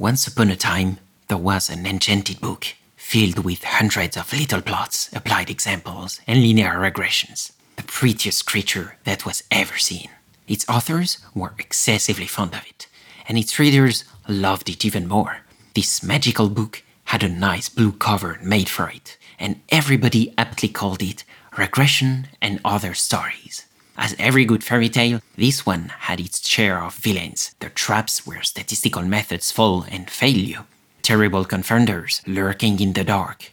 Once 0.00 0.26
upon 0.26 0.48
a 0.48 0.56
time, 0.56 0.96
there 1.28 1.36
was 1.36 1.68
an 1.68 1.84
enchanted 1.84 2.40
book 2.40 2.68
filled 2.96 3.44
with 3.44 3.62
hundreds 3.62 4.16
of 4.16 4.32
little 4.32 4.62
plots, 4.62 5.10
applied 5.12 5.50
examples, 5.50 6.22
and 6.26 6.40
linear 6.40 6.72
regressions. 6.76 7.52
The 7.76 7.82
prettiest 7.82 8.46
creature 8.46 8.96
that 9.04 9.26
was 9.26 9.42
ever 9.50 9.76
seen. 9.76 10.08
Its 10.48 10.66
authors 10.70 11.18
were 11.34 11.52
excessively 11.58 12.26
fond 12.26 12.54
of 12.54 12.64
it, 12.66 12.86
and 13.28 13.36
its 13.36 13.58
readers 13.58 14.04
loved 14.26 14.70
it 14.70 14.86
even 14.86 15.06
more. 15.06 15.40
This 15.74 16.02
magical 16.02 16.48
book 16.48 16.82
had 17.04 17.22
a 17.22 17.28
nice 17.28 17.68
blue 17.68 17.92
cover 17.92 18.38
made 18.42 18.70
for 18.70 18.88
it, 18.88 19.18
and 19.38 19.60
everybody 19.68 20.32
aptly 20.38 20.70
called 20.70 21.02
it 21.02 21.24
Regression 21.58 22.28
and 22.40 22.58
Other 22.64 22.94
Stories. 22.94 23.66
As 24.02 24.16
every 24.18 24.46
good 24.46 24.64
fairy 24.64 24.88
tale, 24.88 25.20
this 25.36 25.66
one 25.66 25.92
had 26.08 26.20
its 26.20 26.48
share 26.48 26.82
of 26.82 26.94
villains, 26.94 27.54
the 27.60 27.68
traps 27.68 28.26
where 28.26 28.42
statistical 28.42 29.02
methods 29.02 29.52
fall 29.52 29.84
and 29.90 30.08
fail 30.08 30.38
you, 30.38 30.60
terrible 31.02 31.44
confounders 31.44 32.22
lurking 32.26 32.80
in 32.80 32.94
the 32.94 33.04
dark, 33.04 33.52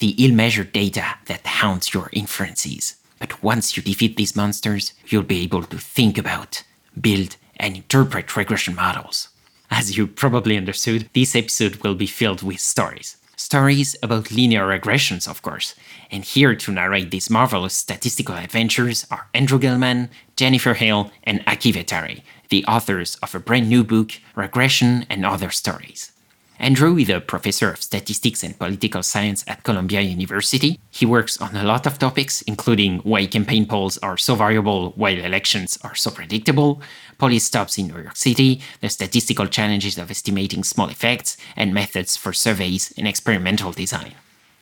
the 0.00 0.16
ill 0.18 0.34
measured 0.34 0.72
data 0.72 1.14
that 1.26 1.46
haunts 1.46 1.94
your 1.94 2.10
inferences. 2.12 2.96
But 3.20 3.40
once 3.40 3.76
you 3.76 3.84
defeat 3.84 4.16
these 4.16 4.34
monsters, 4.34 4.94
you'll 5.06 5.22
be 5.22 5.42
able 5.42 5.62
to 5.62 5.78
think 5.78 6.18
about, 6.18 6.64
build, 7.00 7.36
and 7.56 7.76
interpret 7.76 8.36
regression 8.36 8.74
models. 8.74 9.28
As 9.70 9.96
you 9.96 10.08
probably 10.08 10.56
understood, 10.56 11.08
this 11.14 11.36
episode 11.36 11.76
will 11.84 11.94
be 11.94 12.08
filled 12.08 12.42
with 12.42 12.58
stories. 12.58 13.16
Stories 13.36 13.96
about 14.02 14.30
linear 14.30 14.66
regressions, 14.66 15.28
of 15.28 15.42
course. 15.42 15.74
And 16.10 16.24
here 16.24 16.54
to 16.54 16.72
narrate 16.72 17.10
these 17.10 17.30
marvelous 17.30 17.74
statistical 17.74 18.36
adventures 18.36 19.06
are 19.10 19.26
Andrew 19.34 19.58
Gelman, 19.58 20.08
Jennifer 20.36 20.74
Hill, 20.74 21.10
and 21.24 21.42
Aki 21.46 21.72
Vehtari, 21.72 22.22
the 22.48 22.64
authors 22.66 23.16
of 23.16 23.34
a 23.34 23.40
brand 23.40 23.68
new 23.68 23.82
book, 23.82 24.12
Regression 24.36 25.06
and 25.10 25.26
Other 25.26 25.50
Stories. 25.50 26.13
Andrew 26.58 26.96
is 26.96 27.08
a 27.08 27.20
professor 27.20 27.70
of 27.70 27.82
statistics 27.82 28.42
and 28.42 28.58
political 28.58 29.02
science 29.02 29.44
at 29.48 29.64
Columbia 29.64 30.00
University. 30.00 30.78
He 30.90 31.04
works 31.04 31.40
on 31.40 31.56
a 31.56 31.64
lot 31.64 31.86
of 31.86 31.98
topics, 31.98 32.42
including 32.42 32.98
why 32.98 33.26
campaign 33.26 33.66
polls 33.66 33.98
are 33.98 34.16
so 34.16 34.34
variable 34.34 34.92
while 34.92 35.18
elections 35.18 35.78
are 35.82 35.94
so 35.94 36.10
predictable, 36.10 36.80
police 37.18 37.44
stops 37.44 37.76
in 37.76 37.88
New 37.88 38.00
York 38.00 38.16
City, 38.16 38.60
the 38.80 38.88
statistical 38.88 39.46
challenges 39.46 39.98
of 39.98 40.10
estimating 40.10 40.62
small 40.62 40.88
effects, 40.88 41.36
and 41.56 41.74
methods 41.74 42.16
for 42.16 42.32
surveys 42.32 42.94
and 42.96 43.08
experimental 43.08 43.72
design. 43.72 44.14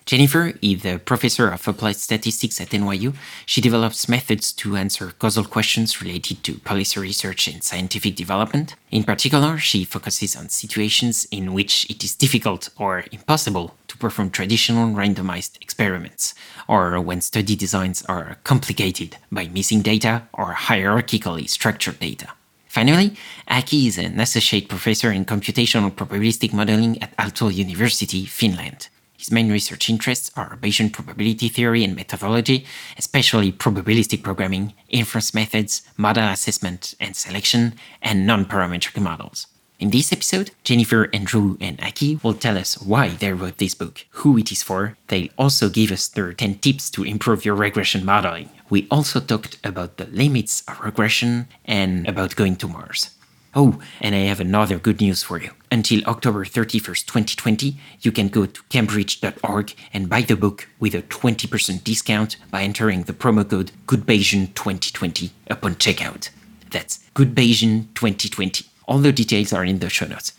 Jennifer 0.04 0.52
is 0.60 0.84
a 0.84 0.98
professor 0.98 1.48
of 1.48 1.66
applied 1.68 1.96
statistics 1.96 2.60
at 2.60 2.70
NYU. 2.70 3.14
She 3.46 3.60
develops 3.60 4.08
methods 4.08 4.52
to 4.54 4.76
answer 4.76 5.12
causal 5.18 5.44
questions 5.44 6.02
related 6.02 6.42
to 6.42 6.58
policy 6.58 6.98
research 6.98 7.46
and 7.46 7.62
scientific 7.62 8.16
development. 8.16 8.74
In 8.90 9.04
particular, 9.04 9.58
she 9.58 9.84
focuses 9.84 10.34
on 10.34 10.48
situations 10.48 11.26
in 11.30 11.52
which 11.52 11.88
it 11.88 12.02
is 12.02 12.16
difficult 12.16 12.68
or 12.76 13.04
impossible 13.12 13.76
to 13.86 13.96
perform 13.96 14.30
traditional 14.30 14.92
randomized 14.92 15.62
experiments, 15.62 16.34
or 16.66 17.00
when 17.00 17.20
study 17.20 17.54
designs 17.54 18.02
are 18.06 18.38
complicated 18.42 19.16
by 19.30 19.46
missing 19.48 19.82
data 19.82 20.22
or 20.32 20.54
hierarchically 20.54 21.48
structured 21.48 22.00
data. 22.00 22.28
Finally, 22.66 23.14
Aki 23.48 23.86
is 23.86 23.98
an 23.98 24.18
associate 24.18 24.68
professor 24.68 25.12
in 25.12 25.26
computational 25.26 25.90
probabilistic 25.92 26.52
modeling 26.52 27.00
at 27.02 27.16
Aalto 27.18 27.54
University, 27.54 28.24
Finland. 28.24 28.88
His 29.22 29.30
main 29.30 29.52
research 29.52 29.88
interests 29.88 30.32
are 30.34 30.58
Bayesian 30.60 30.92
probability 30.92 31.48
theory 31.48 31.84
and 31.84 31.94
methodology, 31.94 32.66
especially 32.98 33.52
probabilistic 33.52 34.24
programming, 34.24 34.74
inference 34.88 35.32
methods, 35.32 35.82
model 35.96 36.24
assessment 36.24 36.96
and 36.98 37.14
selection, 37.14 37.74
and 38.02 38.26
non-parametric 38.26 39.00
models. 39.00 39.46
In 39.78 39.90
this 39.90 40.12
episode, 40.12 40.50
Jennifer, 40.64 41.08
Andrew, 41.12 41.56
and 41.60 41.80
Aki 41.80 42.18
will 42.24 42.34
tell 42.34 42.58
us 42.58 42.82
why 42.82 43.10
they 43.10 43.32
wrote 43.32 43.58
this 43.58 43.76
book, 43.76 44.04
who 44.10 44.36
it 44.38 44.50
is 44.50 44.64
for. 44.64 44.96
They'll 45.06 45.28
also 45.38 45.68
give 45.68 45.92
us 45.92 46.08
their 46.08 46.32
10 46.32 46.58
tips 46.58 46.90
to 46.90 47.04
improve 47.04 47.44
your 47.44 47.54
regression 47.54 48.04
modeling. 48.04 48.50
We 48.70 48.88
also 48.90 49.20
talked 49.20 49.56
about 49.62 49.98
the 49.98 50.06
limits 50.06 50.64
of 50.66 50.80
regression 50.80 51.46
and 51.64 52.08
about 52.08 52.34
going 52.34 52.56
to 52.56 52.66
Mars. 52.66 53.10
Oh, 53.54 53.80
and 54.00 54.16
I 54.16 54.26
have 54.26 54.40
another 54.40 54.80
good 54.80 55.00
news 55.00 55.22
for 55.22 55.40
you. 55.40 55.52
Until 55.72 56.04
October 56.04 56.44
31st, 56.44 57.06
2020, 57.06 57.78
you 58.02 58.12
can 58.12 58.28
go 58.28 58.44
to 58.44 58.62
cambridge.org 58.64 59.74
and 59.94 60.06
buy 60.06 60.20
the 60.20 60.36
book 60.36 60.68
with 60.78 60.94
a 60.94 61.00
20% 61.00 61.82
discount 61.82 62.36
by 62.50 62.62
entering 62.62 63.04
the 63.04 63.14
promo 63.14 63.48
code 63.48 63.72
GoodBayesian2020 63.86 65.30
upon 65.48 65.76
checkout. 65.76 66.28
That's 66.70 66.98
GoodBayesian2020. 67.14 68.66
All 68.86 68.98
the 68.98 69.12
details 69.12 69.54
are 69.54 69.64
in 69.64 69.78
the 69.78 69.88
show 69.88 70.04
notes. 70.04 70.34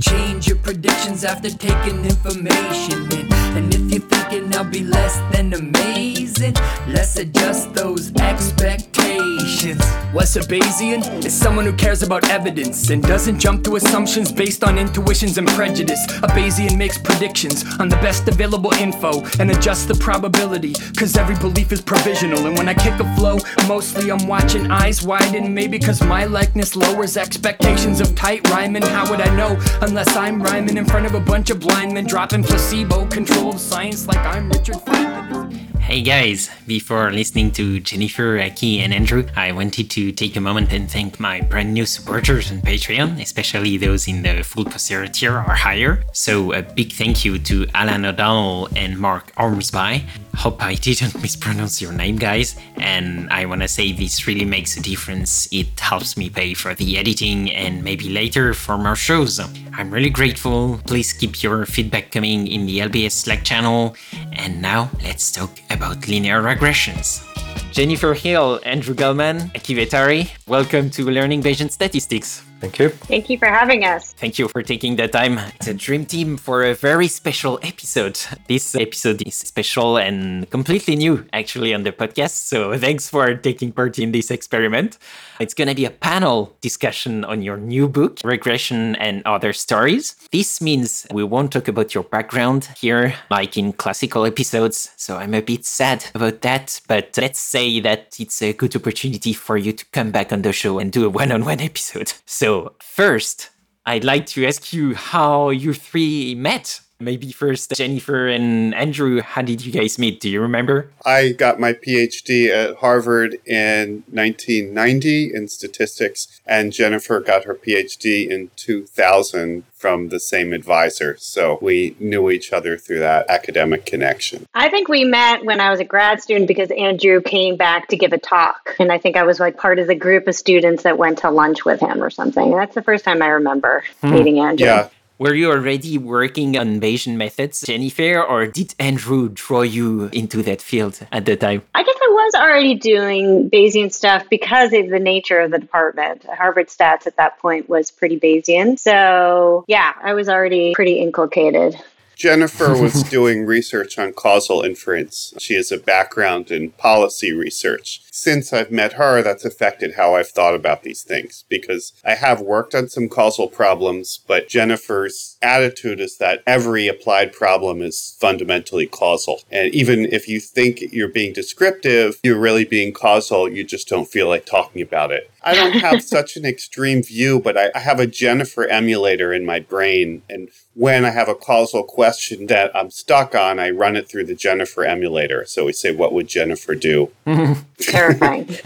Change 0.00 0.31
your 0.40 0.56
predictions 0.56 1.24
after 1.24 1.50
taking 1.50 2.04
information 2.04 3.12
in. 3.12 3.32
And 3.56 3.74
if 3.74 3.92
you're 3.92 4.00
thinking 4.00 4.54
I'll 4.54 4.64
be 4.64 4.82
less 4.82 5.18
than 5.34 5.52
amazing, 5.52 6.54
let's 6.88 7.16
adjust 7.16 7.74
those 7.74 8.14
expectations. 8.16 9.82
What's 10.12 10.36
a 10.36 10.40
Bayesian? 10.40 11.24
Is 11.24 11.34
someone 11.34 11.66
who 11.66 11.72
cares 11.74 12.02
about 12.02 12.28
evidence 12.30 12.90
and 12.90 13.02
doesn't 13.02 13.38
jump 13.38 13.62
to 13.64 13.76
assumptions 13.76 14.32
based 14.32 14.64
on 14.64 14.78
intuitions 14.78 15.38
and 15.38 15.46
prejudice. 15.48 16.02
A 16.22 16.28
Bayesian 16.28 16.76
makes 16.76 16.98
predictions 16.98 17.64
on 17.78 17.88
the 17.88 17.96
best 17.96 18.26
available 18.28 18.72
info 18.74 19.22
and 19.38 19.50
adjusts 19.50 19.84
the 19.84 19.94
probability, 19.94 20.72
cause 20.96 21.16
every 21.16 21.36
belief 21.36 21.72
is 21.72 21.80
provisional. 21.80 22.46
And 22.46 22.56
when 22.56 22.68
I 22.68 22.74
kick 22.74 22.98
a 23.00 23.16
flow, 23.16 23.38
mostly 23.68 24.10
I'm 24.10 24.26
watching 24.26 24.70
eyes 24.70 25.04
widen, 25.04 25.52
maybe 25.52 25.78
cause 25.78 26.02
my 26.02 26.24
likeness 26.24 26.74
lowers 26.74 27.16
expectations 27.16 28.00
of 28.00 28.14
tight 28.14 28.48
rhyming. 28.50 28.82
How 28.82 29.08
would 29.10 29.20
I 29.20 29.34
know 29.36 29.58
unless 29.82 30.16
I'm 30.22 30.40
rhyming 30.40 30.76
in 30.76 30.84
front 30.84 31.04
of 31.04 31.14
a 31.14 31.20
bunch 31.20 31.50
of 31.50 31.58
blind 31.58 31.94
men 31.94 32.04
dropping 32.04 32.44
placebo 32.44 33.06
controlled 33.06 33.58
science 33.58 34.06
like 34.06 34.18
I'm 34.18 34.48
Richard 34.50 34.76
Feynman? 34.76 35.71
Hey 35.82 36.00
guys, 36.00 36.48
before 36.66 37.10
listening 37.10 37.50
to 37.52 37.80
Jennifer, 37.80 38.40
Aki, 38.40 38.80
and 38.80 38.94
Andrew, 38.94 39.26
I 39.36 39.50
wanted 39.50 39.90
to 39.90 40.12
take 40.12 40.36
a 40.36 40.40
moment 40.40 40.72
and 40.72 40.88
thank 40.88 41.18
my 41.18 41.40
brand 41.40 41.74
new 41.74 41.84
supporters 41.84 42.52
on 42.52 42.58
Patreon, 42.62 43.20
especially 43.20 43.76
those 43.76 44.06
in 44.06 44.22
the 44.22 44.42
full 44.42 44.64
posterior 44.64 45.08
tier 45.08 45.34
or 45.36 45.54
higher. 45.54 46.04
So 46.12 46.52
a 46.52 46.62
big 46.62 46.92
thank 46.92 47.24
you 47.24 47.36
to 47.40 47.66
Alan 47.74 48.06
O'Donnell 48.06 48.68
and 48.76 48.96
Mark 48.98 49.32
Ormsby. 49.36 50.06
Hope 50.36 50.62
I 50.62 50.76
didn't 50.76 51.20
mispronounce 51.20 51.82
your 51.82 51.92
name, 51.92 52.16
guys. 52.16 52.56
And 52.76 53.28
I 53.30 53.44
want 53.44 53.60
to 53.62 53.68
say 53.68 53.92
this 53.92 54.26
really 54.26 54.46
makes 54.46 54.76
a 54.76 54.80
difference. 54.80 55.46
It 55.52 55.78
helps 55.78 56.16
me 56.16 56.30
pay 56.30 56.54
for 56.54 56.74
the 56.74 56.96
editing 56.96 57.50
and 57.50 57.82
maybe 57.82 58.08
later 58.08 58.54
for 58.54 58.78
more 58.78 58.96
shows. 58.96 59.40
I'm 59.74 59.90
really 59.90 60.10
grateful. 60.10 60.80
Please 60.86 61.12
keep 61.12 61.42
your 61.42 61.66
feedback 61.66 62.12
coming 62.12 62.46
in 62.46 62.66
the 62.66 62.78
LBS 62.78 63.12
Slack 63.12 63.42
channel. 63.42 63.96
And 64.32 64.62
now 64.62 64.90
let's 65.02 65.30
talk 65.32 65.50
about 65.72 66.06
linear 66.06 66.42
regressions. 66.42 67.26
Jennifer 67.72 68.12
Hill, 68.12 68.60
Andrew 68.64 68.94
Gelman, 68.94 69.50
Aki 69.56 69.74
Vehtari, 69.74 70.30
welcome 70.46 70.90
to 70.90 71.10
Learning 71.10 71.42
Bayesian 71.42 71.70
Statistics. 71.70 72.42
Thank 72.60 72.78
you. 72.78 72.90
Thank 72.90 73.28
you 73.28 73.38
for 73.38 73.46
having 73.46 73.84
us. 73.84 74.12
Thank 74.12 74.38
you 74.38 74.46
for 74.46 74.62
taking 74.62 74.94
the 74.94 75.08
time. 75.08 75.38
It's 75.56 75.66
a 75.66 75.74
dream 75.74 76.04
team 76.06 76.36
for 76.36 76.62
a 76.62 76.74
very 76.74 77.08
special 77.08 77.58
episode. 77.62 78.20
This 78.46 78.76
episode 78.76 79.20
is 79.26 79.34
special 79.34 79.96
and 79.96 80.48
completely 80.50 80.94
new, 80.94 81.26
actually, 81.32 81.74
on 81.74 81.82
the 81.82 81.90
podcast. 81.90 82.36
So 82.46 82.78
thanks 82.78 83.08
for 83.08 83.34
taking 83.34 83.72
part 83.72 83.98
in 83.98 84.12
this 84.12 84.30
experiment. 84.30 84.98
It's 85.42 85.54
going 85.54 85.66
to 85.66 85.74
be 85.74 85.86
a 85.86 85.90
panel 85.90 86.56
discussion 86.60 87.24
on 87.24 87.42
your 87.42 87.56
new 87.56 87.88
book, 87.88 88.20
Regression 88.22 88.94
and 88.94 89.22
Other 89.26 89.52
Stories. 89.52 90.14
This 90.30 90.60
means 90.60 91.04
we 91.10 91.24
won't 91.24 91.50
talk 91.50 91.66
about 91.66 91.94
your 91.96 92.04
background 92.04 92.68
here, 92.78 93.16
like 93.28 93.56
in 93.56 93.72
classical 93.72 94.24
episodes. 94.24 94.92
So 94.96 95.16
I'm 95.16 95.34
a 95.34 95.42
bit 95.42 95.64
sad 95.64 96.04
about 96.14 96.42
that. 96.42 96.80
But 96.86 97.18
let's 97.20 97.40
say 97.40 97.80
that 97.80 98.14
it's 98.20 98.40
a 98.40 98.52
good 98.52 98.76
opportunity 98.76 99.32
for 99.32 99.56
you 99.56 99.72
to 99.72 99.84
come 99.86 100.12
back 100.12 100.32
on 100.32 100.42
the 100.42 100.52
show 100.52 100.78
and 100.78 100.92
do 100.92 101.06
a 101.06 101.10
one 101.10 101.32
on 101.32 101.44
one 101.44 101.60
episode. 101.60 102.12
So 102.24 102.76
first, 102.80 103.50
I'd 103.84 104.04
like 104.04 104.26
to 104.26 104.46
ask 104.46 104.72
you 104.72 104.94
how 104.94 105.50
you 105.50 105.74
three 105.74 106.36
met. 106.36 106.80
Maybe 107.02 107.32
first, 107.32 107.72
Jennifer 107.72 108.28
and 108.28 108.74
Andrew, 108.74 109.20
how 109.20 109.42
did 109.42 109.64
you 109.64 109.72
guys 109.72 109.98
meet? 109.98 110.20
Do 110.20 110.30
you 110.30 110.40
remember? 110.40 110.88
I 111.04 111.32
got 111.32 111.58
my 111.58 111.72
PhD 111.72 112.48
at 112.48 112.76
Harvard 112.76 113.38
in 113.44 114.04
1990 114.10 115.34
in 115.34 115.48
statistics, 115.48 116.40
and 116.46 116.72
Jennifer 116.72 117.18
got 117.18 117.44
her 117.44 117.54
PhD 117.54 118.28
in 118.28 118.50
2000 118.54 119.64
from 119.82 120.10
the 120.10 120.20
same 120.20 120.52
advisor. 120.52 121.16
So 121.18 121.58
we 121.60 121.96
knew 121.98 122.30
each 122.30 122.52
other 122.52 122.78
through 122.78 123.00
that 123.00 123.28
academic 123.28 123.84
connection. 123.84 124.46
I 124.54 124.68
think 124.68 124.86
we 124.86 125.02
met 125.02 125.44
when 125.44 125.58
I 125.58 125.70
was 125.70 125.80
a 125.80 125.84
grad 125.84 126.22
student 126.22 126.46
because 126.46 126.70
Andrew 126.70 127.20
came 127.20 127.56
back 127.56 127.88
to 127.88 127.96
give 127.96 128.12
a 128.12 128.18
talk. 128.18 128.76
And 128.78 128.92
I 128.92 128.98
think 128.98 129.16
I 129.16 129.24
was 129.24 129.40
like 129.40 129.56
part 129.56 129.80
of 129.80 129.88
the 129.88 129.96
group 129.96 130.28
of 130.28 130.36
students 130.36 130.84
that 130.84 130.98
went 130.98 131.18
to 131.18 131.30
lunch 131.30 131.64
with 131.64 131.80
him 131.80 132.00
or 132.00 132.10
something. 132.10 132.52
That's 132.52 132.76
the 132.76 132.82
first 132.82 133.04
time 133.04 133.22
I 133.22 133.28
remember 133.28 133.82
hmm. 134.00 134.10
meeting 134.10 134.38
Andrew. 134.38 134.66
Yeah. 134.66 134.88
Were 135.22 135.34
you 135.34 135.52
already 135.52 135.98
working 135.98 136.58
on 136.58 136.80
Bayesian 136.80 137.14
methods, 137.14 137.60
Jennifer, 137.60 138.20
or 138.20 138.48
did 138.48 138.74
Andrew 138.80 139.28
draw 139.28 139.62
you 139.62 140.10
into 140.12 140.42
that 140.42 140.60
field 140.60 140.98
at 141.12 141.26
the 141.26 141.36
time? 141.36 141.62
I 141.76 141.84
guess 141.84 141.94
I 141.94 142.08
was 142.08 142.34
already 142.34 142.74
doing 142.74 143.48
Bayesian 143.48 143.92
stuff 143.92 144.28
because 144.28 144.72
of 144.72 144.88
the 144.88 144.98
nature 144.98 145.38
of 145.38 145.52
the 145.52 145.60
department. 145.60 146.24
Harvard 146.24 146.66
Stats 146.66 147.06
at 147.06 147.14
that 147.18 147.38
point 147.38 147.68
was 147.68 147.92
pretty 147.92 148.18
Bayesian. 148.18 148.80
So, 148.80 149.64
yeah, 149.68 149.92
I 150.02 150.14
was 150.14 150.28
already 150.28 150.74
pretty 150.74 150.98
inculcated. 150.98 151.80
Jennifer 152.22 152.80
was 152.80 153.02
doing 153.10 153.44
research 153.44 153.98
on 153.98 154.12
causal 154.12 154.62
inference. 154.62 155.34
She 155.38 155.54
has 155.54 155.72
a 155.72 155.76
background 155.76 156.52
in 156.52 156.70
policy 156.70 157.32
research. 157.32 158.00
Since 158.12 158.52
I've 158.52 158.70
met 158.70 158.92
her, 158.92 159.22
that's 159.22 159.44
affected 159.44 159.94
how 159.96 160.14
I've 160.14 160.28
thought 160.28 160.54
about 160.54 160.84
these 160.84 161.02
things 161.02 161.44
because 161.48 161.92
I 162.04 162.14
have 162.14 162.40
worked 162.40 162.76
on 162.76 162.88
some 162.88 163.08
causal 163.08 163.48
problems, 163.48 164.20
but 164.28 164.48
Jennifer's 164.48 165.36
attitude 165.42 165.98
is 165.98 166.18
that 166.18 166.44
every 166.46 166.86
applied 166.86 167.32
problem 167.32 167.82
is 167.82 168.16
fundamentally 168.20 168.86
causal. 168.86 169.40
And 169.50 169.74
even 169.74 170.04
if 170.04 170.28
you 170.28 170.38
think 170.38 170.78
you're 170.92 171.08
being 171.08 171.32
descriptive, 171.32 172.20
you're 172.22 172.38
really 172.38 172.64
being 172.64 172.92
causal, 172.92 173.48
you 173.48 173.64
just 173.64 173.88
don't 173.88 174.08
feel 174.08 174.28
like 174.28 174.46
talking 174.46 174.80
about 174.80 175.10
it. 175.10 175.28
I 175.44 175.54
don't 175.54 175.80
have 175.80 176.02
such 176.02 176.36
an 176.36 176.44
extreme 176.44 177.02
view, 177.02 177.40
but 177.40 177.56
I, 177.56 177.70
I, 177.74 177.80
have 177.80 177.98
a 177.98 178.06
Jennifer 178.06 178.66
emulator 178.66 179.32
in 179.32 179.44
my 179.44 179.60
brain. 179.60 180.22
And 180.28 180.50
when 180.74 181.04
I 181.04 181.10
have 181.10 181.28
a 181.28 181.34
causal 181.34 181.82
question 181.82 182.46
that 182.46 182.74
I'm 182.76 182.90
stuck 182.90 183.34
on, 183.34 183.58
I 183.58 183.70
run 183.70 183.96
it 183.96 184.08
through 184.08 184.26
the 184.26 184.34
Jennifer 184.34 184.84
emulator. 184.84 185.44
So 185.44 185.66
we 185.66 185.72
say, 185.72 185.92
what 185.92 186.12
would 186.12 186.28
Jennifer 186.28 186.74
do? 186.74 187.10
Terrifying. 187.78 188.48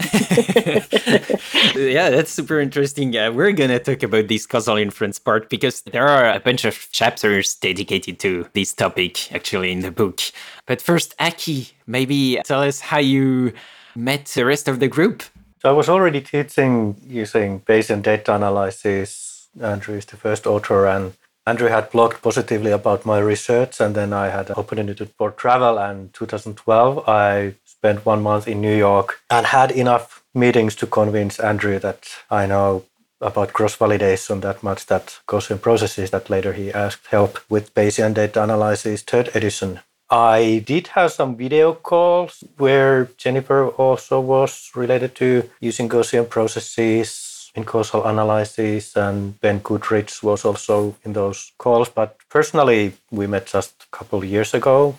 yeah, 1.75 2.09
that's 2.09 2.31
super 2.31 2.59
interesting. 2.59 3.15
Uh, 3.17 3.31
we're 3.31 3.53
going 3.53 3.71
to 3.71 3.79
talk 3.79 4.03
about 4.03 4.27
this 4.27 4.45
causal 4.45 4.77
inference 4.77 5.19
part 5.19 5.49
because 5.49 5.81
there 5.81 6.07
are 6.07 6.29
a 6.31 6.39
bunch 6.39 6.63
of 6.65 6.87
chapters 6.91 7.55
dedicated 7.55 8.19
to 8.19 8.47
this 8.53 8.73
topic 8.73 9.31
actually 9.33 9.71
in 9.71 9.79
the 9.81 9.91
book. 9.91 10.21
But 10.67 10.81
first, 10.81 11.15
Aki, 11.19 11.69
maybe 11.87 12.39
tell 12.45 12.61
us 12.61 12.79
how 12.79 12.99
you 12.99 13.53
met 13.95 14.25
the 14.27 14.45
rest 14.45 14.67
of 14.67 14.79
the 14.79 14.87
group. 14.87 15.23
I 15.67 15.71
was 15.71 15.89
already 15.89 16.21
teaching 16.21 16.95
using 17.05 17.59
Bayesian 17.59 18.01
data 18.01 18.33
analysis. 18.33 19.49
Andrew 19.61 19.97
is 19.97 20.05
the 20.05 20.15
first 20.15 20.47
author, 20.47 20.87
and 20.87 21.11
Andrew 21.45 21.67
had 21.67 21.91
blogged 21.91 22.21
positively 22.21 22.71
about 22.71 23.05
my 23.05 23.19
research, 23.19 23.81
and 23.81 23.93
then 23.93 24.13
I 24.13 24.29
had 24.29 24.49
an 24.49 24.55
opportunity 24.55 25.09
for 25.17 25.31
travel. 25.31 25.77
And 25.77 26.13
2012, 26.13 27.09
I 27.09 27.55
spent 27.65 28.05
one 28.05 28.23
month 28.23 28.47
in 28.47 28.61
New 28.61 28.77
York 28.77 29.19
and 29.29 29.45
had 29.45 29.71
enough 29.71 30.23
meetings 30.33 30.73
to 30.75 30.87
convince 30.87 31.37
Andrew 31.37 31.79
that 31.79 32.07
I 32.31 32.45
know 32.45 32.85
about 33.19 33.51
cross 33.51 33.75
validation 33.75 34.39
that 34.41 34.63
much 34.63 34.85
that 34.85 35.19
Gaussian 35.27 35.59
processes 35.59 36.11
that 36.11 36.29
later 36.29 36.53
he 36.53 36.71
asked 36.71 37.07
help 37.07 37.39
with 37.49 37.73
Bayesian 37.73 38.13
data 38.13 38.41
analysis 38.41 39.01
third 39.01 39.35
edition 39.35 39.81
I 40.09 40.63
did 40.65 40.87
have 40.87 41.11
some 41.11 41.35
video 41.35 41.73
calls 41.73 42.43
where 42.57 43.09
Jennifer 43.17 43.67
also 43.67 44.21
was 44.21 44.71
related 44.75 45.15
to 45.15 45.49
using 45.59 45.89
Gaussian 45.89 46.29
processes 46.29 47.51
in 47.55 47.65
causal 47.65 48.05
analysis, 48.05 48.95
and 48.95 49.39
Ben 49.41 49.59
Goodrich 49.59 50.23
was 50.23 50.45
also 50.45 50.95
in 51.03 51.13
those 51.13 51.51
calls. 51.57 51.89
But 51.89 52.17
personally, 52.29 52.93
we 53.11 53.27
met 53.27 53.47
just 53.47 53.73
a 53.83 53.97
couple 53.97 54.19
of 54.19 54.25
years 54.25 54.53
ago. 54.53 54.95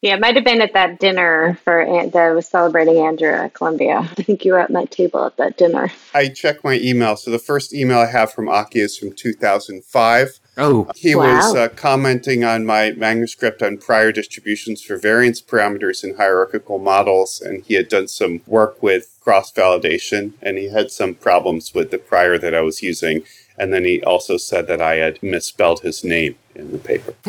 Yeah, 0.00 0.14
it 0.14 0.20
might 0.20 0.36
have 0.36 0.44
been 0.44 0.62
at 0.62 0.74
that 0.74 1.00
dinner 1.00 1.58
for 1.64 1.84
that 2.12 2.30
was 2.30 2.46
celebrating 2.46 2.98
Andrew 2.98 3.32
at 3.32 3.52
Columbia. 3.52 3.98
I 4.18 4.22
think 4.22 4.44
you 4.44 4.52
were 4.52 4.60
at 4.60 4.70
my 4.70 4.84
table 4.84 5.24
at 5.24 5.36
that 5.38 5.56
dinner. 5.56 5.90
I 6.14 6.28
checked 6.28 6.62
my 6.62 6.74
email. 6.74 7.16
So 7.16 7.30
the 7.30 7.38
first 7.38 7.74
email 7.74 7.98
I 7.98 8.06
have 8.06 8.32
from 8.32 8.48
Aki 8.48 8.80
is 8.80 8.96
from 8.96 9.12
2005. 9.12 10.40
Oh, 10.58 10.90
he 10.96 11.14
wow. 11.14 11.36
was 11.36 11.54
uh, 11.54 11.68
commenting 11.68 12.42
on 12.42 12.66
my 12.66 12.90
manuscript 12.90 13.62
on 13.62 13.78
prior 13.78 14.10
distributions 14.10 14.82
for 14.82 14.96
variance 14.98 15.40
parameters 15.40 16.02
in 16.02 16.16
hierarchical 16.16 16.80
models, 16.80 17.40
and 17.40 17.62
he 17.64 17.74
had 17.74 17.88
done 17.88 18.08
some 18.08 18.42
work 18.46 18.82
with 18.82 19.16
cross 19.20 19.52
validation, 19.52 20.32
and 20.42 20.58
he 20.58 20.68
had 20.68 20.90
some 20.90 21.14
problems 21.14 21.74
with 21.74 21.92
the 21.92 21.98
prior 21.98 22.38
that 22.38 22.54
I 22.54 22.60
was 22.60 22.82
using. 22.82 23.22
And 23.56 23.72
then 23.72 23.84
he 23.84 24.02
also 24.02 24.36
said 24.36 24.66
that 24.66 24.82
I 24.82 24.96
had 24.96 25.22
misspelled 25.22 25.80
his 25.80 26.02
name 26.02 26.36
in 26.54 26.72
the 26.72 26.78
paper. 26.78 27.14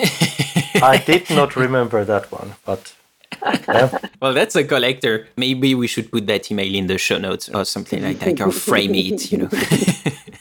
I 0.82 1.02
did 1.06 1.30
not 1.30 1.56
remember 1.56 2.04
that 2.06 2.32
one, 2.32 2.56
but 2.66 2.94
yeah. 3.44 3.98
well, 4.22 4.34
that's 4.34 4.56
a 4.56 4.64
collector. 4.64 5.28
Maybe 5.38 5.76
we 5.76 5.88
should 5.88 6.12
put 6.12 6.28
that 6.28 6.52
email 6.52 6.74
in 6.74 6.88
the 6.88 6.98
show 6.98 7.18
notes 7.18 7.50
or 7.50 7.66
something 7.66 8.02
like 8.04 8.20
that, 8.20 8.42
or 8.42 8.52
frame 8.52 8.96
it, 8.96 9.32
you 9.32 9.38
know. 9.40 9.50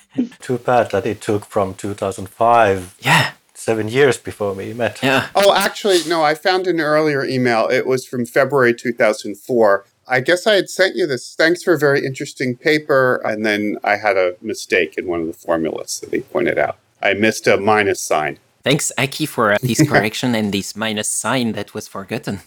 Too 0.49 0.56
bad 0.56 0.93
that 0.93 1.05
it 1.05 1.21
took 1.21 1.45
from 1.45 1.75
2005. 1.75 2.97
Yeah. 3.00 3.33
Seven 3.53 3.87
years 3.87 4.17
before 4.17 4.55
we 4.55 4.73
met. 4.73 4.99
Yeah. 5.03 5.29
Oh, 5.35 5.55
actually, 5.55 5.99
no, 6.09 6.23
I 6.23 6.35
found 6.35 6.67
an 6.67 6.81
earlier 6.81 7.23
email. 7.23 7.69
It 7.69 7.87
was 7.87 8.07
from 8.07 8.25
February 8.25 8.73
2004. 8.73 9.85
I 10.09 10.21
guess 10.21 10.47
I 10.47 10.55
had 10.55 10.71
sent 10.71 10.97
you 10.97 11.07
this. 11.07 11.35
Thanks 11.37 11.62
for 11.62 11.75
a 11.75 11.78
very 11.78 12.02
interesting 12.02 12.57
paper. 12.57 13.17
And 13.26 13.45
then 13.45 13.76
I 13.85 13.97
had 13.97 14.17
a 14.17 14.37
mistake 14.40 14.97
in 14.97 15.07
one 15.07 15.21
of 15.21 15.26
the 15.26 15.35
formulas 15.35 16.00
that 16.00 16.14
he 16.14 16.21
pointed 16.21 16.57
out. 16.57 16.78
I 17.02 17.12
missed 17.12 17.47
a 17.47 17.59
minus 17.59 18.00
sign. 18.00 18.38
Thanks, 18.69 18.93
Aki, 18.99 19.25
for 19.25 19.53
uh, 19.53 19.57
this 19.63 19.81
correction 19.89 20.35
and 20.35 20.53
this 20.53 20.77
minus 20.77 21.09
sign 21.09 21.53
that 21.53 21.73
was 21.73 21.89
forgotten. 21.89 22.41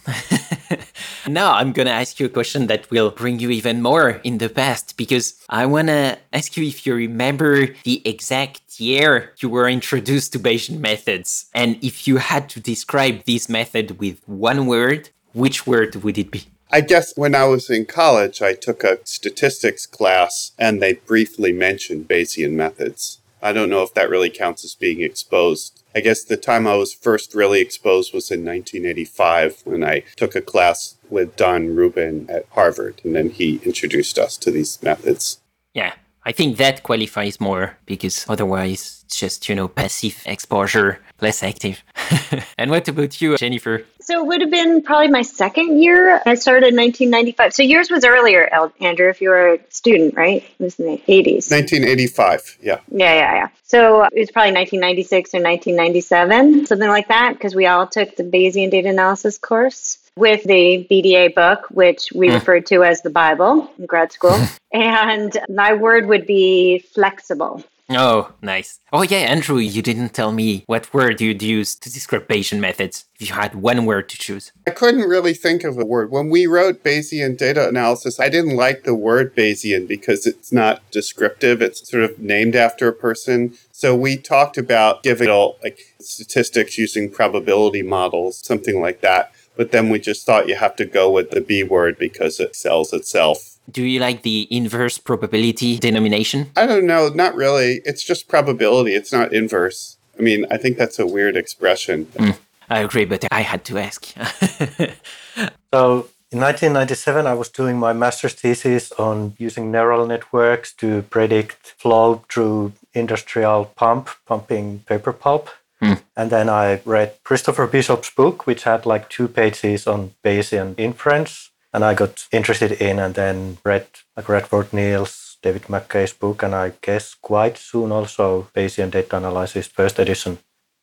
now 1.28 1.56
I'm 1.56 1.72
gonna 1.72 1.90
ask 1.90 2.20
you 2.20 2.28
a 2.28 2.30
question 2.30 2.68
that 2.68 2.92
will 2.92 3.10
bring 3.10 3.40
you 3.40 3.50
even 3.50 3.82
more 3.82 4.22
in 4.24 4.38
the 4.38 4.48
past 4.48 4.98
because 4.98 5.34
I 5.50 5.66
wanna 5.66 6.20
ask 6.32 6.56
you 6.56 6.64
if 6.64 6.86
you 6.86 6.94
remember 6.94 7.74
the 7.86 8.08
exact 8.08 8.80
year 8.80 9.34
you 9.40 9.50
were 9.50 9.68
introduced 9.68 10.34
to 10.34 10.40
Bayesian 10.40 10.80
methods. 10.80 11.50
And 11.56 11.84
if 11.84 12.08
you 12.08 12.18
had 12.18 12.50
to 12.50 12.60
describe 12.60 13.24
this 13.26 13.50
method 13.50 13.98
with 13.98 14.20
one 14.28 14.68
word, 14.68 15.10
which 15.34 15.66
word 15.66 15.96
would 16.04 16.20
it 16.20 16.30
be? 16.30 16.44
I 16.72 16.82
guess 16.82 17.18
when 17.18 17.34
I 17.34 17.46
was 17.46 17.68
in 17.68 17.88
college, 17.88 18.44
I 18.44 18.54
took 18.54 18.84
a 18.84 19.00
statistics 19.06 19.88
class 19.88 20.52
and 20.60 20.84
they 20.84 20.94
briefly 20.94 21.52
mentioned 21.52 22.08
Bayesian 22.08 22.52
methods. 22.52 23.18
I 23.42 23.54
don't 23.54 23.72
know 23.72 23.82
if 23.82 23.96
that 23.96 24.12
really 24.12 24.30
counts 24.30 24.64
as 24.64 24.76
being 24.76 25.02
exposed 25.02 25.81
I 25.96 26.00
guess 26.00 26.24
the 26.24 26.38
time 26.38 26.68
I 26.68 26.76
was 26.76 26.94
first 26.94 27.34
really 27.34 27.62
exposed 27.62 28.14
was 28.14 28.32
in 28.32 28.46
1985 28.46 29.62
when 29.66 29.84
I 29.84 30.04
took 30.16 30.36
a 30.36 30.42
class 30.42 30.98
with 31.10 31.36
Don 31.36 31.76
Rubin 31.76 32.30
at 32.30 32.46
Harvard, 32.52 33.02
and 33.04 33.16
then 33.16 33.30
he 33.30 33.60
introduced 33.64 34.18
us 34.18 34.38
to 34.38 34.52
these 34.52 34.82
methods. 34.82 35.40
Yeah, 35.74 35.94
I 36.24 36.32
think 36.32 36.58
that 36.58 36.84
qualifies 36.84 37.40
more 37.40 37.78
because 37.86 38.26
otherwise 38.30 39.04
it's 39.06 39.18
just, 39.18 39.50
you 39.50 39.56
know, 39.56 39.68
passive 39.68 40.22
exposure, 40.26 41.00
less 41.20 41.44
active. 41.44 41.84
and 42.58 42.72
what 42.72 42.88
about 42.88 43.22
you, 43.22 43.38
Jennifer? 43.38 43.84
So 44.12 44.20
it 44.20 44.28
would 44.28 44.42
have 44.42 44.52
been 44.52 44.82
probably 44.82 45.08
my 45.08 45.22
second 45.22 45.82
year. 45.82 46.22
I 46.26 46.36
started 46.36 46.74
in 46.74 46.76
1995. 46.76 47.54
So 47.54 47.64
yours 47.64 47.90
was 47.90 48.04
earlier, 48.04 48.50
Andrew, 48.82 49.08
if 49.08 49.22
you 49.22 49.30
were 49.30 49.54
a 49.54 49.60
student, 49.70 50.16
right? 50.16 50.44
It 50.44 50.64
was 50.64 50.78
in 50.80 50.86
the 50.86 50.98
80s. 50.98 51.50
1985, 51.50 52.58
yeah. 52.62 52.80
Yeah, 52.92 53.14
yeah, 53.14 53.34
yeah. 53.36 53.48
So 53.64 54.04
it 54.04 54.20
was 54.20 54.30
probably 54.30 54.52
1996 54.52 55.34
or 55.34 55.38
1997, 55.38 56.66
something 56.66 56.90
like 56.90 57.08
that, 57.08 57.36
because 57.36 57.56
we 57.56 57.68
all 57.68 57.88
took 57.88 58.18
the 58.18 58.24
Bayesian 58.24 58.70
data 58.70 58.90
analysis 58.90 59.38
course 59.38 59.98
with 60.18 60.44
the 60.44 60.86
BDA 60.92 61.34
book, 61.34 61.68
which 61.72 62.12
we 62.14 62.28
mm. 62.28 62.34
referred 62.34 62.66
to 62.66 62.84
as 62.84 63.02
the 63.02 63.10
Bible 63.10 63.72
in 63.80 63.86
grad 63.86 64.12
school. 64.12 64.38
and 64.74 65.38
my 65.48 65.74
word 65.74 66.06
would 66.08 66.28
be 66.28 66.80
flexible. 66.80 67.64
Oh, 67.94 68.34
nice. 68.42 68.80
Oh, 68.94 69.02
yeah, 69.02 69.18
Andrew, 69.18 69.58
you 69.58 69.82
didn't 69.82 70.14
tell 70.14 70.32
me 70.32 70.64
what 70.68 70.94
word 70.94 71.20
you'd 71.20 71.44
use 71.44 71.76
to 71.76 71.92
describe 71.92 72.28
Bayesian 72.28 72.60
methods 72.60 73.06
if 73.20 73.30
you 73.30 73.36
had 73.36 73.56
one 73.56 73.86
word 73.86 74.08
to 74.10 74.18
choose. 74.18 74.52
I 74.66 74.72
couldn't 74.72 75.10
really 75.10 75.34
think 75.34 75.64
of 75.64 75.78
a 75.78 75.86
word. 75.86 76.12
When 76.12 76.30
we 76.30 76.48
wrote 76.48 76.84
Bayesian 76.84 77.38
data 77.38 77.68
analysis, 77.68 78.20
I 78.20 78.30
didn't 78.30 78.56
like 78.56 78.84
the 78.84 78.96
word 78.96 79.36
Bayesian 79.36 79.88
because 79.88 80.26
it's 80.26 80.52
not 80.52 80.90
descriptive. 80.92 81.62
It's 81.62 81.90
sort 81.90 82.04
of 82.04 82.20
named 82.20 82.56
after 82.56 82.88
a 82.88 82.94
person. 82.94 83.58
So 83.72 83.96
we 83.96 84.18
talked 84.18 84.58
about 84.58 85.04
giving 85.04 85.30
it 85.30 85.56
like 85.64 85.80
statistics 86.00 86.78
using 86.78 87.10
probability 87.10 87.82
models, 87.82 88.38
something 88.38 88.80
like 88.82 89.02
that. 89.02 89.34
But 89.58 89.72
then 89.72 89.90
we 89.90 90.00
just 90.00 90.26
thought 90.26 90.48
you 90.48 90.56
have 90.56 90.76
to 90.78 90.86
go 90.86 91.12
with 91.12 91.32
the 91.32 91.42
B 91.42 91.64
word 91.64 91.98
because 91.98 92.40
it 92.40 92.56
sells 92.56 92.94
itself. 92.94 93.51
Do 93.72 93.84
you 93.84 94.00
like 94.00 94.24
the 94.24 94.48
inverse 94.50 94.98
probability 94.98 95.78
denomination? 95.80 96.52
I 96.56 96.66
don't 96.66 96.86
know, 96.86 97.10
not 97.10 97.36
really. 97.36 97.82
It's 97.86 98.04
just 98.04 98.28
probability, 98.28 98.96
it's 98.96 99.12
not 99.12 99.34
inverse. 99.34 99.98
I 100.18 100.22
mean, 100.22 100.46
I 100.52 100.58
think 100.58 100.78
that's 100.78 101.00
a 101.00 101.08
weird 101.08 101.36
expression. 101.36 102.06
Mm, 102.06 102.38
I 102.70 102.80
agree, 102.80 103.06
but 103.06 103.26
I 103.32 103.42
had 103.42 103.64
to 103.66 103.78
ask. 103.78 104.06
so 105.74 106.10
in 106.32 106.40
1997, 106.40 107.28
I 107.28 107.34
was 107.34 107.50
doing 107.50 107.78
my 107.78 107.94
master's 107.94 108.34
thesis 108.34 108.92
on 108.94 109.36
using 109.38 109.72
neural 109.72 110.06
networks 110.06 110.74
to 110.76 111.02
predict 111.04 111.74
flow 111.78 112.24
through 112.30 112.74
industrial 112.94 113.66
pump, 113.76 114.10
pumping 114.26 114.80
paper 114.88 115.14
pulp. 115.14 115.50
Mm. 115.82 116.02
And 116.16 116.30
then 116.30 116.50
I 116.50 116.82
read 116.86 117.16
Christopher 117.24 117.68
Bishop's 117.68 118.10
book, 118.12 118.48
which 118.48 118.64
had 118.64 118.86
like 118.86 119.10
two 119.10 119.28
pages 119.28 119.88
on 119.88 120.14
Bayesian 120.24 120.76
inference 120.78 121.51
and 121.74 121.84
I 121.84 121.94
got 121.94 122.28
interested 122.32 122.72
in 122.74 123.00
and 123.00 123.16
then 123.16 123.58
read 123.64 123.88
like 124.16 124.30
Radford 124.30 124.74
Neal's, 124.74 125.38
David 125.42 125.70
MacKay's 125.70 126.14
book, 126.14 126.44
and 126.44 126.54
I 126.54 126.74
guess 126.82 127.16
quite 127.16 127.58
soon 127.58 127.92
also 127.92 128.48
Bayesian 128.56 128.92
Data 128.92 129.18
Analysis 129.18 129.68
first 129.68 130.00
edition. 130.00 130.40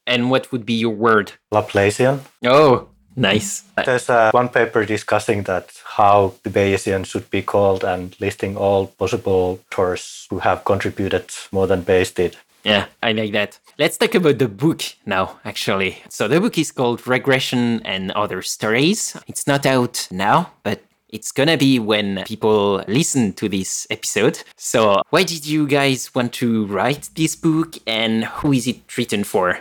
And 0.07 0.30
what 0.30 0.50
would 0.50 0.64
be 0.64 0.75
your 0.75 0.95
word? 0.95 1.33
Laplacian. 1.52 2.21
Oh, 2.45 2.88
nice. 3.14 3.64
There's 3.85 4.09
uh, 4.09 4.30
one 4.33 4.49
paper 4.49 4.87
discussing 4.87 5.42
that 5.42 5.71
how 5.85 6.35
the 6.42 6.50
Bayesian 6.50 7.04
should 7.04 7.30
be 7.30 7.42
called 7.42 7.85
and 7.85 8.16
listing 8.18 8.57
all 8.57 8.87
possible 8.87 9.61
authors 9.71 10.26
who 10.30 10.38
have 10.38 10.64
contributed 10.64 11.26
more 11.52 11.66
than 11.66 11.83
Bayes 11.83 12.11
did. 12.11 12.37
Yeah, 12.68 12.87
I 13.02 13.12
like 13.12 13.32
that. 13.32 13.58
Let's 13.78 13.96
talk 13.96 14.14
about 14.14 14.38
the 14.38 14.48
book 14.48 14.82
now, 15.06 15.38
actually. 15.44 16.02
So, 16.08 16.28
the 16.28 16.40
book 16.40 16.58
is 16.58 16.70
called 16.70 17.06
Regression 17.06 17.80
and 17.84 18.10
Other 18.12 18.42
Stories. 18.42 19.16
It's 19.26 19.46
not 19.46 19.64
out 19.64 20.06
now, 20.10 20.52
but 20.62 20.82
it's 21.08 21.32
gonna 21.32 21.56
be 21.56 21.78
when 21.78 22.25
people 22.26 22.84
listen 22.87 23.32
to 23.34 23.48
this 23.48 23.87
episode. 23.88 24.42
So, 24.56 25.02
why 25.10 25.22
did 25.22 25.46
you 25.46 25.66
guys 25.66 26.14
want 26.14 26.34
to 26.34 26.66
write 26.66 27.08
this 27.14 27.34
book 27.34 27.78
and 27.87 28.25
who 28.25 28.52
is 28.52 28.66
it 28.66 28.80
written 28.96 29.25
for? 29.25 29.60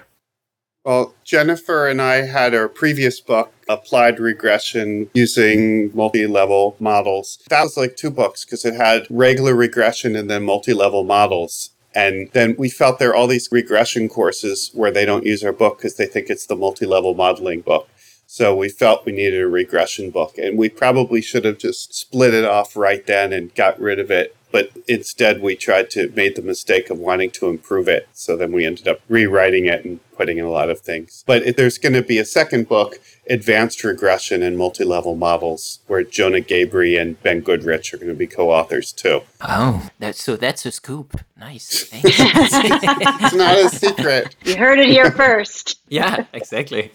Well, 0.84 1.14
Jennifer 1.24 1.88
and 1.88 2.02
I 2.02 2.22
had 2.22 2.54
our 2.54 2.70
previous 2.70 3.20
book, 3.20 3.52
Applied 3.68 4.20
Regression 4.20 5.10
Using 5.14 5.92
Multi 5.94 6.28
Level 6.28 6.78
Models. 6.80 7.40
That 7.50 7.64
was 7.64 7.76
like 7.76 7.98
two 7.98 8.10
books 8.10 8.46
because 8.46 8.64
it 8.64 8.74
had 8.74 9.06
regular 9.10 9.54
regression 9.54 10.16
and 10.16 10.30
then 10.30 10.44
multi 10.44 10.74
level 10.74 11.04
models. 11.04 11.72
And 11.94 12.30
then 12.34 12.56
we 12.58 12.70
felt 12.70 13.00
there 13.00 13.10
are 13.10 13.16
all 13.16 13.28
these 13.28 13.50
regression 13.52 14.08
courses 14.08 14.72
where 14.74 14.92
they 14.92 15.06
don't 15.06 15.26
use 15.26 15.44
our 15.44 15.54
book 15.54 15.78
because 15.78 15.98
they 15.98 16.06
think 16.06 16.30
it's 16.30 16.46
the 16.46 16.56
multi 16.56 16.86
level 16.86 17.14
modeling 17.14 17.62
book. 17.62 17.90
So 18.28 18.56
we 18.56 18.70
felt 18.70 19.06
we 19.06 19.14
needed 19.14 19.42
a 19.42 19.48
regression 19.48 20.12
book. 20.12 20.38
And 20.38 20.58
we 20.58 20.70
probably 20.70 21.22
should 21.22 21.46
have 21.46 21.58
just 21.58 21.94
split 21.94 22.34
it 22.34 22.46
off 22.46 22.76
right 22.78 23.06
then 23.06 23.34
and 23.34 23.54
got 23.56 23.80
rid 23.80 24.00
of 24.00 24.12
it 24.12 24.37
but 24.58 24.72
instead 24.88 25.40
we 25.40 25.56
tried 25.56 25.88
to 25.88 26.12
made 26.16 26.36
the 26.36 26.42
mistake 26.42 26.90
of 26.90 26.98
wanting 26.98 27.30
to 27.30 27.48
improve 27.48 27.88
it. 27.88 28.10
So 28.12 28.36
then 28.36 28.52
we 28.52 28.66
ended 28.66 28.88
up 28.88 29.02
rewriting 29.08 29.68
it 29.68 29.86
and 29.86 30.00
putting 30.18 30.40
in 30.40 30.46
a 30.46 30.50
lot 30.50 30.72
of 30.72 30.80
things. 30.80 31.24
But 31.28 31.44
if 31.44 31.56
there's 31.56 31.78
going 31.78 31.94
to 31.94 32.02
be 32.02 32.18
a 32.18 32.26
second 32.26 32.68
book 32.68 32.96
advanced 33.30 33.84
regression 33.84 34.42
and 34.42 34.58
multi-level 34.58 35.14
models 35.16 35.80
where 35.86 36.02
jonah 36.02 36.40
gabry 36.40 36.96
and 36.96 37.22
ben 37.22 37.42
goodrich 37.42 37.94
are 37.94 37.98
going 37.98 38.08
to 38.08 38.16
be 38.16 38.26
co-authors 38.26 38.92
too. 38.92 39.22
Oh 39.42 39.90
that's 40.00 40.24
so 40.24 40.36
that's 40.36 40.66
a 40.66 40.72
scoop. 40.72 41.22
Nice. 41.38 41.88
It's 41.94 43.36
not 43.36 43.60
a 43.60 43.70
secret. 43.70 44.36
You 44.44 44.58
heard 44.58 44.80
it 44.80 44.88
here 44.88 45.12
first. 45.12 45.80
Yeah 45.88 46.26
exactly. 46.34 46.92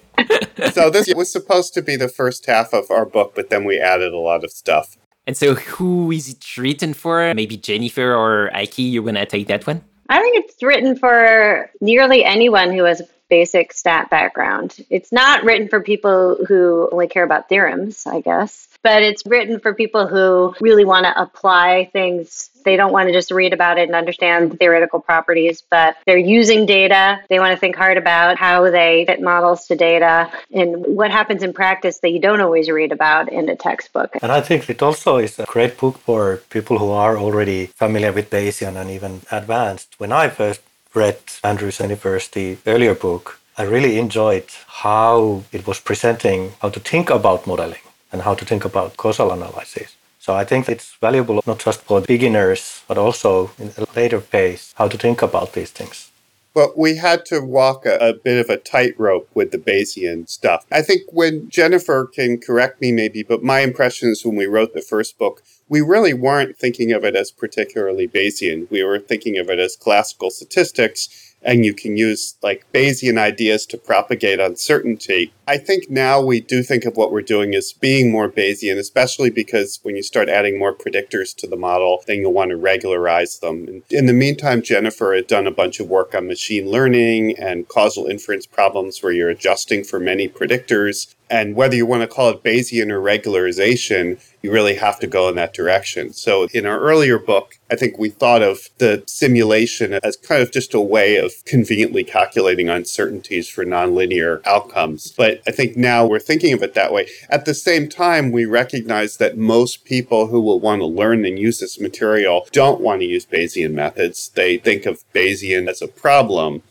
So 0.73 0.91
this 0.91 1.15
was 1.15 1.31
supposed 1.31 1.75
to 1.75 1.83
be 1.83 1.95
the 1.95 2.09
first 2.09 2.47
half 2.47 2.73
of 2.73 2.91
our 2.91 3.07
book 3.07 3.37
but 3.37 3.51
then 3.51 3.65
we 3.65 3.79
added 3.79 4.13
a 4.13 4.19
lot 4.19 4.43
of 4.43 4.51
stuff 4.51 4.97
and 5.27 5.37
so, 5.37 5.55
who 5.55 6.11
is 6.11 6.29
it 6.29 6.57
written 6.57 6.95
for? 6.95 7.33
Maybe 7.35 7.57
Jennifer 7.57 8.15
or 8.15 8.55
Aki, 8.57 8.83
you 8.83 9.03
want 9.03 9.17
to 9.19 9.27
take 9.27 9.47
that 9.49 9.67
one? 9.67 9.83
I 10.09 10.19
think 10.19 10.45
it's 10.45 10.63
written 10.63 10.97
for 10.97 11.71
nearly 11.81 12.25
anyone 12.25 12.73
who 12.73 12.85
has 12.85 13.01
a 13.01 13.09
basic 13.31 13.73
stat 13.73 14.11
background. 14.11 14.77
It's 14.91 15.13
not 15.13 15.45
written 15.45 15.69
for 15.69 15.81
people 15.81 16.45
who 16.47 16.89
only 16.93 17.09
care 17.09 17.25
about 17.25 17.49
theorems, 17.49 18.07
I 18.07 18.21
guess 18.21 18.69
but 18.83 19.03
it's 19.03 19.25
written 19.27 19.61
for 19.61 19.75
people 19.75 20.07
who 20.07 20.55
really 20.61 20.85
want 20.85 21.07
to 21.07 21.21
apply 21.21 21.89
things. 21.93 22.51
They 22.65 22.77
don't 22.77 22.93
want 22.93 23.09
to 23.09 23.13
just 23.13 23.31
read 23.31 23.53
about 23.53 23.79
it 23.79 23.89
and 23.89 23.95
understand 23.95 24.53
the 24.53 24.57
theoretical 24.57 25.01
properties, 25.01 25.63
but 25.71 25.97
they're 26.07 26.19
using 26.19 26.67
data. 26.67 27.21
They 27.29 27.39
want 27.39 27.53
to 27.53 27.59
think 27.59 27.77
hard 27.77 27.97
about 27.97 28.39
how 28.39 28.71
they 28.71 29.05
fit 29.07 29.21
models 29.21 29.67
to 29.67 29.77
data 29.77 30.31
and 30.53 30.85
what 30.97 31.11
happens 31.11 31.43
in 31.43 31.53
practice 31.53 31.99
that 32.01 32.11
you 32.11 32.21
don't 32.21 32.41
always 32.41 32.69
read 32.71 32.93
about 32.93 33.33
in 33.33 33.49
a 33.49 33.57
textbook. 33.57 34.17
And 34.23 34.33
I 34.33 34.41
think 34.41 34.69
it 34.69 34.83
also 34.83 35.19
is 35.19 35.39
a 35.39 35.45
great 35.45 35.79
book 35.79 35.99
for 35.99 36.39
people 36.51 36.79
who 36.79 36.91
are 36.91 37.17
already 37.19 37.67
familiar 37.67 38.13
with 38.13 38.31
Bayesian 38.31 38.77
and 38.77 38.91
even 38.91 39.23
advanced. 39.31 39.95
When 39.99 40.13
I 40.13 40.29
first 40.29 40.61
read 40.95 41.19
Andrews 41.43 41.81
University 41.81 42.59
earlier 42.67 42.95
book, 42.95 43.41
I 43.59 43.65
really 43.65 43.99
enjoyed 43.99 44.47
how 44.67 45.43
it 45.53 45.67
was 45.67 45.79
presenting 45.81 46.53
how 46.63 46.71
to 46.71 46.81
think 46.81 47.11
about 47.11 47.47
modeling 47.47 47.81
and 48.13 48.23
how 48.23 48.35
to 48.35 48.45
think 48.45 48.65
about 48.65 48.97
causal 48.97 49.33
analysis. 49.33 49.97
So 50.19 50.35
I 50.35 50.45
think 50.45 50.69
it's 50.69 50.95
valuable 51.01 51.43
not 51.47 51.59
just 51.59 51.81
for 51.83 52.01
beginners, 52.01 52.83
but 52.87 52.97
also 52.97 53.51
in 53.59 53.73
a 53.77 53.87
later 53.97 54.21
phase, 54.21 54.73
how 54.77 54.87
to 54.87 54.97
think 54.97 55.21
about 55.21 55.55
these 55.55 55.73
things. 55.73 56.13
But 56.55 56.79
we 56.79 56.97
had 56.97 57.25
to 57.27 57.41
walk 57.41 57.87
a, 57.87 57.97
a, 57.97 58.13
bit 58.13 58.39
of 58.39 58.51
a 58.51 58.59
tightrope 58.59 59.29
with 59.35 59.53
the 59.53 59.59
Bayesian 59.59 60.29
stuff. 60.29 60.67
I 60.71 60.83
think 60.83 61.03
when 61.11 61.49
Jennifer 61.49 62.07
can 62.07 62.39
correct 62.39 62.81
me 62.81 62.93
maybe, 62.93 63.23
but 63.23 63.43
my 63.43 63.61
impression 63.61 64.11
is 64.11 64.25
when 64.25 64.37
we 64.37 64.47
wrote 64.47 64.75
the 64.75 64.83
first 64.83 65.19
book, 65.19 65.43
we 65.69 65.81
really 65.81 66.13
weren't 66.13 66.59
thinking 66.59 66.93
of 66.93 67.05
it 67.05 67.17
as 67.17 67.31
particularly 67.31 68.07
Bayesian. 68.07 68.71
We 68.71 68.85
were 68.85 68.99
thinking 68.99 69.39
of 69.39 69.49
it 69.49 69.59
as 69.59 69.77
classical 69.77 70.31
statistics 70.31 71.32
and 71.45 71.65
you 71.65 71.75
can 71.75 71.97
use 71.97 72.37
like 72.43 72.67
Bayesian 72.73 73.19
ideas 73.19 73.67
to 73.67 73.79
propagate 73.79 74.41
uncertainty. 74.41 75.33
I 75.47 75.59
think 75.59 75.91
now 75.91 76.21
we 76.21 76.41
do 76.41 76.63
think 76.63 76.85
of 76.85 76.97
what 76.97 77.13
we're 77.13 77.23
doing 77.23 77.55
as 77.55 77.73
being 77.73 78.11
more 78.11 78.29
Bayesian, 78.29 78.79
especially 78.79 79.31
because 79.31 79.81
when 79.83 79.97
you 79.97 80.03
start 80.03 80.29
adding 80.29 80.59
more 80.59 80.75
predictors 80.75 81.35
to 81.37 81.47
the 81.47 81.57
model, 81.57 82.03
then 82.07 82.21
you'll 82.21 82.33
want 82.33 82.51
to 82.51 82.57
regularize 82.57 83.41
them. 83.41 83.83
In 83.91 84.07
the 84.07 84.13
meantime, 84.13 84.63
Jennifer 84.63 85.15
had 85.15 85.27
done 85.27 85.47
a 85.47 85.51
bunch 85.53 85.81
of 85.81 85.89
work 85.89 86.15
on 86.15 86.27
machine 86.27 86.71
learning 86.71 87.39
and 87.39 87.69
causal 87.69 88.07
inference 88.07 88.47
problems 88.47 89.03
where 89.03 89.13
you're 89.13 89.31
adjusting 89.31 89.85
for 89.85 89.99
many 89.99 90.29
predictors. 90.29 91.15
And 91.31 91.57
whether 91.57 91.75
you 91.75 91.87
want 91.87 92.03
to 92.03 92.07
call 92.07 92.29
it 92.31 92.43
Bayesian 92.43 92.91
or 92.91 93.01
regularization, 93.01 94.21
you 94.43 94.53
really 94.53 94.75
have 94.75 95.01
to 95.01 95.07
go 95.07 95.29
in 95.29 95.37
that 95.37 95.55
direction. 95.55 96.13
So 96.13 96.47
in 96.53 96.67
our 96.67 96.79
earlier 96.79 97.19
book, 97.19 97.59
I 97.71 97.77
think 97.77 97.97
we 97.97 98.11
thought 98.11 98.43
of 98.43 98.69
the 98.79 99.03
simulation 99.07 99.95
as 100.03 100.17
kind 100.17 100.43
of 100.43 100.53
just 100.53 100.75
a 100.75 100.81
way 100.81 101.17
of 101.17 101.33
conveniently 101.47 102.05
calculating 102.05 102.69
uncertainties 102.69 103.49
for 103.49 103.65
nonlinear 103.65 104.45
outcomes. 104.47 105.13
But 105.13 105.41
I 105.47 105.53
think 105.53 105.77
now 105.77 106.05
we're 106.05 106.19
thinking 106.19 106.53
of 106.53 106.63
it 106.63 106.75
that 106.75 106.93
way. 106.93 107.09
At 107.31 107.47
the 107.47 107.55
same 107.55 107.89
time, 107.89 108.31
we 108.31 108.45
recognize 108.45 109.17
that 109.17 109.39
most 109.39 109.85
people 109.85 110.27
who 110.27 110.41
will 110.41 110.61
want 110.61 110.81
to 110.81 110.87
learn 110.87 111.25
and 111.25 111.39
use 111.39 111.61
this 111.61 111.81
material 111.81 112.47
don't 112.53 112.81
want 112.81 113.01
to 113.01 113.07
use 113.07 113.25
Bayesian 113.25 113.73
methods. 113.73 114.31
They 114.35 114.59
think 114.59 114.85
of 114.85 115.05
Bayesian 115.15 115.69
as 115.69 115.81
a 115.81 115.89
problem 115.89 116.63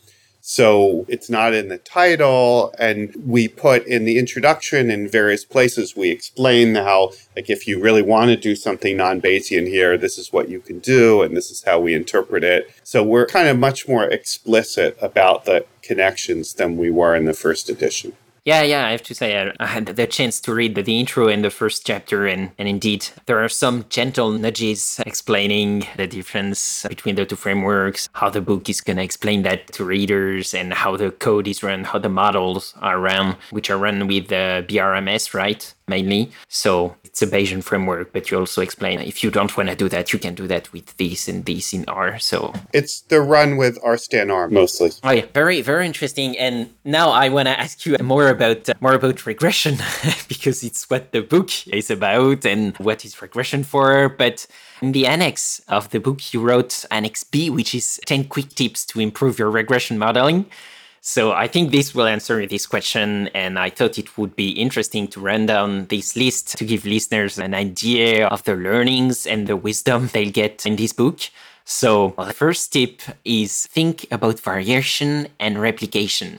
so 0.44 1.06
it's 1.08 1.30
not 1.30 1.54
in 1.54 1.68
the 1.68 1.78
title. 1.78 2.74
And 2.76 3.14
we 3.24 3.46
put 3.46 3.86
in 3.86 4.04
the 4.04 4.18
introduction 4.18 4.90
in 4.90 5.08
various 5.08 5.44
places, 5.44 5.96
we 5.96 6.10
explain 6.10 6.74
how, 6.74 7.12
like, 7.36 7.48
if 7.48 7.68
you 7.68 7.80
really 7.80 8.02
want 8.02 8.30
to 8.30 8.36
do 8.36 8.56
something 8.56 8.96
non 8.96 9.20
Bayesian 9.20 9.68
here, 9.68 9.96
this 9.96 10.18
is 10.18 10.32
what 10.32 10.48
you 10.48 10.58
can 10.58 10.80
do, 10.80 11.22
and 11.22 11.36
this 11.36 11.50
is 11.52 11.62
how 11.62 11.78
we 11.78 11.94
interpret 11.94 12.42
it. 12.42 12.68
So 12.82 13.04
we're 13.04 13.26
kind 13.26 13.48
of 13.48 13.56
much 13.56 13.86
more 13.86 14.04
explicit 14.04 14.98
about 15.00 15.44
the 15.44 15.64
connections 15.80 16.54
than 16.54 16.76
we 16.76 16.90
were 16.90 17.14
in 17.14 17.24
the 17.24 17.34
first 17.34 17.70
edition. 17.70 18.14
Yeah, 18.44 18.62
yeah, 18.62 18.86
I 18.86 18.90
have 18.90 19.04
to 19.04 19.14
say, 19.14 19.40
I, 19.40 19.52
I 19.60 19.66
had 19.66 19.86
the 19.86 20.06
chance 20.06 20.40
to 20.40 20.52
read 20.52 20.74
the, 20.74 20.82
the, 20.82 20.98
intro 20.98 21.28
and 21.28 21.44
the 21.44 21.50
first 21.50 21.86
chapter, 21.86 22.26
and, 22.26 22.50
and 22.58 22.68
indeed, 22.68 23.06
there 23.26 23.38
are 23.38 23.48
some 23.48 23.84
gentle 23.88 24.32
nudges 24.32 25.00
explaining 25.06 25.86
the 25.96 26.08
difference 26.08 26.84
between 26.88 27.14
the 27.14 27.24
two 27.24 27.36
frameworks, 27.36 28.08
how 28.14 28.30
the 28.30 28.40
book 28.40 28.68
is 28.68 28.80
going 28.80 28.96
to 28.96 29.02
explain 29.04 29.42
that 29.42 29.68
to 29.74 29.84
readers, 29.84 30.54
and 30.54 30.74
how 30.74 30.96
the 30.96 31.12
code 31.12 31.46
is 31.46 31.62
run, 31.62 31.84
how 31.84 32.00
the 32.00 32.08
models 32.08 32.74
are 32.80 32.98
run, 32.98 33.36
which 33.50 33.70
are 33.70 33.78
run 33.78 34.08
with 34.08 34.24
uh, 34.24 34.62
the 34.62 34.66
BRMS, 34.66 35.34
right? 35.34 35.72
Mainly. 35.86 36.32
So 36.48 36.96
it's 37.04 37.20
a 37.20 37.26
Bayesian 37.26 37.62
framework, 37.62 38.12
but 38.12 38.30
you 38.30 38.38
also 38.38 38.62
explain 38.62 38.98
if 39.00 39.22
you 39.22 39.30
don't 39.30 39.54
want 39.56 39.68
to 39.68 39.76
do 39.76 39.88
that, 39.90 40.12
you 40.12 40.18
can 40.18 40.34
do 40.34 40.46
that 40.46 40.72
with 40.72 40.96
this 40.96 41.28
and 41.28 41.44
this 41.44 41.74
in 41.74 41.84
R. 41.86 42.18
So 42.18 42.54
it's 42.72 43.02
the 43.02 43.20
run 43.20 43.58
with 43.58 43.78
rStanArm 43.82 44.52
mostly. 44.52 44.92
Oh 45.04 45.10
yeah, 45.10 45.26
very 45.34 45.60
very 45.60 45.84
interesting. 45.84 46.38
And 46.38 46.72
now 46.84 47.10
I 47.10 47.28
want 47.28 47.48
to 47.48 47.60
ask 47.60 47.84
you 47.84 47.98
more 47.98 48.31
about 48.32 48.68
uh, 48.68 48.74
more 48.80 48.94
about 48.94 49.24
regression 49.26 49.76
because 50.28 50.64
it's 50.64 50.90
what 50.90 51.12
the 51.12 51.22
book 51.22 51.50
is 51.68 51.90
about 51.90 52.44
and 52.44 52.76
what 52.78 53.04
is 53.04 53.22
regression 53.22 53.62
for. 53.62 54.08
But 54.08 54.46
in 54.80 54.92
the 54.92 55.06
annex 55.06 55.62
of 55.68 55.90
the 55.90 56.00
book, 56.00 56.34
you 56.34 56.40
wrote 56.40 56.84
Annex 56.90 57.22
B, 57.22 57.48
which 57.48 57.74
is 57.74 58.00
10 58.06 58.24
quick 58.24 58.48
tips 58.50 58.84
to 58.86 59.00
improve 59.00 59.38
your 59.38 59.50
regression 59.50 59.98
modeling. 59.98 60.46
So 61.04 61.32
I 61.32 61.48
think 61.48 61.72
this 61.72 61.96
will 61.96 62.06
answer 62.06 62.46
this 62.46 62.64
question, 62.64 63.26
and 63.34 63.58
I 63.58 63.70
thought 63.70 63.98
it 63.98 64.16
would 64.16 64.36
be 64.36 64.50
interesting 64.50 65.08
to 65.08 65.20
run 65.20 65.46
down 65.46 65.86
this 65.86 66.14
list 66.14 66.56
to 66.58 66.64
give 66.64 66.84
listeners 66.84 67.38
an 67.38 67.54
idea 67.54 68.28
of 68.28 68.44
the 68.44 68.54
learnings 68.54 69.26
and 69.26 69.48
the 69.48 69.56
wisdom 69.56 70.10
they'll 70.12 70.30
get 70.30 70.64
in 70.64 70.76
this 70.76 70.92
book. 70.92 71.18
So 71.64 72.14
the 72.16 72.32
first 72.32 72.72
tip 72.72 73.02
is 73.24 73.66
think 73.66 74.06
about 74.12 74.38
variation 74.38 75.26
and 75.40 75.60
replication. 75.60 76.38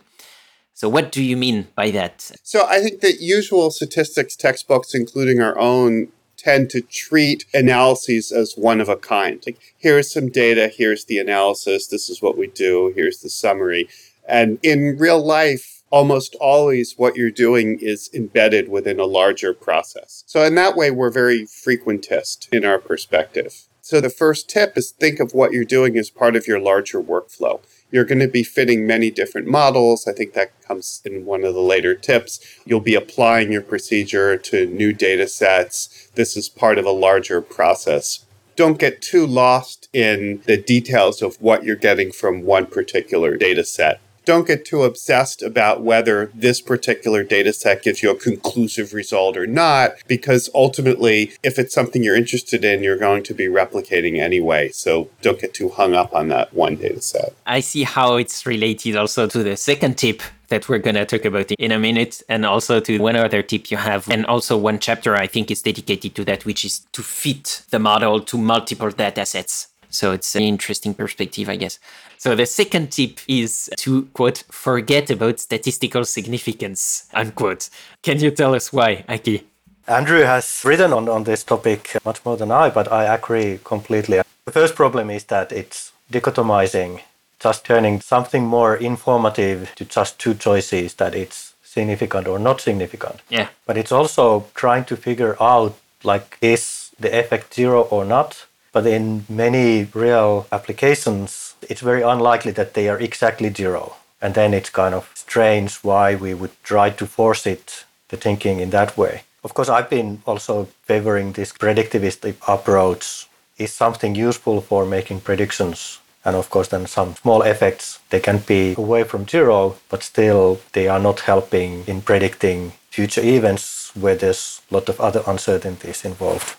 So 0.74 0.89
what 0.89 1.12
do 1.12 1.24
you 1.24 1.38
mean 1.38 1.68
by 1.75 1.92
that? 1.92 2.32
So 2.44 2.65
I 2.68 2.82
think 2.82 3.01
that 3.01 3.22
usual 3.22 3.72
statistics 3.72 4.36
textbooks, 4.36 4.94
including 4.94 5.39
our 5.39 5.58
own, 5.58 6.10
tend 6.36 6.70
to 6.72 6.82
treat 6.82 7.46
analyses 7.53 8.32
as 8.32 8.56
one 8.56 8.82
of 8.82 8.89
a 8.89 8.98
kind. 8.98 9.42
Like, 9.46 9.60
here's 9.77 10.12
some 10.12 10.30
data, 10.30 10.68
here's 10.68 11.06
the 11.06 11.18
analysis, 11.20 11.88
this 11.88 12.10
is 12.10 12.22
what 12.22 12.38
we 12.38 12.48
do, 12.48 12.92
here's 12.96 13.20
the 13.20 13.30
summary. 13.30 13.88
And 14.27 14.60
in 14.62 14.98
real 14.98 15.24
life, 15.24 15.84
almost 15.89 16.36
always 16.42 16.96
what 16.98 17.15
you're 17.15 17.30
doing 17.30 17.77
is 17.80 18.10
embedded 18.13 18.68
within 18.68 19.00
a 19.00 19.06
larger 19.06 19.53
process. 19.53 20.24
So 20.25 20.44
in 20.44 20.56
that 20.56 20.75
way, 20.75 20.89
we're 20.89 21.12
very 21.12 21.44
frequentist 21.44 22.50
in 22.51 22.65
our 22.65 22.80
perspective. 22.80 23.68
So 23.82 24.01
the 24.01 24.10
first 24.10 24.50
tip 24.50 24.77
is 24.77 24.92
think 24.92 25.20
of 25.20 25.34
what 25.34 25.51
you're 25.51 25.65
doing 25.65 25.98
as 25.98 26.10
part 26.10 26.36
of 26.36 26.48
your 26.48 26.60
larger 26.60 27.01
workflow. 27.01 27.62
You're 27.93 28.05
going 28.05 28.21
to 28.21 28.27
be 28.27 28.41
fitting 28.41 28.88
many 28.88 29.12
different 29.12 29.47
models. 29.47 30.07
I 30.07 30.13
think 30.13 30.33
that 30.33 30.59
comes 30.63 31.00
in 31.05 31.25
one 31.25 31.43
of 31.43 31.53
the 31.53 31.62
later 31.62 31.93
tips. 31.93 32.39
You'll 32.65 32.79
be 32.79 32.95
applying 32.95 33.51
your 33.51 33.62
procedure 33.62 34.35
to 34.35 34.65
new 34.65 34.93
data 34.93 35.27
sets. 35.27 36.09
This 36.15 36.35
is 36.35 36.50
part 36.50 36.79
of 36.79 36.85
a 36.85 36.91
larger 36.91 37.39
process. 37.39 38.25
Don't 38.55 38.79
get 38.79 39.03
too 39.03 39.27
lost 39.27 39.89
in 39.93 40.41
the 40.47 40.57
details 40.57 41.21
of 41.21 41.39
what 41.39 41.65
you're 41.65 41.75
getting 41.75 42.12
from 42.12 42.41
one 42.41 42.65
particular 42.65 43.38
data 43.38 43.63
set 43.63 44.01
don't 44.25 44.48
get 44.48 44.65
too 44.65 44.84
obsessed 44.84 45.42
about 45.42 45.82
whether 45.82 46.32
this 46.34 46.62
particular 46.62 47.24
data 47.24 47.53
set 47.53 47.84
gives 47.84 48.01
you 48.01 48.12
a 48.12 48.15
conclusive 48.15 48.94
result 48.94 49.38
or 49.38 49.48
not, 49.48 49.96
because 50.08 50.50
ultimately, 50.53 51.34
if 51.44 51.60
it's 51.60 51.74
something 51.74 52.03
you're 52.03 52.15
interested 52.15 52.63
in, 52.63 52.84
you're 52.84 52.98
going 52.98 53.24
to 53.24 53.34
be 53.34 53.48
replicating 53.48 54.20
anyway. 54.20 54.70
So 54.70 55.10
don't 55.22 55.39
get 55.39 55.53
too 55.53 55.70
hung 55.70 55.94
up 55.94 56.13
on 56.13 56.30
that 56.30 56.53
one 56.53 56.75
data 56.75 57.01
set. 57.01 57.34
I 57.46 57.60
see 57.60 57.84
how 57.84 58.15
it's 58.18 58.46
related 58.46 58.96
also 58.96 59.27
to 59.27 59.44
the 59.44 59.58
second 59.58 59.98
tip 59.98 60.22
that 60.50 60.70
we're 60.70 60.77
going 60.77 60.96
to 60.96 61.06
talk 61.06 61.25
about 61.25 61.51
in 61.53 61.72
a 61.72 61.80
minute, 61.80 62.22
and 62.30 62.46
also 62.46 62.80
to 62.80 63.00
one 63.00 63.15
other 63.15 63.42
tip 63.42 63.72
you 63.72 63.77
have. 63.77 64.08
And 64.10 64.25
also, 64.25 64.56
one 64.56 64.77
chapter 64.77 65.15
I 65.15 65.25
think 65.25 65.50
is 65.50 65.62
dedicated 65.62 66.13
to 66.15 66.25
that, 66.25 66.46
which 66.46 66.63
is 66.63 66.86
to 66.92 67.01
fit 67.01 67.63
the 67.72 67.80
model 67.80 68.20
to 68.22 68.38
multiple 68.38 68.92
data 68.92 69.25
sets. 69.25 69.73
So 69.93 70.12
it's 70.12 70.35
an 70.35 70.41
interesting 70.41 70.93
perspective, 70.93 71.50
I 71.50 71.55
guess. 71.55 71.79
So 72.17 72.35
the 72.35 72.45
second 72.45 72.91
tip 72.91 73.19
is 73.27 73.69
to 73.77 74.03
quote, 74.13 74.43
forget 74.50 75.12
about 75.12 75.39
statistical 75.39 76.03
significance, 76.03 77.07
unquote. 77.13 77.69
Can 78.01 78.19
you 78.19 78.31
tell 78.31 78.55
us 78.55 78.73
why, 78.73 79.05
Aki? 79.07 79.43
Andrew 79.88 80.23
has 80.23 80.63
written 80.65 80.93
on, 80.93 81.07
on 81.09 81.25
this 81.25 81.43
topic 81.43 81.95
much 82.05 82.25
more 82.25 82.38
than 82.38 82.51
I, 82.51 82.69
but 82.69 82.91
I 82.91 83.13
agree 83.13 83.59
completely. 83.63 84.21
The 84.45 84.51
first 84.51 84.75
problem 84.75 85.09
is 85.09 85.25
that 85.25 85.51
it's 85.51 85.91
dichotomizing, 86.12 87.01
just 87.39 87.65
turning 87.65 88.01
something 88.01 88.45
more 88.45 88.75
informative 88.75 89.73
to 89.75 89.85
just 89.85 90.17
two 90.17 90.33
choices 90.33 90.95
that 90.95 91.13
it's 91.13 91.53
significant 91.63 92.27
or 92.27 92.39
not 92.39 92.62
significant. 92.62 93.21
Yeah. 93.29 93.50
But 93.65 93.77
it's 93.77 93.91
also 93.91 94.45
trying 94.55 94.85
to 94.85 94.98
figure 94.98 95.35
out 95.41 95.75
like 96.03 96.37
is 96.41 96.91
the 97.00 97.18
effect 97.20 97.53
zero 97.53 97.81
or 97.83 98.05
not? 98.05 98.46
But 98.74 98.88
in 98.88 99.25
many 99.29 99.88
real 99.94 100.48
applications, 100.51 101.55
it's 101.70 101.81
very 101.81 102.01
unlikely 102.01 102.51
that 102.53 102.74
they 102.74 102.90
are 102.90 103.00
exactly 103.00 103.53
zero. 103.53 103.96
And 104.20 104.33
then 104.33 104.53
it's 104.53 104.70
kind 104.70 104.96
of 104.96 105.12
strange 105.14 105.77
why 105.83 106.16
we 106.16 106.33
would 106.33 106.51
try 106.64 106.90
to 106.90 107.05
force 107.05 107.46
it, 107.46 107.86
the 108.09 108.18
thinking 108.18 108.59
in 108.59 108.72
that 108.72 108.98
way. 108.98 109.22
Of 109.44 109.53
course, 109.53 109.70
I've 109.70 109.90
been 109.90 110.22
also 110.25 110.68
favoring 110.83 111.33
this 111.33 111.53
predictivist 111.53 112.36
approach. 112.48 113.27
Is 113.57 113.72
something 113.72 114.16
useful 114.16 114.62
for 114.62 114.86
making 114.86 115.22
predictions? 115.22 116.00
And 116.25 116.36
of 116.36 116.50
course, 116.50 116.70
then 116.70 116.88
some 116.88 117.16
small 117.16 117.42
effects, 117.44 118.00
they 118.09 118.22
can 118.22 118.40
be 118.40 118.74
away 118.77 119.03
from 119.03 119.27
zero, 119.27 119.75
but 119.90 120.01
still 120.01 120.62
they 120.72 120.88
are 120.88 121.00
not 121.00 121.20
helping 121.20 121.83
in 121.86 122.01
predicting 122.01 122.72
future 122.90 123.22
events 123.22 123.92
where 123.94 124.16
there's 124.16 124.62
a 124.72 124.74
lot 124.74 124.90
of 124.90 125.00
other 125.01 125.22
uncertainties 125.27 126.05
involved. 126.05 126.55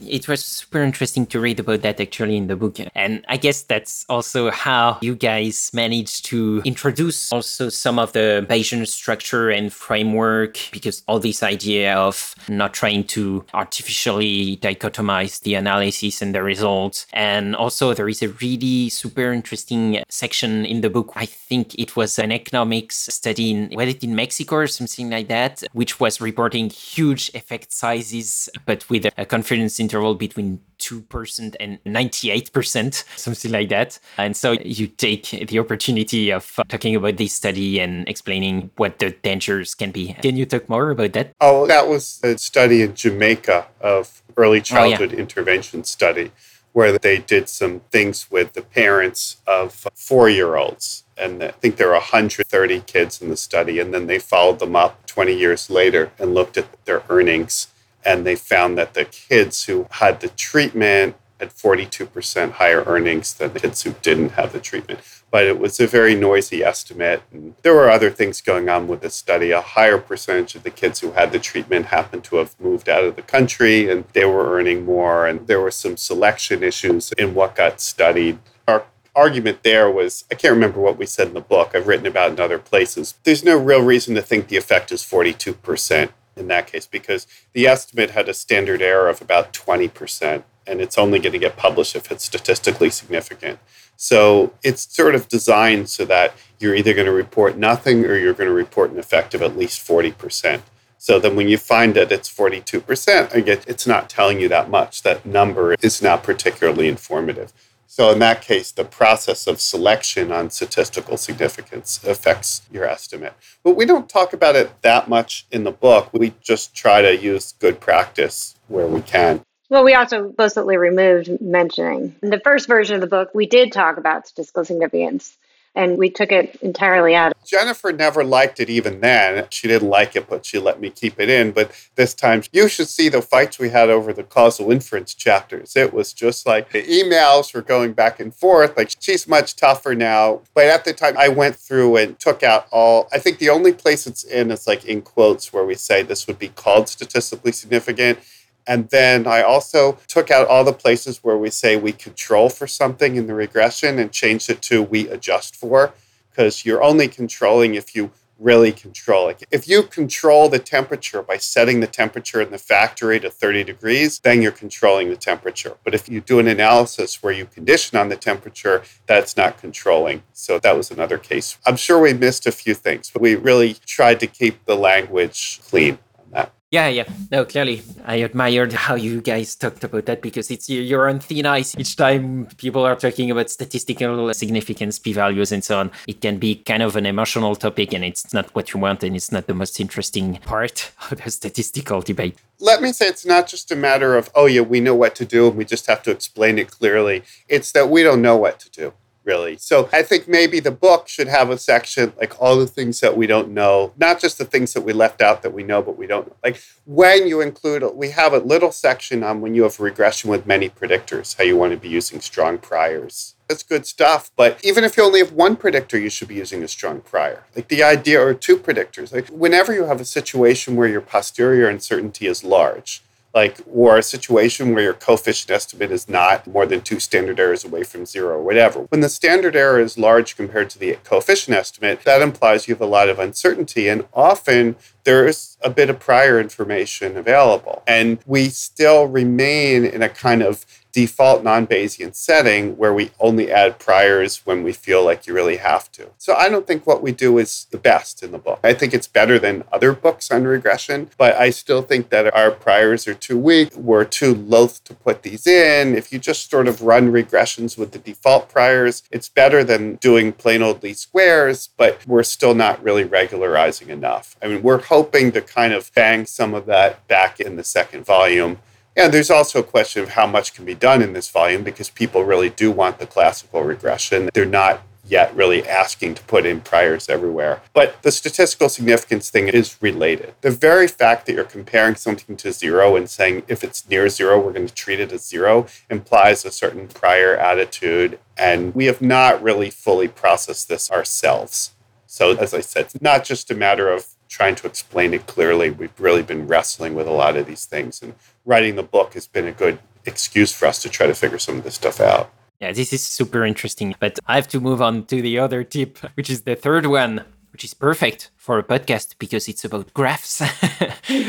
It 0.00 0.28
was 0.28 0.44
super 0.44 0.82
interesting 0.82 1.26
to 1.26 1.40
read 1.40 1.60
about 1.60 1.82
that 1.82 2.00
actually 2.00 2.36
in 2.36 2.46
the 2.46 2.56
book. 2.56 2.78
And 2.94 3.24
I 3.28 3.36
guess 3.36 3.62
that's 3.62 4.06
also 4.08 4.50
how 4.50 4.98
you 5.02 5.14
guys 5.14 5.70
managed 5.74 6.24
to 6.26 6.62
introduce 6.64 7.32
also 7.32 7.68
some 7.68 7.98
of 7.98 8.12
the 8.12 8.46
Bayesian 8.48 8.86
structure 8.86 9.50
and 9.50 9.72
framework, 9.72 10.58
because 10.72 11.02
all 11.06 11.18
this 11.18 11.42
idea 11.42 11.94
of 11.94 12.34
not 12.48 12.72
trying 12.72 13.04
to 13.04 13.44
artificially 13.52 14.56
dichotomize 14.58 15.40
the 15.40 15.54
analysis 15.54 16.22
and 16.22 16.34
the 16.34 16.42
results. 16.42 17.06
And 17.12 17.54
also, 17.54 17.94
there 17.94 18.08
is 18.08 18.22
a 18.22 18.28
really 18.28 18.88
super 18.88 19.32
interesting 19.32 20.02
section 20.08 20.64
in 20.64 20.80
the 20.80 20.90
book. 20.90 21.12
I 21.16 21.26
think 21.26 21.74
it 21.74 21.96
was 21.96 22.18
an 22.18 22.32
economics 22.32 22.96
study 22.96 23.50
in, 23.50 23.80
it 23.80 24.02
in 24.02 24.14
Mexico 24.14 24.56
or 24.56 24.66
something 24.66 25.10
like 25.10 25.28
that, 25.28 25.62
which 25.72 26.00
was 26.00 26.20
reporting 26.20 26.70
huge 26.70 27.30
effect 27.34 27.72
sizes, 27.72 28.48
but 28.66 28.88
with 28.88 29.06
a 29.16 29.24
confidence 29.24 29.78
in 29.78 29.89
interval 29.90 30.14
between 30.14 30.60
2% 30.78 31.56
and 31.58 31.82
98%, 31.84 33.04
something 33.16 33.50
like 33.50 33.68
that. 33.70 33.98
And 34.16 34.36
so 34.36 34.52
you 34.52 34.86
take 34.86 35.30
the 35.48 35.58
opportunity 35.58 36.30
of 36.30 36.54
uh, 36.58 36.64
talking 36.68 36.94
about 36.94 37.16
this 37.16 37.34
study 37.34 37.80
and 37.80 38.08
explaining 38.08 38.70
what 38.76 38.98
the 39.00 39.10
dangers 39.10 39.74
can 39.74 39.90
be. 39.90 40.14
Can 40.22 40.36
you 40.36 40.46
talk 40.46 40.68
more 40.68 40.90
about 40.90 41.12
that? 41.14 41.32
Oh, 41.40 41.66
that 41.66 41.88
was 41.88 42.20
a 42.22 42.38
study 42.38 42.82
in 42.82 42.94
Jamaica 42.94 43.66
of 43.80 44.22
early 44.36 44.60
childhood 44.60 45.10
oh, 45.10 45.14
yeah. 45.14 45.20
intervention 45.20 45.84
study 45.84 46.30
where 46.72 46.96
they 46.96 47.18
did 47.18 47.48
some 47.48 47.80
things 47.90 48.30
with 48.30 48.52
the 48.52 48.62
parents 48.62 49.38
of 49.46 49.88
four 49.94 50.30
year 50.30 50.54
olds. 50.54 51.02
And 51.18 51.42
I 51.42 51.50
think 51.50 51.76
there 51.76 51.88
were 51.88 51.94
130 51.94 52.80
kids 52.82 53.20
in 53.20 53.28
the 53.28 53.36
study. 53.36 53.80
And 53.80 53.92
then 53.92 54.06
they 54.06 54.20
followed 54.20 54.60
them 54.60 54.76
up 54.76 55.04
20 55.06 55.36
years 55.36 55.68
later 55.68 56.12
and 56.18 56.32
looked 56.32 56.56
at 56.56 56.84
their 56.86 57.02
earnings 57.10 57.66
and 58.04 58.26
they 58.26 58.36
found 58.36 58.78
that 58.78 58.94
the 58.94 59.04
kids 59.04 59.64
who 59.64 59.86
had 59.90 60.20
the 60.20 60.28
treatment 60.28 61.16
had 61.40 61.50
42% 61.54 62.52
higher 62.52 62.84
earnings 62.84 63.32
than 63.34 63.52
the 63.52 63.60
kids 63.60 63.82
who 63.82 63.94
didn't 64.02 64.32
have 64.32 64.52
the 64.52 64.60
treatment. 64.60 65.00
But 65.30 65.44
it 65.44 65.58
was 65.58 65.80
a 65.80 65.86
very 65.86 66.14
noisy 66.14 66.62
estimate. 66.62 67.22
And 67.32 67.54
there 67.62 67.74
were 67.74 67.90
other 67.90 68.10
things 68.10 68.40
going 68.40 68.68
on 68.68 68.86
with 68.88 69.00
the 69.00 69.10
study. 69.10 69.50
A 69.50 69.60
higher 69.60 69.98
percentage 69.98 70.54
of 70.54 70.64
the 70.64 70.70
kids 70.70 71.00
who 71.00 71.12
had 71.12 71.32
the 71.32 71.38
treatment 71.38 71.86
happened 71.86 72.24
to 72.24 72.36
have 72.36 72.60
moved 72.60 72.88
out 72.88 73.04
of 73.04 73.16
the 73.16 73.22
country 73.22 73.90
and 73.90 74.04
they 74.12 74.26
were 74.26 74.54
earning 74.54 74.84
more. 74.84 75.26
And 75.26 75.46
there 75.46 75.60
were 75.60 75.70
some 75.70 75.96
selection 75.96 76.62
issues 76.62 77.12
in 77.12 77.34
what 77.34 77.54
got 77.54 77.80
studied. 77.80 78.38
Our 78.68 78.84
argument 79.14 79.62
there 79.62 79.90
was 79.90 80.24
I 80.30 80.34
can't 80.34 80.54
remember 80.54 80.80
what 80.80 80.98
we 80.98 81.06
said 81.06 81.28
in 81.28 81.34
the 81.34 81.40
book. 81.40 81.72
I've 81.74 81.88
written 81.88 82.06
about 82.06 82.32
in 82.32 82.40
other 82.40 82.58
places. 82.58 83.14
There's 83.24 83.44
no 83.44 83.56
real 83.56 83.82
reason 83.82 84.14
to 84.16 84.22
think 84.22 84.48
the 84.48 84.56
effect 84.56 84.92
is 84.92 85.02
42% 85.02 86.10
in 86.36 86.48
that 86.48 86.66
case 86.66 86.86
because 86.86 87.26
the 87.52 87.66
estimate 87.66 88.10
had 88.10 88.28
a 88.28 88.34
standard 88.34 88.82
error 88.82 89.08
of 89.08 89.20
about 89.20 89.52
20%, 89.52 90.42
and 90.66 90.80
it's 90.80 90.98
only 90.98 91.18
going 91.18 91.32
to 91.32 91.38
get 91.38 91.56
published 91.56 91.96
if 91.96 92.10
it's 92.10 92.24
statistically 92.24 92.90
significant. 92.90 93.58
So 93.96 94.54
it's 94.62 94.94
sort 94.94 95.14
of 95.14 95.28
designed 95.28 95.88
so 95.88 96.04
that 96.06 96.34
you're 96.58 96.74
either 96.74 96.94
going 96.94 97.06
to 97.06 97.12
report 97.12 97.58
nothing 97.58 98.04
or 98.06 98.16
you're 98.16 98.34
going 98.34 98.48
to 98.48 98.54
report 98.54 98.90
an 98.90 98.98
effect 98.98 99.34
of 99.34 99.42
at 99.42 99.58
least 99.58 99.86
40%. 99.86 100.62
So 100.96 101.18
then 101.18 101.34
when 101.34 101.48
you 101.48 101.56
find 101.56 101.94
that 101.94 102.12
it's 102.12 102.28
42%, 102.28 103.34
I 103.34 103.40
get 103.40 103.66
it's 103.66 103.86
not 103.86 104.10
telling 104.10 104.40
you 104.40 104.48
that 104.48 104.68
much. 104.68 105.02
That 105.02 105.24
number 105.24 105.74
is 105.80 106.02
not 106.02 106.22
particularly 106.22 106.88
informative. 106.88 107.52
So, 107.92 108.12
in 108.12 108.20
that 108.20 108.40
case, 108.40 108.70
the 108.70 108.84
process 108.84 109.48
of 109.48 109.60
selection 109.60 110.30
on 110.30 110.50
statistical 110.50 111.16
significance 111.16 111.98
affects 112.04 112.62
your 112.70 112.84
estimate. 112.84 113.32
But 113.64 113.74
we 113.74 113.84
don't 113.84 114.08
talk 114.08 114.32
about 114.32 114.54
it 114.54 114.70
that 114.82 115.08
much 115.08 115.44
in 115.50 115.64
the 115.64 115.72
book. 115.72 116.08
We 116.12 116.34
just 116.40 116.72
try 116.72 117.02
to 117.02 117.16
use 117.16 117.52
good 117.58 117.80
practice 117.80 118.54
where 118.68 118.86
we 118.86 119.02
can. 119.02 119.42
Well, 119.70 119.82
we 119.82 119.94
also 119.94 120.26
explicitly 120.26 120.76
removed 120.76 121.40
mentioning. 121.40 122.14
In 122.22 122.30
the 122.30 122.38
first 122.38 122.68
version 122.68 122.94
of 122.94 123.00
the 123.00 123.08
book, 123.08 123.30
we 123.34 123.46
did 123.46 123.72
talk 123.72 123.96
about 123.96 124.28
statistical 124.28 124.64
significance 124.64 125.36
and 125.74 125.98
we 125.98 126.10
took 126.10 126.32
it 126.32 126.56
entirely 126.62 127.14
out. 127.14 127.32
Jennifer 127.46 127.92
never 127.92 128.24
liked 128.24 128.60
it 128.60 128.68
even 128.68 129.00
then. 129.00 129.46
She 129.50 129.68
didn't 129.68 129.88
like 129.88 130.16
it, 130.16 130.28
but 130.28 130.44
she 130.44 130.58
let 130.58 130.80
me 130.80 130.90
keep 130.90 131.20
it 131.20 131.28
in. 131.28 131.52
But 131.52 131.72
this 131.94 132.14
time, 132.14 132.42
you 132.52 132.68
should 132.68 132.88
see 132.88 133.08
the 133.08 133.22
fights 133.22 133.58
we 133.58 133.70
had 133.70 133.88
over 133.88 134.12
the 134.12 134.24
causal 134.24 134.70
inference 134.72 135.14
chapters. 135.14 135.76
It 135.76 135.92
was 135.92 136.12
just 136.12 136.46
like 136.46 136.70
the 136.70 136.82
emails 136.82 137.54
were 137.54 137.62
going 137.62 137.92
back 137.92 138.20
and 138.20 138.34
forth. 138.34 138.76
Like, 138.76 138.90
she's 138.98 139.28
much 139.28 139.56
tougher 139.56 139.94
now. 139.94 140.42
But 140.54 140.66
at 140.66 140.84
the 140.84 140.92
time, 140.92 141.16
I 141.16 141.28
went 141.28 141.56
through 141.56 141.96
and 141.96 142.18
took 142.18 142.42
out 142.42 142.66
all, 142.70 143.08
I 143.12 143.18
think 143.18 143.38
the 143.38 143.50
only 143.50 143.72
place 143.72 144.06
it's 144.06 144.24
in 144.24 144.50
is 144.50 144.66
like 144.66 144.84
in 144.84 145.02
quotes 145.02 145.52
where 145.52 145.64
we 145.64 145.74
say 145.74 146.02
this 146.02 146.26
would 146.26 146.38
be 146.38 146.48
called 146.48 146.88
statistically 146.88 147.52
significant 147.52 148.18
and 148.66 148.88
then 148.90 149.26
I 149.26 149.42
also 149.42 149.98
took 150.06 150.30
out 150.30 150.48
all 150.48 150.64
the 150.64 150.72
places 150.72 151.24
where 151.24 151.36
we 151.36 151.50
say 151.50 151.76
we 151.76 151.92
control 151.92 152.48
for 152.48 152.66
something 152.66 153.16
in 153.16 153.26
the 153.26 153.34
regression 153.34 153.98
and 153.98 154.12
changed 154.12 154.50
it 154.50 154.62
to 154.62 154.82
we 154.82 155.08
adjust 155.08 155.56
for, 155.56 155.92
because 156.30 156.64
you're 156.64 156.82
only 156.82 157.08
controlling 157.08 157.74
if 157.74 157.94
you 157.94 158.10
really 158.38 158.72
control 158.72 159.28
it. 159.28 159.44
If 159.50 159.68
you 159.68 159.82
control 159.82 160.48
the 160.48 160.58
temperature 160.58 161.22
by 161.22 161.36
setting 161.36 161.80
the 161.80 161.86
temperature 161.86 162.40
in 162.40 162.50
the 162.50 162.58
factory 162.58 163.20
to 163.20 163.28
30 163.28 163.64
degrees, 163.64 164.18
then 164.20 164.40
you're 164.40 164.50
controlling 164.50 165.10
the 165.10 165.16
temperature. 165.16 165.76
But 165.84 165.94
if 165.94 166.08
you 166.08 166.22
do 166.22 166.38
an 166.38 166.48
analysis 166.48 167.22
where 167.22 167.34
you 167.34 167.44
condition 167.44 167.98
on 167.98 168.08
the 168.08 168.16
temperature, 168.16 168.82
that's 169.06 169.36
not 169.36 169.58
controlling. 169.58 170.22
So 170.32 170.58
that 170.58 170.74
was 170.74 170.90
another 170.90 171.18
case. 171.18 171.58
I'm 171.66 171.76
sure 171.76 172.00
we 172.00 172.14
missed 172.14 172.46
a 172.46 172.52
few 172.52 172.74
things, 172.74 173.10
but 173.10 173.20
we 173.20 173.34
really 173.34 173.74
tried 173.84 174.20
to 174.20 174.26
keep 174.26 174.64
the 174.64 174.76
language 174.76 175.60
clean 175.68 175.98
on 176.18 176.30
that. 176.30 176.52
Yeah, 176.70 176.86
yeah. 176.86 177.08
No, 177.32 177.44
clearly, 177.44 177.82
I 178.04 178.16
admired 178.16 178.72
how 178.72 178.94
you 178.94 179.20
guys 179.20 179.56
talked 179.56 179.82
about 179.82 180.06
that 180.06 180.22
because 180.22 180.52
it's 180.52 180.70
you're 180.70 181.08
on 181.08 181.18
thin 181.18 181.44
ice 181.44 181.76
each 181.76 181.96
time 181.96 182.46
people 182.58 182.86
are 182.86 182.94
talking 182.94 183.28
about 183.28 183.50
statistical 183.50 184.32
significance, 184.34 184.96
p-values, 185.00 185.50
and 185.50 185.64
so 185.64 185.80
on. 185.80 185.90
It 186.06 186.20
can 186.20 186.38
be 186.38 186.54
kind 186.54 186.84
of 186.84 186.94
an 186.94 187.06
emotional 187.06 187.56
topic, 187.56 187.92
and 187.92 188.04
it's 188.04 188.32
not 188.32 188.54
what 188.54 188.72
you 188.72 188.78
want, 188.78 189.02
and 189.02 189.16
it's 189.16 189.32
not 189.32 189.48
the 189.48 189.54
most 189.54 189.80
interesting 189.80 190.36
part 190.46 190.92
of 191.10 191.20
the 191.20 191.30
statistical 191.32 192.02
debate. 192.02 192.38
Let 192.60 192.82
me 192.82 192.92
say 192.92 193.08
it's 193.08 193.26
not 193.26 193.48
just 193.48 193.72
a 193.72 193.76
matter 193.76 194.16
of 194.16 194.30
oh 194.36 194.46
yeah, 194.46 194.60
we 194.60 194.78
know 194.78 194.94
what 194.94 195.16
to 195.16 195.24
do, 195.24 195.48
and 195.48 195.56
we 195.56 195.64
just 195.64 195.88
have 195.88 196.04
to 196.04 196.12
explain 196.12 196.56
it 196.56 196.70
clearly. 196.70 197.24
It's 197.48 197.72
that 197.72 197.90
we 197.90 198.04
don't 198.04 198.22
know 198.22 198.36
what 198.36 198.60
to 198.60 198.70
do 198.70 198.92
really. 199.24 199.56
So 199.56 199.88
I 199.92 200.02
think 200.02 200.28
maybe 200.28 200.60
the 200.60 200.70
book 200.70 201.08
should 201.08 201.28
have 201.28 201.50
a 201.50 201.58
section 201.58 202.12
like 202.18 202.40
all 202.40 202.56
the 202.56 202.66
things 202.66 203.00
that 203.00 203.16
we 203.16 203.26
don't 203.26 203.50
know, 203.50 203.92
not 203.96 204.20
just 204.20 204.38
the 204.38 204.44
things 204.44 204.72
that 204.74 204.82
we 204.82 204.92
left 204.92 205.20
out 205.20 205.42
that 205.42 205.52
we 205.52 205.62
know 205.62 205.82
but 205.82 205.96
we 205.96 206.06
don't 206.06 206.28
know. 206.28 206.36
Like 206.42 206.60
when 206.86 207.26
you 207.26 207.40
include, 207.40 207.84
we 207.94 208.10
have 208.10 208.32
a 208.32 208.38
little 208.38 208.72
section 208.72 209.22
on 209.22 209.40
when 209.40 209.54
you 209.54 209.64
have 209.64 209.78
regression 209.80 210.30
with 210.30 210.46
many 210.46 210.68
predictors, 210.68 211.36
how 211.36 211.44
you 211.44 211.56
want 211.56 211.72
to 211.72 211.78
be 211.78 211.88
using 211.88 212.20
strong 212.20 212.58
priors. 212.58 213.34
That's 213.48 213.62
good 213.64 213.84
stuff. 213.84 214.30
But 214.36 214.64
even 214.64 214.84
if 214.84 214.96
you 214.96 215.02
only 215.02 215.18
have 215.18 215.32
one 215.32 215.56
predictor, 215.56 215.98
you 215.98 216.08
should 216.08 216.28
be 216.28 216.36
using 216.36 216.62
a 216.62 216.68
strong 216.68 217.00
prior. 217.00 217.44
Like 217.56 217.66
the 217.66 217.82
idea, 217.82 218.24
or 218.24 218.32
two 218.32 218.56
predictors. 218.56 219.12
Like 219.12 219.28
whenever 219.28 219.74
you 219.74 219.86
have 219.86 220.00
a 220.00 220.04
situation 220.04 220.76
where 220.76 220.86
your 220.86 221.00
posterior 221.00 221.68
uncertainty 221.68 222.26
is 222.26 222.44
large, 222.44 223.02
like 223.34 223.60
or 223.70 223.98
a 223.98 224.02
situation 224.02 224.74
where 224.74 224.82
your 224.82 224.94
coefficient 224.94 225.50
estimate 225.50 225.90
is 225.90 226.08
not 226.08 226.46
more 226.46 226.66
than 226.66 226.80
two 226.80 226.98
standard 226.98 227.38
errors 227.38 227.64
away 227.64 227.84
from 227.84 228.04
zero 228.06 228.36
or 228.36 228.42
whatever. 228.42 228.80
When 228.88 229.00
the 229.00 229.08
standard 229.08 229.54
error 229.54 229.80
is 229.80 229.96
large 229.96 230.36
compared 230.36 230.70
to 230.70 230.78
the 230.78 230.98
coefficient 231.04 231.56
estimate, 231.56 232.02
that 232.02 232.22
implies 232.22 232.66
you 232.66 232.74
have 232.74 232.82
a 232.82 232.86
lot 232.86 233.08
of 233.08 233.18
uncertainty. 233.18 233.88
And 233.88 234.06
often 234.12 234.76
there's 235.04 235.56
a 235.62 235.70
bit 235.70 235.90
of 235.90 236.00
prior 236.00 236.40
information 236.40 237.16
available. 237.16 237.82
And 237.86 238.18
we 238.26 238.48
still 238.48 239.06
remain 239.06 239.84
in 239.84 240.02
a 240.02 240.08
kind 240.08 240.42
of 240.42 240.64
default 240.92 241.44
non-Bayesian 241.44 242.14
setting 242.14 242.76
where 242.76 242.92
we 242.92 243.10
only 243.20 243.50
add 243.50 243.78
priors 243.78 244.44
when 244.44 244.62
we 244.62 244.72
feel 244.72 245.04
like 245.04 245.26
you 245.26 245.34
really 245.34 245.56
have 245.56 245.90
to. 245.92 246.10
So 246.18 246.34
I 246.34 246.48
don't 246.48 246.66
think 246.66 246.86
what 246.86 247.02
we 247.02 247.12
do 247.12 247.38
is 247.38 247.66
the 247.70 247.78
best 247.78 248.22
in 248.22 248.32
the 248.32 248.38
book. 248.38 248.60
I 248.64 248.74
think 248.74 248.92
it's 248.94 249.06
better 249.06 249.38
than 249.38 249.64
other 249.72 249.92
books 249.92 250.30
on 250.30 250.44
regression, 250.44 251.10
but 251.16 251.34
I 251.36 251.50
still 251.50 251.82
think 251.82 252.10
that 252.10 252.34
our 252.34 252.50
priors 252.50 253.06
are 253.06 253.14
too 253.14 253.38
weak. 253.38 253.74
We're 253.76 254.04
too 254.04 254.34
loath 254.34 254.82
to 254.84 254.94
put 254.94 255.22
these 255.22 255.46
in. 255.46 255.94
If 255.94 256.12
you 256.12 256.18
just 256.18 256.50
sort 256.50 256.68
of 256.68 256.82
run 256.82 257.12
regressions 257.12 257.78
with 257.78 257.92
the 257.92 257.98
default 257.98 258.48
priors, 258.48 259.02
it's 259.10 259.28
better 259.28 259.62
than 259.64 259.96
doing 259.96 260.32
plain 260.32 260.62
old 260.62 260.82
least 260.82 261.02
squares, 261.02 261.68
but 261.76 262.06
we're 262.06 262.22
still 262.22 262.54
not 262.54 262.82
really 262.82 263.04
regularizing 263.04 263.90
enough. 263.90 264.36
I 264.42 264.48
mean, 264.48 264.62
we're 264.62 264.82
hoping 264.82 265.32
to 265.32 265.40
kind 265.40 265.72
of 265.72 265.92
bang 265.94 266.26
some 266.26 266.54
of 266.54 266.66
that 266.66 267.06
back 267.08 267.40
in 267.40 267.56
the 267.56 267.64
second 267.64 268.04
volume 268.04 268.58
and 268.96 269.12
there's 269.12 269.30
also 269.30 269.60
a 269.60 269.64
question 269.64 270.02
of 270.02 270.10
how 270.10 270.26
much 270.26 270.54
can 270.54 270.64
be 270.64 270.74
done 270.74 271.02
in 271.02 271.12
this 271.12 271.30
volume 271.30 271.62
because 271.62 271.90
people 271.90 272.24
really 272.24 272.50
do 272.50 272.70
want 272.70 272.98
the 272.98 273.06
classical 273.06 273.62
regression. 273.62 274.30
They're 274.34 274.44
not 274.44 274.82
yet 275.10 275.34
really 275.34 275.66
asking 275.68 276.14
to 276.14 276.22
put 276.24 276.46
in 276.46 276.60
priors 276.60 277.08
everywhere. 277.08 277.60
But 277.72 278.02
the 278.02 278.12
statistical 278.12 278.68
significance 278.68 279.28
thing 279.28 279.48
is 279.48 279.76
related. 279.80 280.34
The 280.40 280.50
very 280.50 280.86
fact 280.86 281.26
that 281.26 281.34
you're 281.34 281.44
comparing 281.44 281.96
something 281.96 282.36
to 282.36 282.52
zero 282.52 282.96
and 282.96 283.10
saying 283.10 283.42
if 283.48 283.64
it's 283.64 283.88
near 283.88 284.08
zero, 284.08 284.38
we're 284.38 284.52
going 284.52 284.68
to 284.68 284.74
treat 284.74 285.00
it 285.00 285.12
as 285.12 285.26
zero 285.26 285.66
implies 285.88 286.44
a 286.44 286.52
certain 286.52 286.86
prior 286.86 287.36
attitude. 287.36 288.18
And 288.36 288.74
we 288.74 288.86
have 288.86 289.02
not 289.02 289.42
really 289.42 289.70
fully 289.70 290.08
processed 290.08 290.68
this 290.68 290.90
ourselves. 290.90 291.72
So, 292.06 292.36
as 292.36 292.54
I 292.54 292.60
said, 292.60 292.86
it's 292.86 293.00
not 293.00 293.24
just 293.24 293.50
a 293.50 293.54
matter 293.54 293.88
of 293.88 294.06
trying 294.30 294.54
to 294.54 294.66
explain 294.66 295.12
it 295.12 295.26
clearly. 295.26 295.70
We've 295.70 295.92
really 295.98 296.22
been 296.22 296.46
wrestling 296.46 296.94
with 296.94 297.06
a 297.06 297.12
lot 297.12 297.36
of 297.36 297.46
these 297.46 297.66
things. 297.66 298.00
And 298.00 298.14
writing 298.46 298.76
the 298.76 298.82
book 298.82 299.12
has 299.14 299.26
been 299.26 299.46
a 299.46 299.52
good 299.52 299.80
excuse 300.06 300.52
for 300.52 300.66
us 300.66 300.80
to 300.82 300.88
try 300.88 301.06
to 301.06 301.14
figure 301.14 301.38
some 301.38 301.58
of 301.58 301.64
this 301.64 301.74
stuff 301.74 302.00
out. 302.00 302.32
Yeah, 302.60 302.72
this 302.72 302.92
is 302.92 303.02
super 303.02 303.44
interesting. 303.44 303.94
But 303.98 304.18
I 304.26 304.36
have 304.36 304.48
to 304.48 304.60
move 304.60 304.80
on 304.80 305.04
to 305.06 305.20
the 305.20 305.38
other 305.38 305.64
tip, 305.64 305.98
which 306.14 306.30
is 306.30 306.42
the 306.42 306.54
third 306.54 306.86
one, 306.86 307.24
which 307.60 307.66
is 307.66 307.74
perfect 307.74 308.30
for 308.38 308.58
a 308.58 308.62
podcast 308.62 309.16
because 309.18 309.46
it's 309.46 309.66
about 309.66 309.92
graphs. 309.92 310.40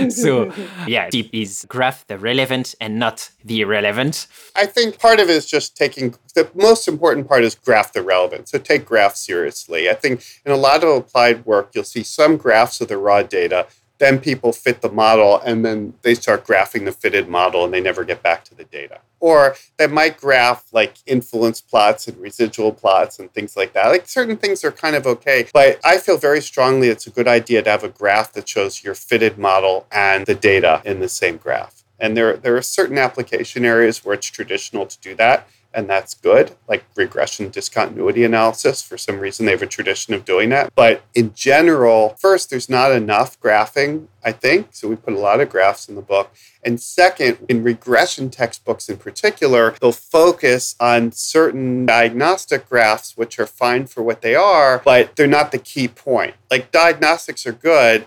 so, 0.16 0.54
yeah, 0.88 1.10
tip 1.10 1.28
is 1.34 1.66
graph 1.68 2.08
the 2.08 2.18
relevant 2.18 2.74
and 2.80 2.98
not 2.98 3.32
the 3.44 3.60
irrelevant. 3.60 4.28
I 4.56 4.66
think 4.66 4.98
part 4.98 5.20
of 5.20 5.30
it 5.30 5.36
is 5.36 5.46
just 5.46 5.76
taking 5.76 6.16
the 6.34 6.50
most 6.56 6.88
important 6.88 7.28
part 7.28 7.44
is 7.44 7.54
graph 7.54 7.92
the 7.92 8.02
relevant. 8.02 8.48
So, 8.48 8.60
take 8.60 8.86
graphs 8.86 9.20
seriously. 9.20 9.90
I 9.90 9.94
think 9.94 10.24
in 10.46 10.54
a 10.54 10.56
lot 10.56 10.86
of 10.86 10.90
applied 10.96 11.46
work, 11.46 11.72
you'll 11.74 11.84
see 11.84 12.04
some 12.04 12.38
graphs 12.38 12.80
of 12.80 12.88
the 12.88 12.98
raw 12.98 13.24
data 13.24 13.68
then 14.02 14.20
people 14.20 14.52
fit 14.52 14.82
the 14.82 14.90
model 14.90 15.40
and 15.46 15.64
then 15.64 15.94
they 16.02 16.16
start 16.16 16.44
graphing 16.44 16.86
the 16.86 16.92
fitted 16.92 17.30
model 17.30 17.64
and 17.64 17.72
they 17.72 17.80
never 17.80 18.04
get 18.04 18.24
back 18.24 18.44
to 18.44 18.56
the 18.56 18.64
data. 18.64 19.00
Or 19.20 19.56
they 19.78 19.86
might 19.86 20.18
graph 20.18 20.66
like 20.74 20.96
influence 21.06 21.62
plots 21.62 22.08
and 22.08 22.18
residual 22.18 22.74
plots 22.74 23.20
and 23.20 23.32
things 23.32 23.56
like 23.56 23.74
that. 23.74 23.90
Like 23.90 24.08
certain 24.08 24.38
things 24.38 24.64
are 24.64 24.72
kind 24.72 24.96
of 24.96 25.06
okay, 25.06 25.48
but 25.54 25.80
I 25.86 26.00
feel 26.00 26.18
very 26.18 26.42
strongly 26.42 26.88
it's 26.88 27.06
a 27.06 27.12
good 27.12 27.28
idea 27.28 27.62
to 27.62 27.70
have 27.70 27.84
a 27.84 27.90
graph 27.90 28.34
that 28.34 28.50
shows 28.50 28.84
your 28.84 28.96
fitted 28.96 29.38
model 29.38 29.86
and 29.92 30.26
the 30.26 30.34
data 30.34 30.82
in 30.84 31.00
the 31.00 31.08
same 31.08 31.38
graph. 31.38 31.84
And 32.00 32.18
there, 32.18 32.36
there 32.38 32.58
are 32.58 32.64
certain 32.64 32.98
application 32.98 33.66
areas 33.66 34.04
where 34.04 34.16
it's 34.16 34.26
traditional 34.26 34.88
to 34.88 35.00
do 35.00 35.14
that 35.18 35.48
and 35.74 35.90
that's 35.90 36.14
good, 36.14 36.56
like 36.68 36.84
regression 36.96 37.50
discontinuity 37.50 38.24
analysis. 38.24 38.82
For 38.82 38.98
some 38.98 39.20
reason, 39.20 39.46
they 39.46 39.54
have 39.54 39.62
a 39.62 39.68
tradition 39.68 40.14
of 40.14 40.26
doing 40.26 40.50
that. 40.50 40.74
But 40.76 41.04
in 41.16 41.34
general, 41.34 42.16
first, 42.20 42.50
there's 42.50 42.70
not 42.70 42.92
enough 42.92 43.40
graphing, 43.40 44.08
I 44.24 44.32
think. 44.32 44.70
So 44.72 44.88
we 44.88 44.96
put 44.96 45.14
a 45.14 45.20
lot 45.20 45.40
of 45.40 45.50
graphs 45.50 45.88
in 45.88 45.96
the 45.96 46.02
book. 46.02 46.34
And 46.64 46.80
second, 46.80 47.38
in 47.50 47.64
regression 47.64 48.30
textbooks 48.30 48.90
in 48.90 48.98
particular, 48.98 49.76
they'll 49.82 49.92
focus 49.92 50.76
on 50.80 51.12
certain 51.12 51.86
diagnostic 51.86 52.68
graphs, 52.70 53.18
which 53.18 53.40
are 53.40 53.48
fine 53.48 53.88
for 53.88 54.04
what 54.04 54.22
they 54.22 54.36
are, 54.36 54.82
but 54.84 55.16
they're 55.16 55.28
not 55.28 55.52
the 55.52 55.58
key 55.58 55.88
point. 55.88 56.36
Like 56.50 56.72
diagnostics 56.72 57.46
are 57.46 57.54
good 57.54 58.06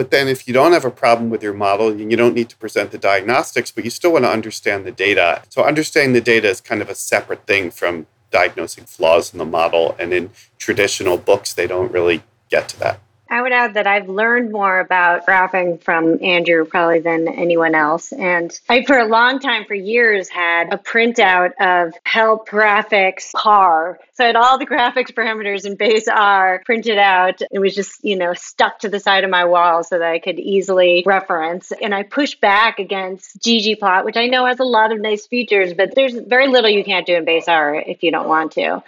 but 0.00 0.10
then 0.10 0.28
if 0.28 0.48
you 0.48 0.54
don't 0.54 0.72
have 0.72 0.86
a 0.86 0.90
problem 0.90 1.28
with 1.28 1.42
your 1.42 1.52
model, 1.52 1.94
you 1.94 2.16
don't 2.16 2.34
need 2.34 2.48
to 2.48 2.56
present 2.56 2.90
the 2.90 2.96
diagnostics, 2.96 3.70
but 3.70 3.84
you 3.84 3.90
still 3.90 4.14
want 4.14 4.24
to 4.24 4.30
understand 4.30 4.86
the 4.86 4.90
data. 4.90 5.42
So 5.50 5.62
understanding 5.62 6.14
the 6.14 6.22
data 6.22 6.48
is 6.48 6.58
kind 6.58 6.80
of 6.80 6.88
a 6.88 6.94
separate 6.94 7.46
thing 7.46 7.70
from 7.70 8.06
diagnosing 8.30 8.86
flaws 8.86 9.30
in 9.34 9.38
the 9.38 9.44
model. 9.44 9.94
And 9.98 10.14
in 10.14 10.30
traditional 10.56 11.18
books, 11.18 11.52
they 11.52 11.66
don't 11.66 11.92
really 11.92 12.22
get 12.48 12.66
to 12.70 12.80
that. 12.80 13.00
I 13.30 13.40
would 13.40 13.52
add 13.52 13.74
that 13.74 13.86
I've 13.86 14.08
learned 14.08 14.50
more 14.50 14.80
about 14.80 15.24
graphing 15.24 15.80
from 15.80 16.22
Andrew 16.22 16.64
probably 16.64 16.98
than 16.98 17.28
anyone 17.28 17.76
else. 17.76 18.12
And 18.12 18.58
I, 18.68 18.84
for 18.84 18.98
a 18.98 19.06
long 19.06 19.38
time, 19.38 19.66
for 19.66 19.74
years, 19.74 20.28
had 20.28 20.74
a 20.74 20.76
printout 20.76 21.52
of 21.60 21.94
help 22.04 22.48
graphics 22.48 23.32
par. 23.32 24.00
So 24.14 24.24
I 24.24 24.26
had 24.26 24.36
all 24.36 24.58
the 24.58 24.66
graphics 24.66 25.12
parameters 25.12 25.64
in 25.64 25.76
base 25.76 26.08
R 26.08 26.60
printed 26.66 26.98
out. 26.98 27.40
It 27.52 27.60
was 27.60 27.72
just, 27.72 28.04
you 28.04 28.16
know, 28.16 28.34
stuck 28.34 28.80
to 28.80 28.88
the 28.88 28.98
side 28.98 29.22
of 29.22 29.30
my 29.30 29.44
wall 29.44 29.84
so 29.84 30.00
that 30.00 30.10
I 30.10 30.18
could 30.18 30.40
easily 30.40 31.04
reference. 31.06 31.72
And 31.80 31.94
I 31.94 32.02
pushed 32.02 32.40
back 32.40 32.80
against 32.80 33.38
ggplot, 33.38 34.04
which 34.04 34.16
I 34.16 34.26
know 34.26 34.44
has 34.44 34.58
a 34.58 34.64
lot 34.64 34.90
of 34.90 35.00
nice 35.00 35.28
features, 35.28 35.72
but 35.72 35.94
there's 35.94 36.14
very 36.14 36.48
little 36.48 36.68
you 36.68 36.82
can't 36.82 37.06
do 37.06 37.14
in 37.14 37.24
base 37.24 37.46
R 37.46 37.76
if 37.76 38.02
you 38.02 38.10
don't 38.10 38.28
want 38.28 38.52
to. 38.52 38.82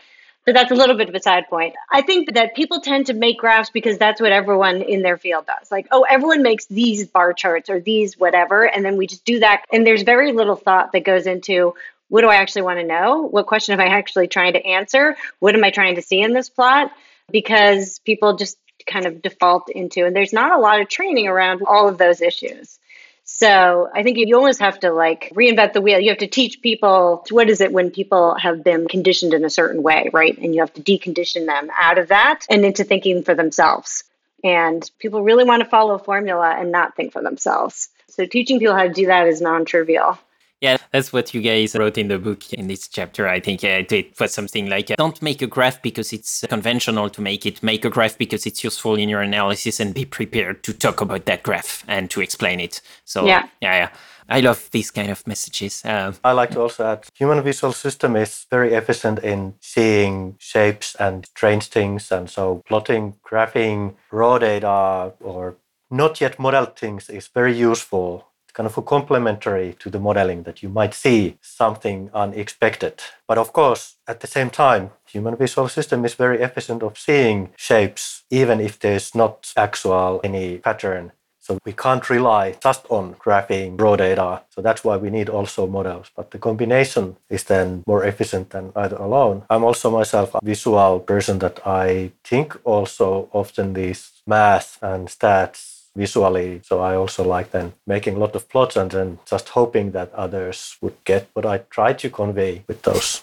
But 0.44 0.54
that's 0.54 0.72
a 0.72 0.74
little 0.74 0.96
bit 0.96 1.08
of 1.08 1.14
a 1.14 1.22
side 1.22 1.44
point. 1.48 1.74
I 1.90 2.02
think 2.02 2.34
that 2.34 2.56
people 2.56 2.80
tend 2.80 3.06
to 3.06 3.14
make 3.14 3.38
graphs 3.38 3.70
because 3.70 3.96
that's 3.96 4.20
what 4.20 4.32
everyone 4.32 4.82
in 4.82 5.02
their 5.02 5.16
field 5.16 5.46
does. 5.46 5.70
Like, 5.70 5.86
oh, 5.92 6.04
everyone 6.08 6.42
makes 6.42 6.66
these 6.66 7.06
bar 7.06 7.32
charts 7.32 7.70
or 7.70 7.78
these 7.78 8.18
whatever. 8.18 8.64
And 8.64 8.84
then 8.84 8.96
we 8.96 9.06
just 9.06 9.24
do 9.24 9.38
that. 9.38 9.64
And 9.72 9.86
there's 9.86 10.02
very 10.02 10.32
little 10.32 10.56
thought 10.56 10.92
that 10.92 11.04
goes 11.04 11.26
into 11.26 11.74
what 12.08 12.20
do 12.22 12.28
I 12.28 12.36
actually 12.36 12.62
want 12.62 12.78
to 12.78 12.86
know? 12.86 13.22
What 13.22 13.46
question 13.46 13.72
am 13.72 13.80
I 13.80 13.86
actually 13.86 14.28
trying 14.28 14.52
to 14.52 14.66
answer? 14.66 15.16
What 15.38 15.54
am 15.54 15.64
I 15.64 15.70
trying 15.70 15.94
to 15.94 16.02
see 16.02 16.20
in 16.20 16.34
this 16.34 16.50
plot? 16.50 16.92
Because 17.30 18.00
people 18.00 18.36
just 18.36 18.58
kind 18.86 19.06
of 19.06 19.22
default 19.22 19.70
into, 19.70 20.04
and 20.04 20.14
there's 20.14 20.32
not 20.32 20.52
a 20.52 20.60
lot 20.60 20.80
of 20.80 20.88
training 20.88 21.28
around 21.28 21.62
all 21.66 21.88
of 21.88 21.98
those 21.98 22.20
issues. 22.20 22.78
So 23.24 23.88
I 23.94 24.02
think 24.02 24.18
you 24.18 24.36
almost 24.36 24.60
have 24.60 24.80
to 24.80 24.92
like 24.92 25.32
reinvent 25.34 25.72
the 25.72 25.80
wheel. 25.80 26.00
You 26.00 26.10
have 26.10 26.18
to 26.18 26.26
teach 26.26 26.60
people 26.60 27.24
what 27.30 27.48
is 27.48 27.60
it 27.60 27.72
when 27.72 27.90
people 27.90 28.34
have 28.34 28.64
been 28.64 28.88
conditioned 28.88 29.32
in 29.32 29.44
a 29.44 29.50
certain 29.50 29.82
way, 29.82 30.10
right? 30.12 30.36
And 30.36 30.54
you 30.54 30.60
have 30.60 30.74
to 30.74 30.82
decondition 30.82 31.46
them 31.46 31.70
out 31.74 31.98
of 31.98 32.08
that 32.08 32.40
and 32.50 32.64
into 32.64 32.84
thinking 32.84 33.22
for 33.22 33.34
themselves. 33.34 34.04
And 34.44 34.88
people 34.98 35.22
really 35.22 35.44
want 35.44 35.62
to 35.62 35.68
follow 35.68 35.94
a 35.94 35.98
formula 36.00 36.56
and 36.58 36.72
not 36.72 36.96
think 36.96 37.12
for 37.12 37.22
themselves. 37.22 37.88
So 38.08 38.26
teaching 38.26 38.58
people 38.58 38.74
how 38.74 38.82
to 38.82 38.92
do 38.92 39.06
that 39.06 39.28
is 39.28 39.40
non 39.40 39.64
trivial. 39.64 40.18
Yeah, 40.62 40.76
that's 40.92 41.12
what 41.12 41.34
you 41.34 41.40
guys 41.40 41.74
wrote 41.74 41.98
in 41.98 42.06
the 42.06 42.20
book 42.20 42.52
in 42.52 42.68
this 42.68 42.86
chapter. 42.86 43.26
I 43.26 43.40
think 43.40 43.64
uh, 43.64 43.82
it 43.90 44.18
was 44.20 44.32
something 44.32 44.68
like 44.68 44.92
uh, 44.92 44.94
don't 44.96 45.20
make 45.20 45.42
a 45.42 45.48
graph 45.48 45.82
because 45.82 46.12
it's 46.12 46.44
conventional 46.48 47.10
to 47.10 47.20
make 47.20 47.44
it. 47.44 47.64
Make 47.64 47.84
a 47.84 47.90
graph 47.90 48.16
because 48.16 48.46
it's 48.46 48.62
useful 48.62 48.94
in 48.94 49.08
your 49.08 49.22
analysis 49.22 49.80
and 49.80 49.92
be 49.92 50.04
prepared 50.04 50.62
to 50.62 50.72
talk 50.72 51.00
about 51.00 51.26
that 51.26 51.42
graph 51.42 51.82
and 51.88 52.08
to 52.10 52.20
explain 52.20 52.60
it. 52.60 52.80
So, 53.04 53.26
yeah, 53.26 53.48
yeah. 53.60 53.74
yeah. 53.74 53.88
I 54.28 54.38
love 54.38 54.68
these 54.70 54.92
kind 54.92 55.10
of 55.10 55.26
messages. 55.26 55.84
Uh, 55.84 56.12
I 56.22 56.30
like 56.30 56.52
to 56.52 56.60
also 56.60 56.86
add 56.86 57.08
human 57.12 57.42
visual 57.42 57.72
system 57.72 58.14
is 58.14 58.46
very 58.48 58.72
efficient 58.72 59.18
in 59.18 59.54
seeing 59.60 60.36
shapes 60.38 60.94
and 60.94 61.26
strange 61.26 61.66
things. 61.66 62.12
And 62.12 62.30
so 62.30 62.62
plotting, 62.68 63.16
graphing, 63.28 63.96
raw 64.12 64.38
data, 64.38 65.12
or 65.18 65.56
not 65.90 66.20
yet 66.20 66.38
modeled 66.38 66.76
things 66.76 67.10
is 67.10 67.26
very 67.26 67.52
useful 67.52 68.28
kind 68.52 68.66
of 68.66 68.76
a 68.78 68.82
complementary 68.82 69.74
to 69.78 69.90
the 69.90 69.98
modeling 69.98 70.42
that 70.44 70.62
you 70.62 70.68
might 70.68 70.94
see 70.94 71.38
something 71.40 72.10
unexpected. 72.14 73.02
But 73.26 73.38
of 73.38 73.52
course, 73.52 73.96
at 74.06 74.20
the 74.20 74.26
same 74.26 74.50
time, 74.50 74.90
human 75.06 75.36
visual 75.36 75.68
system 75.68 76.04
is 76.04 76.14
very 76.14 76.40
efficient 76.40 76.82
of 76.82 76.98
seeing 76.98 77.50
shapes, 77.56 78.24
even 78.30 78.60
if 78.60 78.78
there's 78.78 79.14
not 79.14 79.52
actual 79.56 80.20
any 80.24 80.58
pattern. 80.58 81.12
So 81.42 81.58
we 81.64 81.72
can't 81.72 82.08
rely 82.08 82.52
just 82.62 82.86
on 82.88 83.14
graphing 83.14 83.80
raw 83.80 83.96
data. 83.96 84.42
So 84.50 84.62
that's 84.62 84.84
why 84.84 84.96
we 84.96 85.10
need 85.10 85.28
also 85.28 85.66
models. 85.66 86.08
But 86.14 86.30
the 86.30 86.38
combination 86.38 87.16
is 87.28 87.42
then 87.42 87.82
more 87.84 88.04
efficient 88.04 88.50
than 88.50 88.70
either 88.76 88.94
alone. 88.94 89.42
I'm 89.50 89.64
also 89.64 89.90
myself 89.90 90.36
a 90.36 90.40
visual 90.44 91.00
person 91.00 91.40
that 91.40 91.66
I 91.66 92.12
think 92.22 92.56
also 92.62 93.28
often 93.32 93.72
these 93.72 94.22
math 94.24 94.78
and 94.82 95.08
stats 95.08 95.81
visually. 95.96 96.60
So 96.64 96.80
I 96.80 96.94
also 96.94 97.24
like 97.24 97.50
then 97.50 97.74
making 97.86 98.16
a 98.16 98.18
lot 98.18 98.34
of 98.34 98.48
plots 98.48 98.76
and 98.76 98.90
then 98.90 99.18
just 99.26 99.50
hoping 99.50 99.92
that 99.92 100.12
others 100.14 100.76
would 100.80 100.96
get 101.04 101.28
what 101.34 101.46
I 101.46 101.58
try 101.58 101.92
to 101.92 102.10
convey 102.10 102.64
with 102.66 102.82
those. 102.82 103.22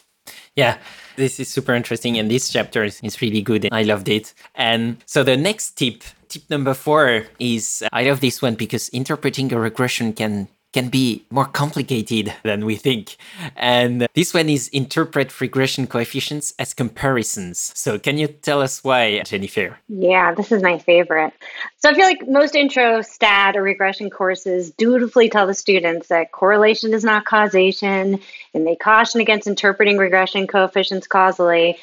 Yeah, 0.55 0.77
this 1.15 1.39
is 1.39 1.47
super 1.47 1.73
interesting. 1.73 2.17
And 2.17 2.29
this 2.29 2.49
chapter 2.49 2.83
is, 2.83 2.99
is 3.01 3.21
really 3.21 3.41
good. 3.41 3.69
I 3.71 3.83
loved 3.83 4.09
it. 4.09 4.33
And 4.55 4.97
so 5.05 5.23
the 5.23 5.37
next 5.37 5.71
tip, 5.71 6.03
tip 6.27 6.43
number 6.49 6.73
four, 6.73 7.25
is 7.39 7.81
uh, 7.85 7.89
I 7.93 8.03
love 8.03 8.19
this 8.19 8.41
one 8.41 8.55
because 8.55 8.89
interpreting 8.89 9.51
a 9.53 9.59
regression 9.59 10.13
can 10.13 10.47
can 10.73 10.89
be 10.89 11.25
more 11.29 11.45
complicated 11.45 12.33
than 12.43 12.65
we 12.65 12.75
think. 12.75 13.17
And 13.55 14.07
this 14.13 14.33
one 14.33 14.49
is 14.49 14.67
interpret 14.69 15.39
regression 15.41 15.87
coefficients 15.87 16.53
as 16.59 16.73
comparisons. 16.73 17.71
So, 17.75 17.97
can 17.97 18.17
you 18.17 18.27
tell 18.27 18.61
us 18.61 18.83
why, 18.83 19.21
Jennifer? 19.23 19.77
Yeah, 19.87 20.33
this 20.33 20.51
is 20.51 20.61
my 20.61 20.77
favorite. 20.77 21.33
So, 21.77 21.89
I 21.89 21.93
feel 21.93 22.05
like 22.05 22.27
most 22.27 22.55
intro 22.55 23.01
stat 23.01 23.55
or 23.57 23.63
regression 23.63 24.09
courses 24.09 24.71
dutifully 24.71 25.29
tell 25.29 25.47
the 25.47 25.53
students 25.53 26.07
that 26.09 26.31
correlation 26.31 26.93
is 26.93 27.03
not 27.03 27.25
causation, 27.25 28.19
and 28.53 28.67
they 28.67 28.75
caution 28.75 29.21
against 29.21 29.47
interpreting 29.47 29.97
regression 29.97 30.47
coefficients 30.47 31.07
causally. 31.07 31.77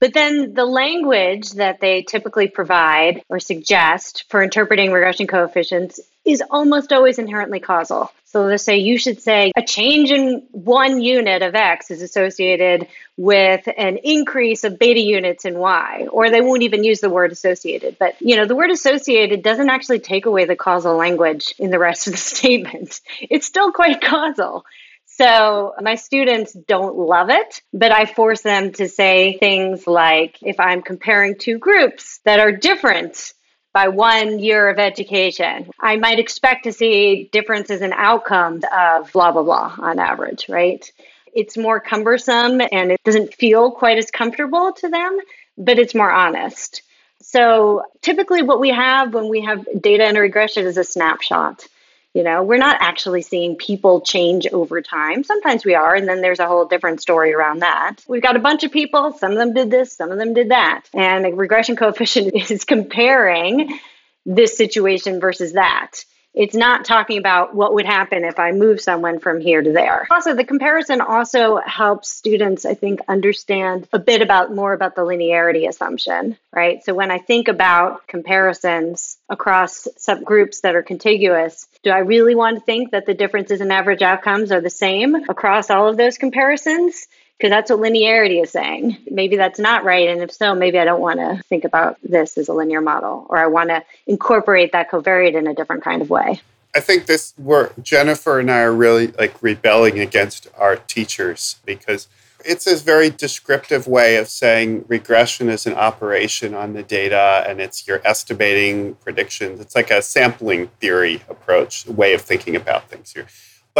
But 0.00 0.14
then 0.14 0.54
the 0.54 0.64
language 0.64 1.50
that 1.52 1.80
they 1.80 2.02
typically 2.02 2.48
provide 2.48 3.22
or 3.28 3.38
suggest 3.38 4.24
for 4.30 4.42
interpreting 4.42 4.92
regression 4.92 5.26
coefficients 5.26 6.00
is 6.24 6.42
almost 6.50 6.92
always 6.92 7.18
inherently 7.18 7.60
causal. 7.60 8.10
So 8.24 8.46
they 8.46 8.58
say 8.58 8.76
you 8.76 8.96
should 8.96 9.20
say 9.20 9.50
a 9.56 9.62
change 9.62 10.12
in 10.12 10.46
one 10.52 11.00
unit 11.00 11.42
of 11.42 11.54
X 11.56 11.90
is 11.90 12.00
associated 12.00 12.86
with 13.16 13.68
an 13.76 13.98
increase 14.04 14.62
of 14.62 14.78
beta 14.78 15.00
units 15.00 15.44
in 15.44 15.58
Y, 15.58 16.06
or 16.12 16.30
they 16.30 16.40
won't 16.40 16.62
even 16.62 16.84
use 16.84 17.00
the 17.00 17.10
word 17.10 17.32
associated. 17.32 17.96
But 17.98 18.20
you 18.20 18.36
know, 18.36 18.46
the 18.46 18.54
word 18.54 18.70
associated 18.70 19.42
doesn't 19.42 19.68
actually 19.68 19.98
take 19.98 20.26
away 20.26 20.44
the 20.44 20.54
causal 20.54 20.96
language 20.96 21.54
in 21.58 21.70
the 21.70 21.78
rest 21.78 22.06
of 22.06 22.12
the 22.12 22.18
statement. 22.36 23.00
It's 23.20 23.46
still 23.46 23.72
quite 23.72 24.00
causal. 24.00 24.64
So 25.06 25.74
my 25.80 25.96
students 25.96 26.52
don't 26.52 26.96
love 26.96 27.30
it, 27.30 27.60
but 27.72 27.92
I 27.92 28.06
force 28.06 28.42
them 28.42 28.72
to 28.74 28.88
say 28.88 29.36
things 29.38 29.86
like 29.86 30.38
if 30.40 30.60
I'm 30.60 30.82
comparing 30.82 31.36
two 31.36 31.58
groups 31.58 32.20
that 32.24 32.38
are 32.38 32.52
different 32.52 33.34
by 33.72 33.88
one 33.88 34.38
year 34.38 34.68
of 34.68 34.78
education, 34.78 35.70
I 35.78 35.96
might 35.96 36.18
expect 36.18 36.64
to 36.64 36.72
see 36.72 37.28
differences 37.32 37.82
in 37.82 37.92
outcomes 37.92 38.64
of 38.64 39.12
blah, 39.12 39.32
blah, 39.32 39.42
blah 39.42 39.76
on 39.78 39.98
average, 39.98 40.48
right? 40.48 40.90
It's 41.32 41.56
more 41.56 41.78
cumbersome 41.80 42.60
and 42.60 42.90
it 42.90 43.00
doesn't 43.04 43.34
feel 43.34 43.70
quite 43.70 43.98
as 43.98 44.10
comfortable 44.10 44.72
to 44.72 44.88
them, 44.88 45.18
but 45.56 45.78
it's 45.78 45.94
more 45.94 46.10
honest. 46.10 46.82
So 47.22 47.84
typically, 48.00 48.42
what 48.42 48.60
we 48.60 48.70
have 48.70 49.14
when 49.14 49.28
we 49.28 49.42
have 49.42 49.64
data 49.80 50.04
and 50.04 50.18
regression 50.18 50.66
is 50.66 50.78
a 50.78 50.84
snapshot. 50.84 51.66
You 52.12 52.24
know, 52.24 52.42
we're 52.42 52.58
not 52.58 52.78
actually 52.80 53.22
seeing 53.22 53.54
people 53.54 54.00
change 54.00 54.48
over 54.48 54.82
time. 54.82 55.22
Sometimes 55.22 55.64
we 55.64 55.76
are, 55.76 55.94
and 55.94 56.08
then 56.08 56.20
there's 56.22 56.40
a 56.40 56.46
whole 56.46 56.66
different 56.66 57.00
story 57.00 57.32
around 57.32 57.60
that. 57.60 57.96
We've 58.08 58.22
got 58.22 58.34
a 58.34 58.40
bunch 58.40 58.64
of 58.64 58.72
people, 58.72 59.12
some 59.12 59.30
of 59.30 59.38
them 59.38 59.54
did 59.54 59.70
this, 59.70 59.92
some 59.92 60.10
of 60.10 60.18
them 60.18 60.34
did 60.34 60.50
that. 60.50 60.82
And 60.92 61.24
the 61.24 61.32
regression 61.32 61.76
coefficient 61.76 62.34
is 62.50 62.64
comparing 62.64 63.78
this 64.26 64.56
situation 64.56 65.20
versus 65.20 65.52
that. 65.52 66.04
It's 66.32 66.54
not 66.54 66.84
talking 66.84 67.18
about 67.18 67.54
what 67.54 67.74
would 67.74 67.86
happen 67.86 68.24
if 68.24 68.38
I 68.38 68.52
move 68.52 68.80
someone 68.80 69.18
from 69.18 69.40
here 69.40 69.60
to 69.60 69.72
there. 69.72 70.06
Also, 70.10 70.34
the 70.34 70.44
comparison 70.44 71.00
also 71.00 71.56
helps 71.56 72.08
students, 72.08 72.64
I 72.64 72.74
think, 72.74 73.00
understand 73.08 73.88
a 73.92 73.98
bit 73.98 74.22
about 74.22 74.54
more 74.54 74.72
about 74.72 74.94
the 74.94 75.02
linearity 75.02 75.68
assumption, 75.68 76.38
right? 76.52 76.84
So 76.84 76.94
when 76.94 77.10
I 77.10 77.18
think 77.18 77.48
about 77.48 78.06
comparisons 78.06 79.18
across 79.28 79.88
subgroups 79.98 80.60
that 80.60 80.76
are 80.76 80.82
contiguous, 80.82 81.66
do 81.82 81.90
I 81.90 81.98
really 81.98 82.36
want 82.36 82.58
to 82.58 82.64
think 82.64 82.92
that 82.92 83.06
the 83.06 83.14
differences 83.14 83.60
in 83.60 83.72
average 83.72 84.02
outcomes 84.02 84.52
are 84.52 84.60
the 84.60 84.70
same 84.70 85.16
across 85.28 85.68
all 85.68 85.88
of 85.88 85.96
those 85.96 86.16
comparisons? 86.16 87.08
Because 87.40 87.50
that's 87.50 87.70
what 87.70 87.80
linearity 87.80 88.42
is 88.42 88.50
saying. 88.50 88.98
Maybe 89.10 89.36
that's 89.36 89.58
not 89.58 89.82
right. 89.82 90.08
And 90.08 90.20
if 90.20 90.30
so, 90.30 90.54
maybe 90.54 90.78
I 90.78 90.84
don't 90.84 91.00
want 91.00 91.20
to 91.20 91.42
think 91.48 91.64
about 91.64 91.96
this 92.02 92.36
as 92.36 92.48
a 92.48 92.52
linear 92.52 92.82
model, 92.82 93.26
or 93.30 93.38
I 93.38 93.46
want 93.46 93.70
to 93.70 93.82
incorporate 94.06 94.72
that 94.72 94.90
covariate 94.90 95.34
in 95.34 95.46
a 95.46 95.54
different 95.54 95.82
kind 95.82 96.02
of 96.02 96.10
way. 96.10 96.42
I 96.74 96.80
think 96.80 97.06
this 97.06 97.32
where 97.38 97.72
Jennifer 97.82 98.38
and 98.38 98.50
I 98.50 98.60
are 98.60 98.74
really 98.74 99.06
like 99.06 99.42
rebelling 99.42 99.98
against 99.98 100.48
our 100.58 100.76
teachers 100.76 101.56
because 101.64 102.08
it's 102.44 102.66
a 102.66 102.76
very 102.76 103.08
descriptive 103.08 103.86
way 103.86 104.16
of 104.16 104.28
saying 104.28 104.84
regression 104.86 105.48
is 105.48 105.66
an 105.66 105.74
operation 105.74 106.54
on 106.54 106.74
the 106.74 106.82
data 106.82 107.44
and 107.48 107.58
it's 107.58 107.88
you're 107.88 108.02
estimating 108.04 108.96
predictions. 108.96 109.60
It's 109.60 109.74
like 109.74 109.90
a 109.90 110.02
sampling 110.02 110.68
theory 110.78 111.22
approach, 111.28 111.86
way 111.86 112.12
of 112.12 112.20
thinking 112.20 112.54
about 112.54 112.90
things 112.90 113.12
here. 113.12 113.26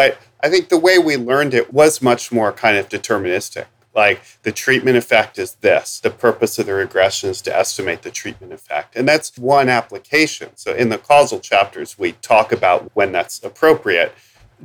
But 0.01 0.17
I 0.43 0.49
think 0.49 0.71
the 0.71 0.79
way 0.79 0.99
we 0.99 1.19
learned 1.19 1.53
it 1.53 1.75
was 1.75 2.01
much 2.01 2.33
more 2.33 2.53
kind 2.53 2.79
of 2.79 2.89
deterministic. 2.89 3.67
Like 3.95 4.23
the 4.45 4.51
treatment 4.51 4.97
effect 4.97 5.39
is 5.39 5.57
this. 5.57 6.01
The 6.01 6.09
purpose 6.09 6.59
of 6.59 6.65
the 6.65 6.73
regression 6.73 7.29
is 7.29 7.43
to 7.43 7.55
estimate 7.55 8.01
the 8.01 8.11
treatment 8.11 8.55
effect. 8.55 8.97
And 8.97 9.07
that's 9.07 9.37
one 9.37 9.69
application. 9.69 10.53
So 10.57 10.73
in 10.73 10.89
the 10.89 10.97
causal 10.97 11.39
chapters, 11.39 11.99
we 11.99 12.13
talk 12.13 12.51
about 12.51 12.91
when 12.95 13.13
that's 13.13 13.45
appropriate. 13.45 14.15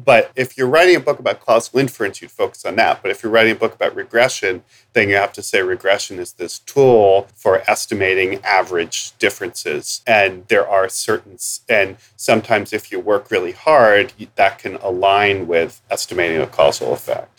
But 0.03 0.31
if 0.35 0.57
you're 0.57 0.67
writing 0.67 0.95
a 0.95 0.99
book 0.99 1.19
about 1.19 1.39
causal 1.39 1.79
inference, 1.79 2.21
you'd 2.21 2.31
focus 2.31 2.65
on 2.65 2.75
that. 2.75 3.01
But 3.01 3.11
if 3.11 3.23
you're 3.23 3.31
writing 3.31 3.53
a 3.53 3.59
book 3.59 3.73
about 3.73 3.95
regression, 3.95 4.63
then 4.93 5.09
you 5.09 5.15
have 5.15 5.33
to 5.33 5.43
say 5.43 5.61
regression 5.61 6.19
is 6.19 6.33
this 6.33 6.59
tool 6.59 7.27
for 7.35 7.63
estimating 7.69 8.43
average 8.43 9.17
differences. 9.17 10.01
And 10.05 10.47
there 10.47 10.67
are 10.67 10.89
certain, 10.89 11.37
and 11.69 11.97
sometimes 12.15 12.73
if 12.73 12.91
you 12.91 12.99
work 12.99 13.31
really 13.31 13.53
hard, 13.53 14.13
that 14.35 14.59
can 14.59 14.75
align 14.77 15.47
with 15.47 15.81
estimating 15.89 16.41
a 16.41 16.47
causal 16.47 16.93
effect. 16.93 17.34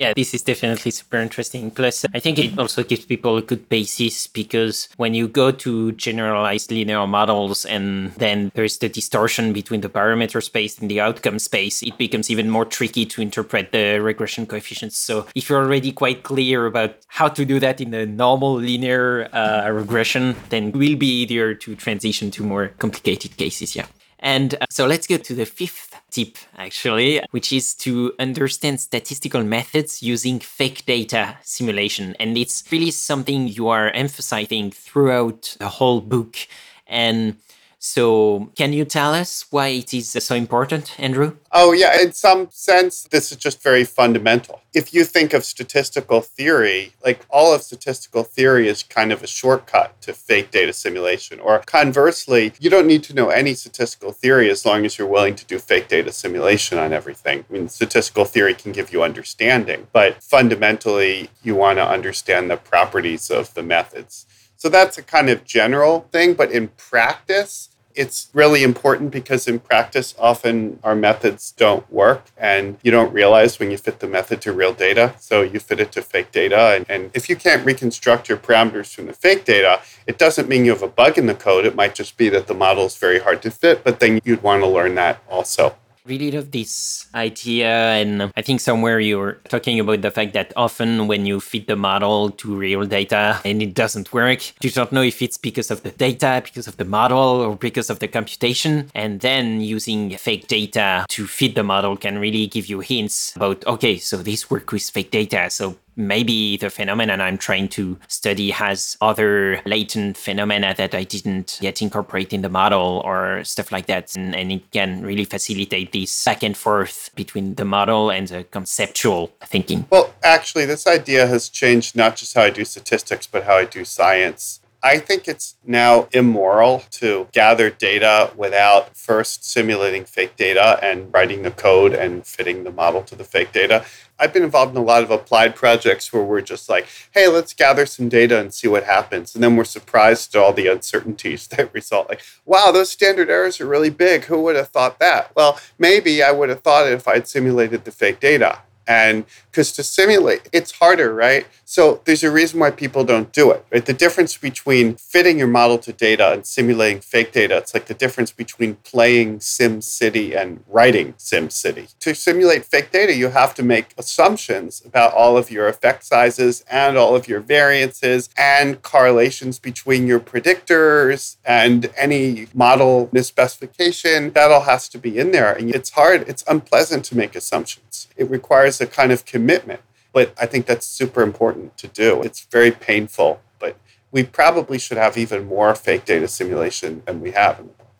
Yeah, 0.00 0.12
this 0.16 0.34
is 0.34 0.42
definitely 0.42 0.90
super 0.90 1.18
interesting. 1.18 1.70
Plus, 1.70 2.04
I 2.12 2.18
think 2.18 2.38
it 2.40 2.58
also 2.58 2.82
gives 2.82 3.04
people 3.04 3.36
a 3.36 3.42
good 3.42 3.68
basis 3.68 4.26
because 4.26 4.88
when 4.96 5.14
you 5.14 5.28
go 5.28 5.52
to 5.52 5.92
generalized 5.92 6.72
linear 6.72 7.06
models 7.06 7.64
and 7.64 8.10
then 8.14 8.50
there's 8.54 8.78
the 8.78 8.88
distortion 8.88 9.52
between 9.52 9.82
the 9.82 9.88
parameter 9.88 10.42
space 10.42 10.78
and 10.78 10.90
the 10.90 11.00
outcome 11.00 11.38
space, 11.38 11.80
it 11.80 11.96
becomes 11.96 12.28
even 12.28 12.50
more 12.50 12.64
tricky 12.64 13.06
to 13.06 13.22
interpret 13.22 13.70
the 13.70 14.00
regression 14.00 14.46
coefficients. 14.46 14.98
So, 14.98 15.28
if 15.36 15.48
you're 15.48 15.62
already 15.62 15.92
quite 15.92 16.24
clear 16.24 16.66
about 16.66 16.96
how 17.06 17.28
to 17.28 17.44
do 17.44 17.60
that 17.60 17.80
in 17.80 17.94
a 17.94 18.04
normal 18.04 18.54
linear 18.54 19.28
uh, 19.32 19.70
regression, 19.70 20.34
then 20.48 20.68
it 20.68 20.76
will 20.76 20.96
be 20.96 21.22
easier 21.22 21.54
to 21.54 21.76
transition 21.76 22.32
to 22.32 22.42
more 22.42 22.68
complicated 22.78 23.36
cases. 23.36 23.76
Yeah. 23.76 23.86
And 24.24 24.54
uh, 24.54 24.64
so 24.70 24.86
let's 24.86 25.06
go 25.06 25.18
to 25.18 25.34
the 25.34 25.44
fifth 25.44 26.00
tip, 26.10 26.38
actually, 26.56 27.20
which 27.32 27.52
is 27.52 27.74
to 27.74 28.14
understand 28.18 28.80
statistical 28.80 29.44
methods 29.44 30.02
using 30.02 30.40
fake 30.40 30.86
data 30.86 31.36
simulation. 31.42 32.16
And 32.18 32.38
it's 32.38 32.64
really 32.72 32.90
something 32.90 33.46
you 33.46 33.68
are 33.68 33.90
emphasizing 33.90 34.70
throughout 34.70 35.54
the 35.60 35.68
whole 35.68 36.00
book. 36.00 36.38
And 36.86 37.36
so, 37.86 38.50
can 38.56 38.72
you 38.72 38.86
tell 38.86 39.12
us 39.12 39.44
why 39.50 39.68
it 39.68 39.92
is 39.92 40.08
so 40.08 40.34
important, 40.34 40.98
Andrew? 40.98 41.36
Oh, 41.52 41.72
yeah. 41.72 42.00
In 42.00 42.12
some 42.12 42.48
sense, 42.50 43.02
this 43.10 43.30
is 43.30 43.36
just 43.36 43.62
very 43.62 43.84
fundamental. 43.84 44.62
If 44.72 44.94
you 44.94 45.04
think 45.04 45.34
of 45.34 45.44
statistical 45.44 46.22
theory, 46.22 46.94
like 47.04 47.26
all 47.28 47.52
of 47.52 47.60
statistical 47.60 48.24
theory 48.24 48.68
is 48.68 48.82
kind 48.82 49.12
of 49.12 49.22
a 49.22 49.26
shortcut 49.26 50.00
to 50.00 50.14
fake 50.14 50.50
data 50.50 50.72
simulation. 50.72 51.38
Or 51.40 51.58
conversely, 51.58 52.54
you 52.58 52.70
don't 52.70 52.86
need 52.86 53.02
to 53.02 53.14
know 53.14 53.28
any 53.28 53.52
statistical 53.52 54.12
theory 54.12 54.48
as 54.48 54.64
long 54.64 54.86
as 54.86 54.96
you're 54.96 55.06
willing 55.06 55.34
to 55.34 55.44
do 55.44 55.58
fake 55.58 55.88
data 55.88 56.10
simulation 56.10 56.78
on 56.78 56.94
everything. 56.94 57.44
I 57.50 57.52
mean, 57.52 57.68
statistical 57.68 58.24
theory 58.24 58.54
can 58.54 58.72
give 58.72 58.94
you 58.94 59.02
understanding, 59.02 59.88
but 59.92 60.22
fundamentally, 60.22 61.28
you 61.42 61.54
want 61.54 61.76
to 61.76 61.86
understand 61.86 62.50
the 62.50 62.56
properties 62.56 63.30
of 63.30 63.52
the 63.52 63.62
methods. 63.62 64.24
So 64.56 64.70
that's 64.70 64.96
a 64.96 65.02
kind 65.02 65.28
of 65.28 65.44
general 65.44 66.08
thing, 66.10 66.32
but 66.32 66.50
in 66.50 66.68
practice, 66.68 67.68
it's 67.94 68.28
really 68.32 68.62
important 68.62 69.10
because 69.10 69.46
in 69.46 69.58
practice, 69.60 70.14
often 70.18 70.78
our 70.82 70.94
methods 70.94 71.52
don't 71.52 71.90
work 71.92 72.30
and 72.36 72.78
you 72.82 72.90
don't 72.90 73.12
realize 73.12 73.58
when 73.58 73.70
you 73.70 73.76
fit 73.76 74.00
the 74.00 74.08
method 74.08 74.40
to 74.42 74.52
real 74.52 74.72
data. 74.72 75.14
So 75.18 75.42
you 75.42 75.60
fit 75.60 75.80
it 75.80 75.92
to 75.92 76.02
fake 76.02 76.32
data. 76.32 76.74
And, 76.76 76.86
and, 76.88 77.10
if 77.14 77.28
you 77.28 77.36
can't 77.36 77.64
reconstruct 77.64 78.28
your 78.28 78.38
parameters 78.38 78.92
from 78.92 79.06
the 79.06 79.12
fake 79.12 79.44
data, 79.44 79.80
it 80.06 80.18
doesn't 80.18 80.48
mean 80.48 80.64
you 80.64 80.72
have 80.72 80.82
a 80.82 80.88
bug 80.88 81.18
in 81.18 81.26
the 81.26 81.34
code. 81.34 81.64
It 81.64 81.76
might 81.76 81.94
just 81.94 82.16
be 82.16 82.28
that 82.30 82.46
the 82.46 82.54
model 82.54 82.86
is 82.86 82.96
very 82.96 83.20
hard 83.20 83.42
to 83.42 83.50
fit, 83.50 83.84
but 83.84 84.00
then 84.00 84.20
you'd 84.24 84.42
want 84.42 84.62
to 84.62 84.68
learn 84.68 84.94
that 84.96 85.22
also 85.28 85.76
really 86.06 86.30
love 86.30 86.50
this 86.50 87.06
idea. 87.14 87.70
And 87.70 88.30
I 88.36 88.42
think 88.42 88.60
somewhere 88.60 89.00
you 89.00 89.18
were 89.18 89.40
talking 89.48 89.80
about 89.80 90.02
the 90.02 90.10
fact 90.10 90.34
that 90.34 90.52
often 90.56 91.06
when 91.06 91.24
you 91.24 91.40
feed 91.40 91.66
the 91.66 91.76
model 91.76 92.30
to 92.32 92.54
real 92.54 92.84
data 92.84 93.40
and 93.44 93.62
it 93.62 93.74
doesn't 93.74 94.12
work, 94.12 94.52
you 94.62 94.70
don't 94.70 94.92
know 94.92 95.02
if 95.02 95.22
it's 95.22 95.38
because 95.38 95.70
of 95.70 95.82
the 95.82 95.90
data, 95.90 96.42
because 96.44 96.68
of 96.68 96.76
the 96.76 96.84
model, 96.84 97.18
or 97.18 97.56
because 97.56 97.88
of 97.88 98.00
the 98.00 98.08
computation. 98.08 98.90
And 98.94 99.20
then 99.20 99.60
using 99.60 100.16
fake 100.18 100.46
data 100.46 101.06
to 101.08 101.26
feed 101.26 101.54
the 101.54 101.62
model 101.62 101.96
can 101.96 102.18
really 102.18 102.46
give 102.46 102.66
you 102.66 102.80
hints 102.80 103.34
about, 103.36 103.66
okay, 103.66 103.96
so 103.98 104.18
this 104.18 104.50
works 104.50 104.72
with 104.72 104.90
fake 104.90 105.10
data. 105.10 105.48
So 105.48 105.76
maybe 105.96 106.56
the 106.56 106.70
phenomenon 106.70 107.20
I'm 107.20 107.38
trying 107.38 107.68
to 107.70 107.98
study 108.08 108.50
has 108.50 108.96
other 109.00 109.60
latent 109.64 110.16
phenomena 110.16 110.74
that 110.76 110.94
I 110.94 111.04
didn't 111.04 111.58
yet 111.60 111.82
incorporate 111.82 112.32
in 112.32 112.42
the 112.42 112.48
model 112.48 113.02
or 113.04 113.44
stuff 113.44 113.72
like 113.72 113.86
that. 113.86 114.14
And, 114.16 114.34
and, 114.34 114.52
it 114.52 114.70
can 114.70 115.02
really 115.02 115.24
facilitate 115.24 115.92
this 115.92 116.24
back 116.24 116.42
and 116.42 116.56
forth 116.56 117.10
between 117.16 117.54
the 117.56 117.64
model 117.64 118.10
and 118.10 118.28
the 118.28 118.44
conceptual 118.44 119.32
thinking. 119.44 119.86
Well, 119.90 120.14
actually, 120.22 120.66
this 120.66 120.86
idea 120.86 121.26
has 121.26 121.48
changed 121.48 121.96
not 121.96 122.16
just 122.16 122.34
how 122.34 122.42
I 122.42 122.50
do 122.50 122.64
statistics, 122.64 123.26
but 123.26 123.44
how 123.44 123.56
I 123.56 123.64
do 123.64 123.84
science. 123.84 124.60
I 124.84 124.98
think 124.98 125.26
it's 125.26 125.56
now 125.64 126.08
immoral 126.12 126.84
to 126.90 127.26
gather 127.32 127.70
data 127.70 128.30
without 128.36 128.94
first 128.94 129.42
simulating 129.42 130.04
fake 130.04 130.36
data 130.36 130.78
and 130.82 131.12
writing 131.12 131.42
the 131.42 131.50
code 131.50 131.94
and 131.94 132.26
fitting 132.26 132.64
the 132.64 132.70
model 132.70 133.02
to 133.04 133.16
the 133.16 133.24
fake 133.24 133.50
data. 133.52 133.86
I've 134.18 134.32
been 134.32 134.44
involved 134.44 134.72
in 134.72 134.80
a 134.80 134.84
lot 134.84 135.02
of 135.02 135.10
applied 135.10 135.56
projects 135.56 136.12
where 136.12 136.22
we're 136.22 136.40
just 136.40 136.68
like, 136.68 136.86
hey, 137.12 137.26
let's 137.28 137.52
gather 137.52 137.84
some 137.84 138.08
data 138.08 138.38
and 138.38 138.54
see 138.54 138.68
what 138.68 138.84
happens. 138.84 139.34
And 139.34 139.42
then 139.42 139.56
we're 139.56 139.64
surprised 139.64 140.34
at 140.34 140.40
all 140.40 140.52
the 140.52 140.68
uncertainties 140.68 141.46
that 141.48 141.74
result. 141.74 142.08
Like, 142.08 142.22
wow, 142.44 142.70
those 142.72 142.90
standard 142.90 143.28
errors 143.28 143.60
are 143.60 143.66
really 143.66 143.90
big. 143.90 144.24
Who 144.24 144.42
would 144.42 144.56
have 144.56 144.68
thought 144.68 144.98
that? 145.00 145.34
Well, 145.34 145.58
maybe 145.78 146.22
I 146.22 146.30
would 146.30 146.48
have 146.48 146.62
thought 146.62 146.86
it 146.86 146.92
if 146.92 147.08
I'd 147.08 147.26
simulated 147.28 147.84
the 147.84 147.90
fake 147.90 148.20
data. 148.20 148.60
And 148.86 149.24
because 149.54 149.70
to 149.70 149.84
simulate, 149.84 150.48
it's 150.52 150.72
harder, 150.72 151.14
right? 151.14 151.46
So 151.64 152.00
there's 152.04 152.24
a 152.24 152.30
reason 152.30 152.58
why 152.58 152.72
people 152.72 153.04
don't 153.04 153.32
do 153.32 153.52
it, 153.52 153.64
right? 153.70 153.86
The 153.86 153.92
difference 153.92 154.36
between 154.36 154.96
fitting 154.96 155.38
your 155.38 155.46
model 155.46 155.78
to 155.78 155.92
data 155.92 156.32
and 156.32 156.44
simulating 156.44 157.00
fake 157.00 157.30
data, 157.30 157.58
it's 157.58 157.72
like 157.72 157.86
the 157.86 157.94
difference 157.94 158.32
between 158.32 158.74
playing 158.82 159.38
Sim 159.38 159.80
City 159.80 160.34
and 160.34 160.64
writing 160.66 161.14
Sim 161.18 161.50
City. 161.50 161.86
To 162.00 162.16
simulate 162.16 162.64
fake 162.64 162.90
data, 162.90 163.14
you 163.14 163.28
have 163.28 163.54
to 163.54 163.62
make 163.62 163.94
assumptions 163.96 164.82
about 164.84 165.14
all 165.14 165.36
of 165.36 165.52
your 165.52 165.68
effect 165.68 166.04
sizes 166.04 166.64
and 166.68 166.98
all 166.98 167.14
of 167.14 167.28
your 167.28 167.40
variances 167.40 168.30
and 168.36 168.82
correlations 168.82 169.60
between 169.60 170.08
your 170.08 170.18
predictors 170.18 171.36
and 171.44 171.92
any 171.96 172.48
model 172.52 173.08
misspecification. 173.14 174.32
That 174.32 174.50
all 174.50 174.62
has 174.62 174.88
to 174.88 174.98
be 174.98 175.16
in 175.16 175.30
there. 175.30 175.52
And 175.52 175.72
it's 175.72 175.90
hard, 175.90 176.28
it's 176.28 176.42
unpleasant 176.48 177.04
to 177.06 177.16
make 177.16 177.36
assumptions. 177.36 178.08
It 178.16 178.28
requires 178.28 178.80
a 178.80 178.86
kind 178.86 179.12
of 179.12 179.24
commitment. 179.44 179.80
But 180.12 180.26
I 180.40 180.46
think 180.46 180.66
that's 180.66 180.86
super 180.86 181.22
important 181.22 181.76
to 181.82 181.88
do. 181.88 182.22
It's 182.22 182.46
very 182.58 182.70
painful, 182.70 183.30
but 183.58 183.76
we 184.12 184.22
probably 184.40 184.78
should 184.78 185.00
have 185.04 185.18
even 185.18 185.40
more 185.46 185.74
fake 185.74 186.04
data 186.04 186.28
simulation 186.28 187.02
than 187.04 187.20
we 187.20 187.32
have 187.32 187.58
in 187.60 187.66
the 187.66 187.72
book. 187.72 187.94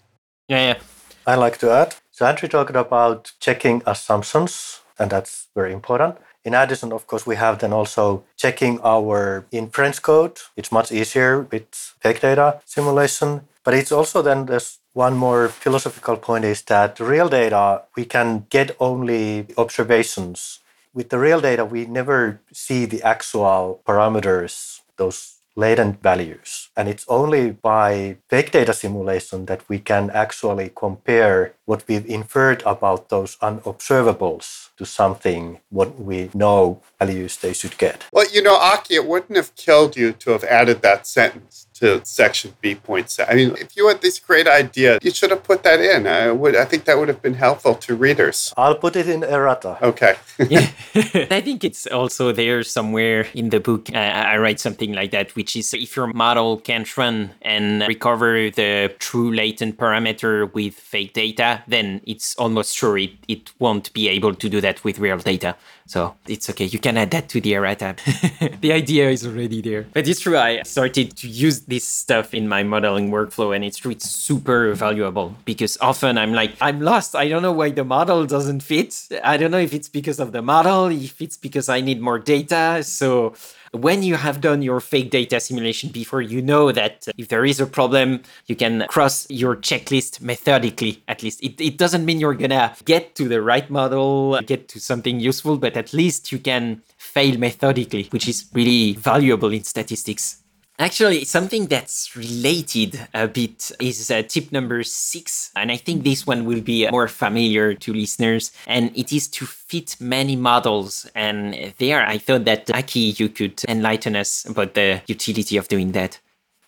Yeah, 0.49 0.63
yeah. 0.69 0.79
I 1.27 1.35
like 1.35 1.59
to 1.59 1.71
add. 1.71 1.91
So 2.13 2.25
Andrew 2.27 2.49
talked 2.49 2.77
about 2.77 3.33
checking 3.41 3.83
assumptions, 3.85 4.81
and 4.99 5.11
that's 5.11 5.49
very 5.55 5.73
important. 5.73 6.15
In 6.45 6.55
addition, 6.55 6.93
of 6.93 7.07
course, 7.07 7.27
we 7.27 7.37
have 7.37 7.59
then 7.59 7.73
also 7.73 8.25
checking 8.37 8.79
our 8.85 9.45
inference 9.51 9.99
code. 9.99 10.37
It's 10.57 10.71
much 10.71 10.93
easier 10.93 11.33
with 11.51 11.67
fake 12.03 12.21
data 12.21 12.61
simulation. 12.65 13.41
But 13.65 13.75
it's 13.75 13.91
also 13.91 14.23
then 14.23 14.47
there's 14.47 14.79
one 14.93 15.17
more 15.17 15.49
philosophical 15.49 16.17
point 16.17 16.45
is 16.45 16.63
that 16.63 17.01
real 17.01 17.29
data, 17.29 17.83
we 17.97 18.05
can 18.05 18.47
get 18.51 18.77
only 18.79 19.47
observations 19.57 20.61
with 20.95 21.11
the 21.11 21.19
real 21.19 21.41
data, 21.41 21.65
we 21.65 21.85
never 21.85 22.41
see 22.53 22.87
the 22.87 23.03
actual 23.03 23.83
parameters, 23.85 24.81
those 24.97 25.35
latent 25.57 26.03
values. 26.03 26.69
And 26.77 26.89
it's 26.89 27.05
only 27.09 27.51
by 27.53 28.17
fake 28.29 28.51
data 28.51 28.73
simulation 28.73 29.47
that 29.47 29.69
we 29.69 29.79
can 29.79 30.11
actually 30.11 30.73
compare 30.75 31.55
what 31.65 31.85
we've 31.87 32.07
inferred 32.07 32.63
about 32.67 33.09
those 33.09 33.37
unobservables 33.37 34.71
to 34.77 34.85
something 34.85 35.61
what 35.71 36.01
we 36.01 36.31
know 36.35 36.83
values 36.99 37.37
they 37.37 37.53
should 37.53 37.79
get. 37.79 38.05
Well, 38.13 38.27
you 38.33 38.43
know, 38.43 38.57
Aki, 38.57 38.95
it 38.97 39.07
wouldn't 39.07 39.37
have 39.37 39.55
killed 39.55 39.97
you 39.97 40.13
to 40.13 40.31
have 40.31 40.45
added 40.45 40.83
that 40.83 41.07
sentence 41.07 41.69
to 41.85 42.05
section 42.05 42.55
B 42.61 42.75
point 42.75 43.11
seven. 43.11 43.33
I 43.33 43.37
mean, 43.37 43.57
if 43.59 43.77
you 43.77 43.89
had 43.89 44.01
this 44.01 44.19
great 44.19 44.49
idea, 44.49 44.99
you 45.03 45.11
should 45.11 45.31
have 45.31 45.43
put 45.43 45.63
that 45.65 45.81
in. 45.81 46.07
I 46.07 46.31
would. 46.31 46.57
I 46.57 46.65
think 46.65 46.85
that 46.85 46.99
would 46.99 47.09
have 47.09 47.21
been 47.21 47.35
helpful 47.35 47.75
to 47.75 47.95
readers. 47.95 48.53
I'll 48.57 48.75
put 48.77 48.97
it 48.97 49.09
in 49.09 49.23
errata. 49.23 49.79
Okay. 49.83 50.15
yeah. 50.49 50.69
I 51.31 51.41
think 51.41 51.65
it's 51.65 51.87
also 51.87 52.33
there 52.33 52.63
somewhere 52.63 53.27
in 53.35 53.51
the 53.51 53.61
book. 53.61 53.91
Uh, 53.93 53.99
I 53.99 54.39
write 54.39 54.61
something 54.61 54.93
like 54.95 55.11
that, 55.11 55.37
which 55.37 55.57
is 55.57 55.75
if 55.75 55.97
your 55.97 56.09
model 56.09 56.59
can't 56.59 56.89
run 56.97 57.31
and 57.43 57.83
recover 57.87 58.51
the 58.51 58.95
true 58.99 59.31
latent 59.33 59.77
parameter 59.77 60.53
with 60.55 60.75
fake 60.75 61.13
data, 61.13 61.63
then 61.69 62.01
it's 62.07 62.35
almost 62.37 62.77
sure 62.77 62.97
it, 62.97 63.13
it 63.29 63.53
won't 63.59 63.93
be 63.93 64.09
able 64.09 64.35
to 64.35 64.49
do 64.49 64.61
that 64.61 64.83
with 64.85 64.99
real 64.99 65.19
data. 65.19 65.57
So 65.87 66.15
it's 66.27 66.49
okay. 66.49 66.65
You 66.65 66.79
can 66.79 66.97
add 66.97 67.11
that 67.11 67.29
to 67.31 67.41
the 67.41 67.55
errata. 67.55 67.97
the 68.61 68.73
idea 68.73 69.11
is 69.11 69.27
already 69.27 69.61
there. 69.61 69.87
But 69.93 70.09
it's 70.09 70.21
true. 70.21 70.39
I 70.39 70.63
started 70.63 71.17
to 71.19 71.29
use 71.29 71.61
this 71.61 71.85
stuff 71.85 72.33
in 72.33 72.49
my 72.49 72.63
modeling 72.63 73.11
workflow, 73.11 73.55
and 73.55 73.65
it's 73.65 73.77
true. 73.77 73.91
It's 73.91 74.09
super 74.09 74.73
valuable 74.75 75.35
because 75.45 75.77
often 75.81 76.17
I'm 76.17 76.33
like, 76.33 76.57
I'm 76.61 76.81
lost. 76.81 77.15
I 77.15 77.29
don't 77.29 77.43
know 77.43 77.53
why 77.53 77.71
the 77.71 77.85
model 77.85 78.25
doesn't 78.25 78.61
fit. 78.61 79.09
I 79.23 79.37
don't 79.37 79.51
know 79.51 79.59
if 79.59 79.75
it's 79.75 79.89
because 79.89 80.21
of 80.21 80.33
the 80.33 80.41
model, 80.41 80.87
if 80.87 81.21
it's 81.21 81.37
because 81.37 81.69
I 81.69 81.83
need 81.83 82.01
more 82.01 82.19
data. 82.19 82.83
So 82.83 83.35
when 83.75 84.03
you 84.03 84.15
have 84.15 84.41
done 84.41 84.63
your 84.63 84.81
fake 84.81 85.11
data 85.11 85.41
simulation 85.41 85.91
before, 85.91 86.23
you 86.23 86.41
know 86.41 86.71
that 86.73 87.09
if 87.19 87.29
there 87.29 87.45
is 87.45 87.61
a 87.61 87.67
problem, 87.67 88.23
you 88.47 88.57
can 88.57 88.87
cross 88.89 89.27
your 89.29 89.57
checklist 89.57 90.21
methodically, 90.21 91.03
at 91.09 91.23
least. 91.23 91.43
It, 91.43 91.61
it 91.61 91.77
doesn't 91.77 92.05
mean 92.05 92.21
you're 92.21 92.35
gonna 92.35 92.75
get 92.85 93.15
to 93.17 93.29
the 93.29 93.43
right 93.43 93.69
model, 93.69 94.41
get 94.47 94.69
to 94.69 94.81
something 94.81 95.19
useful, 95.21 95.59
but 95.59 95.77
at 95.77 95.93
least 95.93 96.31
you 96.31 96.39
can 96.39 96.83
fail 96.99 97.37
methodically, 97.39 98.05
which 98.11 98.29
is 98.29 98.47
really 98.53 98.95
valuable 98.95 99.53
in 99.53 99.65
statistics. 99.65 100.44
Actually, 100.79 101.25
something 101.25 101.67
that's 101.67 102.17
related 102.17 102.99
a 103.15 103.29
bit 103.29 103.71
is 103.79 104.11
uh, 104.11 104.23
tip 104.23 104.51
number 104.51 104.83
six. 104.83 105.53
And 105.55 105.71
I 105.71 105.77
think 105.77 106.03
this 106.03 106.27
one 106.27 106.45
will 106.47 106.61
be 106.61 106.91
more 106.91 107.07
familiar 107.07 107.75
to 107.75 107.93
listeners. 107.93 108.51
And 108.67 108.91
it 108.97 109.13
is 109.13 109.29
to 109.29 109.47
fit 109.47 109.97
many 110.01 110.35
models. 110.35 111.09
And 111.15 111.73
there, 111.79 112.05
I 112.05 112.19
thought 112.19 112.45
that, 112.47 112.75
Aki, 112.75 113.15
you 113.19 113.29
could 113.29 113.63
enlighten 113.69 114.17
us 114.17 114.45
about 114.47 114.75
the 114.75 115.01
utility 115.07 115.57
of 115.57 115.69
doing 115.69 115.93
that. 115.93 116.19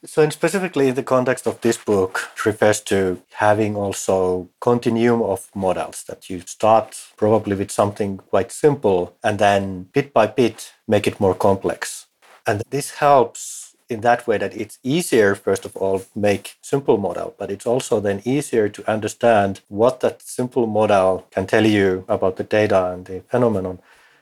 So, 0.05 0.23
in 0.23 0.31
specifically 0.31 0.89
in 0.89 0.95
the 0.95 1.03
context 1.03 1.49
of 1.49 1.61
this 1.63 1.77
book, 1.77 2.31
it 2.37 2.47
refers 2.47 2.81
to 2.83 3.21
having 3.33 3.75
also 3.75 4.49
continuum 4.61 5.21
of 5.21 5.49
models 5.53 6.05
that 6.05 6.31
you 6.31 6.43
start 6.47 6.97
probably 7.17 7.57
with 7.57 7.73
something 7.73 8.19
quite 8.19 8.53
simple 8.53 9.17
and 9.25 9.41
then 9.41 9.89
bit 9.93 10.13
by 10.13 10.29
bit 10.29 10.75
make 10.87 11.09
it 11.09 11.19
more 11.19 11.35
complex. 11.35 12.07
And 12.47 12.63
this 12.71 12.91
helps 12.93 13.66
in 13.89 14.01
that 14.01 14.27
way 14.27 14.39
that 14.39 14.57
it's 14.57 14.79
easier, 14.83 15.35
first 15.35 15.65
of 15.65 15.77
all, 15.77 16.03
make 16.15 16.57
simple 16.61 16.99
model, 16.99 17.35
but 17.39 17.51
it's 17.51 17.67
also 17.67 18.01
then 18.01 18.21
easier 18.25 18.69
to 18.69 18.91
understand 18.91 19.61
what 19.69 20.01
that 20.01 20.23
simple 20.23 20.67
model 20.67 21.27
can 21.31 21.47
tell 21.47 21.67
you 21.67 22.05
about 22.09 22.37
the 22.37 22.45
data 22.45 22.93
and 22.93 23.07
the 23.07 23.21
phenomenon. 23.29 23.79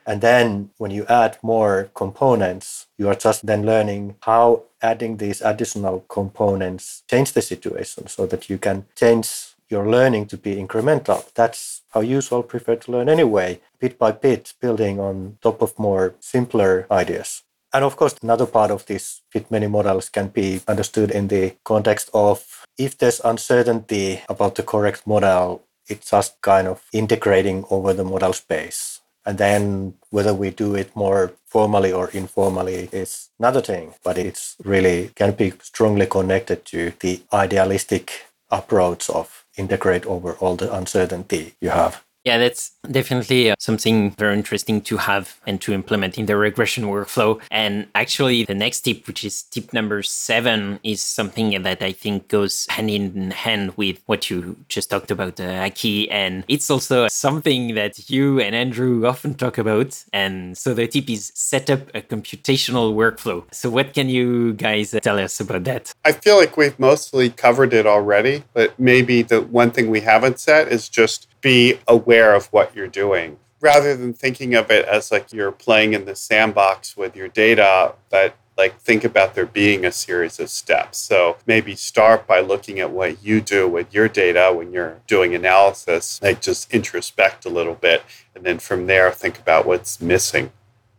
And 0.07 0.21
then 0.21 0.71
when 0.77 0.91
you 0.91 1.07
add 1.09 1.39
more 1.43 1.91
components, 1.95 2.87
you 2.99 3.09
are 3.09 3.15
just 3.15 3.47
then 3.47 3.65
learning 3.65 4.17
how 4.21 4.65
adding 4.83 5.17
these 5.17 5.41
additional 5.41 6.05
components 6.09 7.03
change 7.09 7.33
the 7.33 7.41
situation 7.41 8.07
so 8.07 8.27
that 8.27 8.51
you 8.51 8.59
can 8.59 8.85
change 8.95 9.55
your 9.71 9.89
learning 9.89 10.27
to 10.27 10.37
be 10.37 10.57
incremental. 10.57 11.25
That's 11.35 11.83
how 11.93 12.01
you 12.01 12.21
all 12.31 12.43
prefer 12.43 12.77
to 12.77 12.93
learn 12.93 13.09
anyway, 13.09 13.61
bit 13.81 13.99
by 13.99 14.13
bit, 14.13 14.53
building 14.61 15.01
on 15.01 15.39
top 15.41 15.63
of 15.63 15.79
more 15.79 16.15
simpler 16.21 16.87
ideas. 16.91 17.43
And 17.75 17.85
of 17.85 17.97
course, 17.97 18.15
another 18.23 18.47
part 18.47 18.71
of 18.71 18.87
this 18.87 19.23
fit 19.31 19.51
many 19.51 19.67
models 19.67 20.09
can 20.09 20.29
be 20.29 20.61
understood 20.69 21.11
in 21.11 21.27
the 21.27 21.57
context 21.65 22.09
of 22.15 22.65
if 22.79 22.97
there's 22.97 23.21
uncertainty 23.25 24.23
about 24.29 24.55
the 24.55 24.63
correct 24.63 25.09
model, 25.09 25.65
it's 25.89 26.11
just 26.13 26.41
kind 26.41 26.69
of 26.69 26.85
integrating 26.93 27.65
over 27.71 27.93
the 27.93 28.05
model 28.05 28.33
space. 28.33 29.01
And 29.27 29.39
then 29.39 29.95
whether 30.11 30.33
we 30.33 30.51
do 30.51 30.77
it 30.77 30.95
more 30.95 31.33
formally 31.47 31.91
or 31.91 32.11
informally 32.11 32.89
is 32.93 33.31
another 33.41 33.61
thing, 33.61 33.95
but 34.05 34.19
it's 34.19 34.55
really 34.63 35.11
can 35.17 35.33
be 35.33 35.53
strongly 35.61 36.07
connected 36.07 36.65
to 36.67 36.93
the 37.01 37.23
idealistic 37.33 38.27
approach 38.53 39.11
of 39.11 39.45
integrate 39.57 40.07
over 40.07 40.35
all 40.35 40.55
the 40.55 40.73
uncertainty 40.73 41.55
you 41.61 41.71
have. 41.71 42.04
Yeah, 42.25 42.39
that's 42.39 42.73
definitely 42.91 43.51
uh, 43.51 43.55
something 43.59 44.13
very 44.13 44.35
interesting 44.35 44.81
to 44.83 44.97
have 44.97 45.39
and 45.47 45.61
to 45.61 45.75
implement 45.75 46.17
in 46.17 46.25
the 46.25 46.39
regression 46.39 46.85
workflow. 46.85 47.39
And 47.51 47.87
actually, 47.95 48.45
the 48.45 48.55
next 48.55 48.81
tip, 48.81 49.07
which 49.07 49.25
is 49.25 49.43
tip 49.43 49.75
number 49.75 50.03
seven, 50.03 50.81
is 50.83 51.03
something 51.03 51.63
that 51.63 51.83
I 51.83 51.93
think 51.93 52.29
goes 52.29 52.67
hand 52.71 52.89
in 52.89 53.31
hand 53.31 53.77
with 53.77 54.01
what 54.07 54.31
you 54.31 54.57
just 54.71 54.89
talked 54.89 55.11
about, 55.11 55.39
uh, 55.39 55.67
Aki. 55.67 56.11
And 56.11 56.45
it's 56.49 56.71
also 56.71 57.09
something 57.09 57.75
that 57.75 58.09
you 58.09 58.41
and 58.41 58.57
Andrew 58.57 59.07
often 59.07 59.35
talk 59.35 59.59
about. 59.59 60.03
And 60.15 60.57
so 60.57 60.73
the 60.73 60.87
tip 60.87 61.11
is 61.11 61.31
set 61.35 61.69
up 61.69 61.95
a 61.95 62.01
computational 62.01 62.95
workflow. 62.95 63.45
So, 63.53 63.69
what 63.69 63.93
can 63.93 64.09
you 64.09 64.55
guys 64.55 64.97
tell 65.03 65.19
us 65.19 65.41
about 65.41 65.65
that? 65.65 65.93
I 66.07 66.13
feel 66.13 66.39
like 66.39 66.57
we've 66.57 66.79
mostly 66.79 67.29
covered 67.29 67.75
it 67.75 67.87
already, 67.87 68.45
but 68.55 68.79
maybe 68.81 69.21
the 69.21 69.43
one 69.43 69.73
thing 69.73 69.91
we 69.91 70.01
haven't 70.01 70.41
said 70.41 70.69
is 70.69 70.89
just 70.89 71.29
be 71.45 71.79
aware 71.87 72.35
of 72.35 72.47
what 72.47 72.75
you're 72.75 72.89
doing 72.89 73.37
rather 73.61 73.95
than 73.95 74.15
thinking 74.15 74.55
of 74.55 74.71
it 74.71 74.87
as 74.87 75.13
like 75.13 75.31
you're 75.31 75.53
playing 75.53 75.93
in 75.93 76.07
the 76.07 76.17
sandbox 76.17 76.97
with 76.97 77.15
your 77.15 77.29
data 77.29 77.93
but 78.09 78.35
like 78.57 78.81
think 78.81 79.05
about 79.05 79.35
there 79.35 79.45
being 79.47 79.85
a 79.85 79.93
series 79.93 80.39
of 80.41 80.49
steps. 80.49 80.97
So 80.99 81.37
maybe 81.47 81.75
start 81.75 82.27
by 82.27 82.41
looking 82.41 82.81
at 82.81 82.91
what 82.91 83.23
you 83.23 83.41
do 83.41 83.69
with 83.69 83.93
your 83.93 84.09
data 84.09 84.53
when 84.57 84.73
you're 84.73 85.01
doing 85.07 85.35
analysis 85.35 86.19
like 86.23 86.41
just 86.41 86.73
introspect 86.73 87.45
a 87.45 87.51
little 87.51 87.75
bit 87.75 88.03
and 88.35 88.43
then 88.45 88.59
from 88.59 88.87
there 88.87 89.11
think 89.11 89.39
about 89.39 89.67
what's 89.67 90.01
missing. 90.01 90.51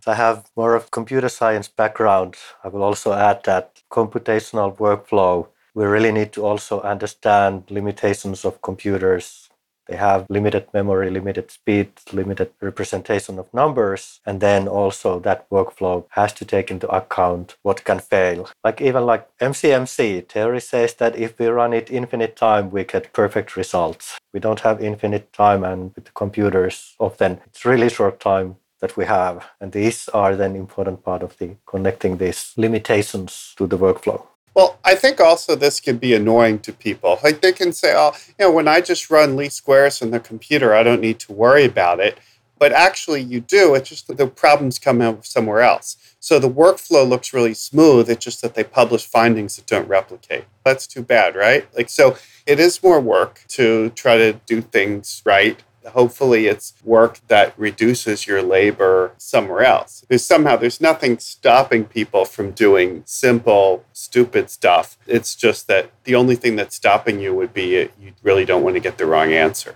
I 0.06 0.14
have 0.14 0.52
more 0.56 0.76
of 0.76 0.92
computer 0.92 1.30
science 1.30 1.68
background. 1.68 2.36
I 2.64 2.68
will 2.68 2.84
also 2.84 3.14
add 3.14 3.44
that 3.46 3.82
computational 3.90 4.78
workflow, 4.78 5.48
we 5.74 5.86
really 5.86 6.12
need 6.12 6.32
to 6.34 6.46
also 6.46 6.82
understand 6.82 7.64
limitations 7.72 8.46
of 8.46 8.62
computers 8.62 9.45
they 9.88 9.96
have 9.96 10.26
limited 10.30 10.68
memory, 10.74 11.10
limited 11.10 11.52
speed, 11.52 11.90
limited 12.12 12.52
representation 12.62 13.40
of 13.40 13.54
numbers. 13.54 14.20
And 14.26 14.42
then 14.42 14.68
also 14.68 15.20
that 15.20 15.50
workflow 15.50 16.06
has 16.10 16.34
to 16.34 16.46
take 16.46 16.72
into 16.72 16.88
account 16.90 17.56
what 17.62 17.84
can 17.84 18.00
fail. 18.00 18.50
Like 18.64 18.82
even 18.82 19.06
like 19.06 19.28
MCMC, 19.40 20.28
theory 20.28 20.62
says 20.62 20.96
that 20.96 21.16
if 21.16 21.38
we 21.40 21.48
run 21.48 21.74
it 21.74 21.92
infinite 21.92 22.36
time, 22.36 22.72
we 22.72 22.84
get 22.84 23.14
perfect 23.14 23.56
results. 23.56 24.18
We 24.34 24.40
don't 24.40 24.62
have 24.62 24.82
infinite 24.84 25.32
time 25.34 25.64
and 25.64 25.94
with 25.96 26.06
the 26.06 26.12
computers 26.12 26.96
often 27.00 27.40
it's 27.46 27.66
really 27.66 27.90
short 27.90 28.20
time 28.20 28.58
that 28.82 28.98
we 28.98 29.06
have. 29.06 29.46
And 29.62 29.72
these 29.72 30.10
are 30.10 30.36
then 30.36 30.56
important 30.56 31.04
part 31.04 31.24
of 31.24 31.38
the 31.38 31.56
connecting 31.66 32.18
these 32.18 32.54
limitations 32.58 33.54
to 33.58 33.68
the 33.68 33.78
workflow. 33.78 34.22
Well, 34.56 34.80
I 34.86 34.96
think 34.96 35.20
also 35.20 35.56
this 35.56 35.82
can 35.82 35.98
be 35.98 36.16
annoying 36.16 36.60
to 36.60 36.72
people. 36.72 37.20
Like 37.24 37.42
they 37.42 37.52
can 37.52 37.74
say, 37.74 37.94
oh, 37.96 38.14
you 38.40 38.46
know, 38.46 38.52
when 38.52 38.68
I 38.68 38.80
just 38.80 39.10
run 39.10 39.36
least 39.36 39.58
squares 39.58 40.02
on 40.02 40.12
the 40.12 40.20
computer, 40.20 40.74
I 40.74 40.82
don't 40.82 41.02
need 41.02 41.20
to 41.20 41.34
worry 41.34 41.66
about 41.66 42.00
it. 42.00 42.18
But 42.58 42.72
actually, 42.72 43.22
you 43.22 43.42
do. 43.42 43.76
It's 43.76 43.90
just 43.90 44.08
that 44.08 44.18
the 44.18 44.28
problems 44.28 44.80
come 44.80 45.02
out 45.02 45.26
somewhere 45.26 45.60
else. 45.60 45.98
So 46.22 46.40
the 46.40 46.50
workflow 46.50 47.08
looks 47.08 47.34
really 47.34 47.54
smooth. 47.54 48.10
It's 48.10 48.24
just 48.24 48.42
that 48.42 48.56
they 48.56 48.64
publish 48.64 49.06
findings 49.06 49.58
that 49.58 49.66
don't 49.66 49.90
replicate. 49.90 50.46
That's 50.64 50.88
too 50.88 51.04
bad, 51.04 51.36
right? 51.36 51.68
Like, 51.76 51.90
so 51.90 52.16
it 52.46 52.60
is 52.60 52.82
more 52.82 53.02
work 53.02 53.44
to 53.50 53.90
try 53.90 54.16
to 54.18 54.34
do 54.46 54.62
things 54.62 55.22
right 55.26 55.62
hopefully 55.88 56.48
it's 56.48 56.74
work 56.84 57.20
that 57.28 57.54
reduces 57.58 58.28
your 58.28 58.42
labor 58.42 59.14
somewhere 59.18 59.64
else. 59.64 60.06
There's 60.08 60.26
somehow 60.26 60.56
there's 60.56 60.82
nothing 60.82 61.20
stopping 61.20 61.86
people 61.86 62.26
from 62.26 62.52
doing 62.52 63.04
simple, 63.06 63.86
stupid 63.94 64.50
stuff. 64.50 64.98
It's 65.08 65.36
just 65.36 65.68
that 65.68 65.92
the 66.04 66.16
only 66.16 66.36
thing 66.36 66.56
that's 66.56 66.76
stopping 66.76 67.20
you 67.20 67.34
would 67.34 67.54
be 67.54 67.90
you 68.00 68.14
really 68.24 68.46
don't 68.46 68.64
want 68.64 68.76
to 68.76 68.80
get 68.80 68.98
the 68.98 69.06
wrong 69.06 69.34
answer. 69.34 69.76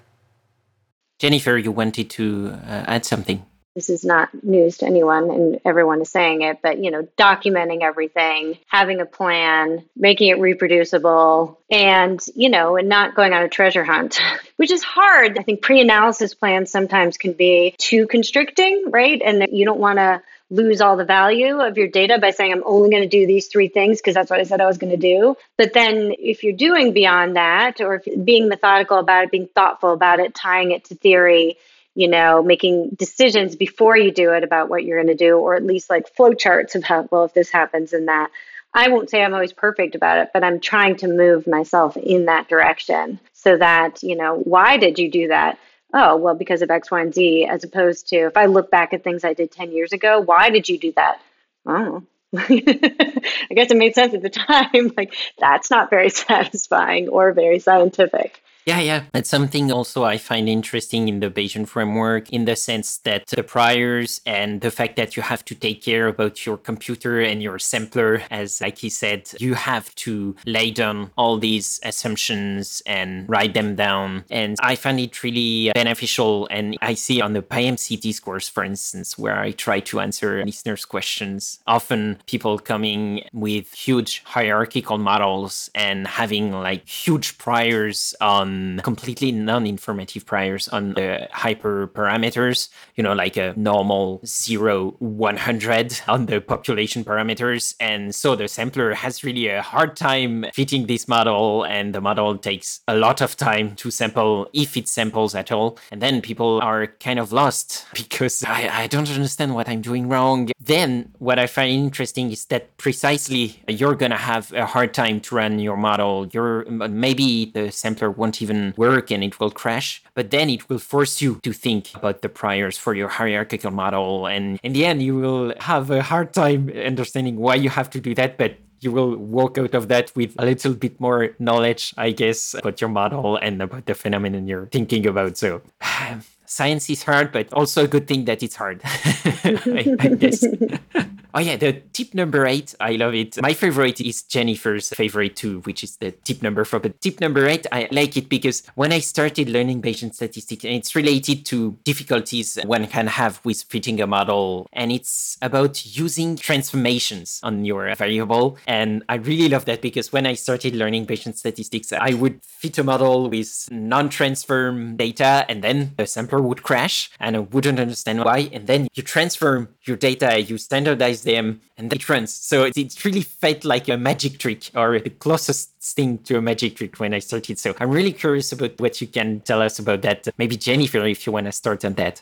Jennifer, 1.19 1.57
you 1.57 1.71
wanted 1.71 2.09
to 2.11 2.57
uh, 2.65 2.85
add 2.87 3.05
something 3.05 3.45
this 3.75 3.89
is 3.89 4.03
not 4.03 4.29
news 4.43 4.77
to 4.77 4.85
anyone 4.85 5.29
and 5.29 5.59
everyone 5.63 6.01
is 6.01 6.09
saying 6.09 6.41
it, 6.41 6.59
but 6.61 6.83
you 6.83 6.91
know, 6.91 7.07
documenting 7.17 7.81
everything, 7.81 8.57
having 8.67 8.99
a 8.99 9.05
plan, 9.05 9.85
making 9.95 10.29
it 10.29 10.39
reproducible, 10.39 11.59
and 11.69 12.19
you 12.35 12.49
know, 12.49 12.77
and 12.77 12.89
not 12.89 13.15
going 13.15 13.33
on 13.33 13.43
a 13.43 13.49
treasure 13.49 13.83
hunt, 13.83 14.19
which 14.57 14.71
is 14.71 14.83
hard. 14.83 15.37
I 15.37 15.43
think 15.43 15.61
pre-analysis 15.61 16.33
plans 16.33 16.71
sometimes 16.71 17.17
can 17.17 17.33
be 17.33 17.75
too 17.77 18.07
constricting, 18.07 18.85
right? 18.89 19.21
And 19.23 19.47
you 19.51 19.65
don't 19.65 19.79
want 19.79 19.99
to 19.99 20.21
lose 20.49 20.81
all 20.81 20.97
the 20.97 21.05
value 21.05 21.59
of 21.59 21.77
your 21.77 21.87
data 21.87 22.17
by 22.19 22.31
saying 22.31 22.51
I'm 22.51 22.63
only 22.65 22.89
going 22.89 23.03
to 23.03 23.09
do 23.09 23.27
these 23.27 23.47
three 23.47 23.67
things 23.67 23.99
because 23.99 24.15
that's 24.15 24.31
what 24.31 24.39
I 24.39 24.43
said 24.43 24.61
I 24.61 24.65
was 24.65 24.79
going 24.79 24.91
to 24.91 24.97
do. 24.97 25.35
But 25.57 25.73
then 25.73 26.13
if 26.17 26.43
you're 26.43 26.53
doing 26.53 26.93
beyond 26.93 27.35
that 27.35 27.81
or 27.81 28.01
being 28.23 28.49
methodical 28.49 28.97
about 28.97 29.25
it, 29.25 29.31
being 29.31 29.47
thoughtful 29.47 29.93
about 29.93 30.19
it, 30.19 30.33
tying 30.33 30.71
it 30.71 30.85
to 30.85 30.95
theory, 30.95 31.57
you 31.99 32.07
know, 32.07 32.41
making 32.41 32.91
decisions 32.97 33.57
before 33.57 33.97
you 33.97 34.09
do 34.09 34.31
it 34.31 34.45
about 34.45 34.69
what 34.69 34.85
you're 34.85 35.03
going 35.03 35.17
to 35.17 35.21
do, 35.21 35.37
or 35.37 35.55
at 35.55 35.65
least 35.65 35.89
like 35.89 36.07
flow 36.15 36.31
charts 36.31 36.75
of 36.75 36.83
how, 36.85 37.05
well, 37.11 37.25
if 37.25 37.33
this 37.33 37.49
happens 37.49 37.91
and 37.91 38.07
that. 38.07 38.29
I 38.73 38.87
won't 38.87 39.09
say 39.09 39.21
I'm 39.21 39.33
always 39.33 39.51
perfect 39.51 39.95
about 39.95 40.19
it, 40.19 40.29
but 40.33 40.41
I'm 40.41 40.61
trying 40.61 40.95
to 40.97 41.09
move 41.09 41.45
myself 41.45 41.97
in 41.97 42.27
that 42.27 42.47
direction 42.47 43.19
so 43.33 43.57
that, 43.57 44.01
you 44.01 44.15
know, 44.15 44.37
why 44.37 44.77
did 44.77 44.97
you 44.97 45.11
do 45.11 45.27
that? 45.27 45.59
Oh, 45.93 46.15
well, 46.15 46.35
because 46.35 46.61
of 46.61 46.71
X, 46.71 46.89
Y, 46.89 47.01
and 47.01 47.13
Z, 47.13 47.45
as 47.51 47.65
opposed 47.65 48.07
to 48.09 48.27
if 48.27 48.37
I 48.37 48.45
look 48.45 48.71
back 48.71 48.93
at 48.93 49.03
things 49.03 49.25
I 49.25 49.33
did 49.33 49.51
10 49.51 49.73
years 49.73 49.91
ago, 49.91 50.21
why 50.21 50.51
did 50.51 50.69
you 50.69 50.79
do 50.79 50.93
that? 50.95 51.19
Oh, 51.65 52.03
I 52.33 53.49
guess 53.53 53.71
it 53.71 53.77
made 53.77 53.95
sense 53.95 54.13
at 54.13 54.21
the 54.21 54.29
time. 54.47 54.93
like, 54.95 55.13
that's 55.37 55.69
not 55.69 55.89
very 55.89 56.09
satisfying 56.29 57.09
or 57.09 57.33
very 57.33 57.59
scientific. 57.59 58.41
Yeah, 58.69 58.81
yeah. 58.81 59.03
That's 59.13 59.31
something 59.31 59.71
also 59.71 60.03
I 60.03 60.19
find 60.19 60.47
interesting 60.47 61.07
in 61.07 61.21
the 61.21 61.31
Bayesian 61.31 61.67
framework 61.67 62.29
in 62.29 62.45
the 62.45 62.55
sense 62.55 62.99
that 62.99 63.25
the 63.25 63.41
priors 63.41 64.21
and 64.27 64.61
the 64.61 64.69
fact 64.69 64.95
that 64.97 65.17
you 65.17 65.23
have 65.23 65.43
to 65.45 65.55
take 65.55 65.81
care 65.81 66.07
about 66.07 66.45
your 66.45 66.55
computer 66.55 67.19
and 67.19 67.41
your 67.41 67.57
sampler, 67.57 68.21
as 68.29 68.61
like 68.61 68.77
he 68.77 68.89
said, 68.89 69.27
you 69.39 69.55
have 69.55 69.95
to 70.05 70.35
lay 70.45 70.69
down 70.69 71.09
all 71.17 71.39
these 71.39 71.79
assumptions 71.81 72.83
and 72.85 73.27
write 73.27 73.55
them 73.55 73.73
down. 73.75 74.23
And 74.29 74.55
I 74.61 74.75
find 74.75 74.99
it 74.99 75.23
really 75.23 75.71
beneficial. 75.73 76.47
And 76.51 76.77
I 76.79 76.93
see 76.93 77.21
on 77.21 77.33
the 77.33 77.41
PyMC 77.41 77.99
discourse, 77.99 78.47
for 78.47 78.63
instance, 78.63 79.17
where 79.17 79.39
I 79.39 79.49
try 79.49 79.79
to 79.79 79.99
answer 79.99 80.45
listeners' 80.45 80.85
questions, 80.85 81.57
often 81.65 82.21
people 82.27 82.59
coming 82.59 83.23
with 83.33 83.73
huge 83.73 84.21
hierarchical 84.25 84.99
models 84.99 85.71
and 85.73 86.05
having 86.05 86.51
like 86.51 86.87
huge 86.87 87.39
priors 87.39 88.13
on 88.21 88.58
Um, 88.59 88.79
completely 88.79 89.31
non-informative 89.31 90.25
priors 90.25 90.67
on 90.69 90.93
the 90.93 91.27
hyperparameters, 91.33 92.69
you 92.95 93.03
know, 93.03 93.13
like 93.13 93.37
a 93.37 93.53
normal 93.55 94.21
0, 94.25 94.95
100 94.99 96.01
on 96.07 96.25
the 96.25 96.41
population 96.41 97.03
parameters. 97.03 97.75
And 97.79 98.13
so 98.13 98.35
the 98.35 98.47
sampler 98.47 98.93
has 98.93 99.23
really 99.23 99.47
a 99.47 99.61
hard 99.61 99.95
time 99.95 100.45
fitting 100.53 100.87
this 100.87 101.07
model 101.07 101.63
and 101.63 101.93
the 101.93 102.01
model 102.01 102.37
takes 102.37 102.81
a 102.87 102.95
lot 102.95 103.21
of 103.21 103.37
time 103.37 103.75
to 103.77 103.91
sample 103.91 104.49
if 104.53 104.75
it 104.77 104.87
samples 104.87 105.35
at 105.35 105.51
all. 105.51 105.77
And 105.91 106.01
then 106.01 106.21
people 106.21 106.59
are 106.61 106.87
kind 106.87 107.19
of 107.19 107.31
lost 107.31 107.85
because 107.93 108.43
I, 108.43 108.83
I 108.83 108.87
don't 108.87 109.09
understand 109.09 109.55
what 109.55 109.69
I'm 109.69 109.81
doing 109.81 110.07
wrong. 110.07 110.49
Then 110.59 111.11
what 111.19 111.39
I 111.39 111.47
find 111.47 111.71
interesting 111.71 112.31
is 112.31 112.45
that 112.45 112.77
precisely 112.77 113.61
you're 113.67 113.95
going 113.95 114.11
to 114.11 114.17
have 114.17 114.51
a 114.53 114.65
hard 114.65 114.93
time 114.93 115.19
to 115.21 115.35
run 115.35 115.59
your 115.59 115.77
model. 115.77 116.27
You're 116.31 116.65
maybe 116.65 117.45
the 117.45 117.71
sampler 117.71 118.11
won't 118.11 118.38
even 118.41 118.73
work 118.77 119.11
and 119.11 119.23
it 119.23 119.39
will 119.39 119.51
crash, 119.51 120.03
but 120.13 120.31
then 120.31 120.49
it 120.49 120.69
will 120.69 120.79
force 120.79 121.21
you 121.21 121.39
to 121.43 121.53
think 121.53 121.93
about 121.95 122.21
the 122.21 122.29
priors 122.29 122.77
for 122.77 122.93
your 122.93 123.09
hierarchical 123.09 123.71
model. 123.71 124.27
And 124.27 124.59
in 124.63 124.73
the 124.73 124.85
end, 124.85 125.01
you 125.01 125.15
will 125.15 125.53
have 125.59 125.91
a 125.91 126.01
hard 126.01 126.33
time 126.33 126.69
understanding 126.69 127.37
why 127.37 127.55
you 127.55 127.69
have 127.69 127.89
to 127.91 127.99
do 127.99 128.15
that, 128.15 128.37
but 128.37 128.57
you 128.81 128.91
will 128.91 129.15
walk 129.15 129.57
out 129.57 129.73
of 129.73 129.87
that 129.89 130.15
with 130.15 130.35
a 130.39 130.45
little 130.45 130.73
bit 130.73 130.99
more 130.99 131.35
knowledge, 131.39 131.93
I 131.97 132.11
guess, 132.11 132.53
about 132.53 132.79
your 132.81 132.89
model 132.89 133.37
and 133.37 133.61
about 133.61 133.85
the 133.85 133.93
phenomenon 133.93 134.47
you're 134.47 134.67
thinking 134.67 135.05
about. 135.05 135.37
So 135.37 135.61
science 136.49 136.89
is 136.89 137.03
hard, 137.03 137.31
but 137.31 137.51
also 137.53 137.83
a 137.83 137.87
good 137.87 138.07
thing 138.07 138.25
that 138.25 138.41
it's 138.41 138.55
hard, 138.55 138.81
I, 138.85 139.95
I 139.99 140.07
guess. 140.15 140.43
oh 141.33 141.39
yeah, 141.39 141.55
the 141.55 141.73
tip 141.93 142.13
number 142.13 142.45
eight, 142.47 142.73
I 142.79 142.93
love 142.93 143.13
it. 143.13 143.39
My 143.41 143.53
favorite 143.53 144.01
is 144.01 144.23
Jennifer's 144.23 144.89
favorite 144.89 145.35
too, 145.35 145.59
which 145.61 145.83
is 145.83 145.97
the 145.97 146.11
tip 146.11 146.41
number 146.41 146.65
four. 146.65 146.79
But 146.79 146.99
tip 147.01 147.21
number 147.21 147.45
eight, 147.45 147.67
I 147.71 147.87
like 147.91 148.17
it 148.17 148.29
because 148.29 148.63
when 148.73 148.91
I 148.91 148.99
started 148.99 149.47
learning 149.47 149.83
Bayesian 149.83 150.13
statistics, 150.13 150.65
it's 150.65 150.95
related 150.95 151.45
to 151.45 151.77
difficulties 151.83 152.57
one 152.65 152.87
can 152.87 153.07
have 153.07 153.39
with 153.43 153.63
fitting 153.63 154.01
a 154.01 154.07
model, 154.07 154.67
and 154.73 154.91
it's 154.91 155.37
about 155.41 155.85
using 155.85 156.35
transformations 156.35 157.39
on 157.43 157.63
your 157.63 157.93
variable. 157.95 158.57
And 158.65 159.03
I 159.07 159.15
really 159.15 159.49
love 159.49 159.65
that 159.65 159.81
because 159.81 160.11
when 160.11 160.25
I 160.25 160.33
started 160.33 160.75
learning 160.75 161.05
Bayesian 161.05 161.37
statistics, 161.37 161.93
I 161.93 162.13
would 162.13 162.43
fit 162.43 162.77
a 162.79 162.83
model 162.83 163.29
with 163.29 163.69
non-transform 163.71 164.97
data, 164.97 165.45
and 165.47 165.63
then 165.63 165.93
a 165.99 166.07
sample 166.07 166.38
would 166.41 166.63
crash 166.63 167.11
and 167.19 167.35
I 167.35 167.39
wouldn't 167.39 167.79
understand 167.79 168.23
why. 168.23 168.49
And 168.51 168.67
then 168.67 168.87
you 168.93 169.03
transform 169.03 169.69
your 169.83 169.97
data, 169.97 170.41
you 170.41 170.57
standardize 170.57 171.23
them, 171.23 171.61
and 171.77 171.91
it 171.93 172.07
runs. 172.09 172.33
So 172.33 172.63
it, 172.65 172.77
it 172.77 173.03
really 173.05 173.21
felt 173.21 173.65
like 173.65 173.87
a 173.89 173.97
magic 173.97 174.39
trick 174.39 174.69
or 174.75 174.99
the 174.99 175.09
closest 175.09 175.71
thing 175.81 176.19
to 176.19 176.37
a 176.37 176.41
magic 176.41 176.75
trick 176.75 176.99
when 176.99 177.13
I 177.13 177.19
started. 177.19 177.59
So 177.59 177.75
I'm 177.79 177.91
really 177.91 178.13
curious 178.13 178.51
about 178.51 178.79
what 178.79 179.01
you 179.01 179.07
can 179.07 179.41
tell 179.41 179.61
us 179.61 179.79
about 179.79 180.01
that. 180.03 180.27
Maybe 180.37 180.57
Jennifer, 180.57 181.05
if 181.05 181.25
you 181.25 181.33
want 181.33 181.45
to 181.45 181.51
start 181.51 181.85
on 181.85 181.93
that. 181.93 182.21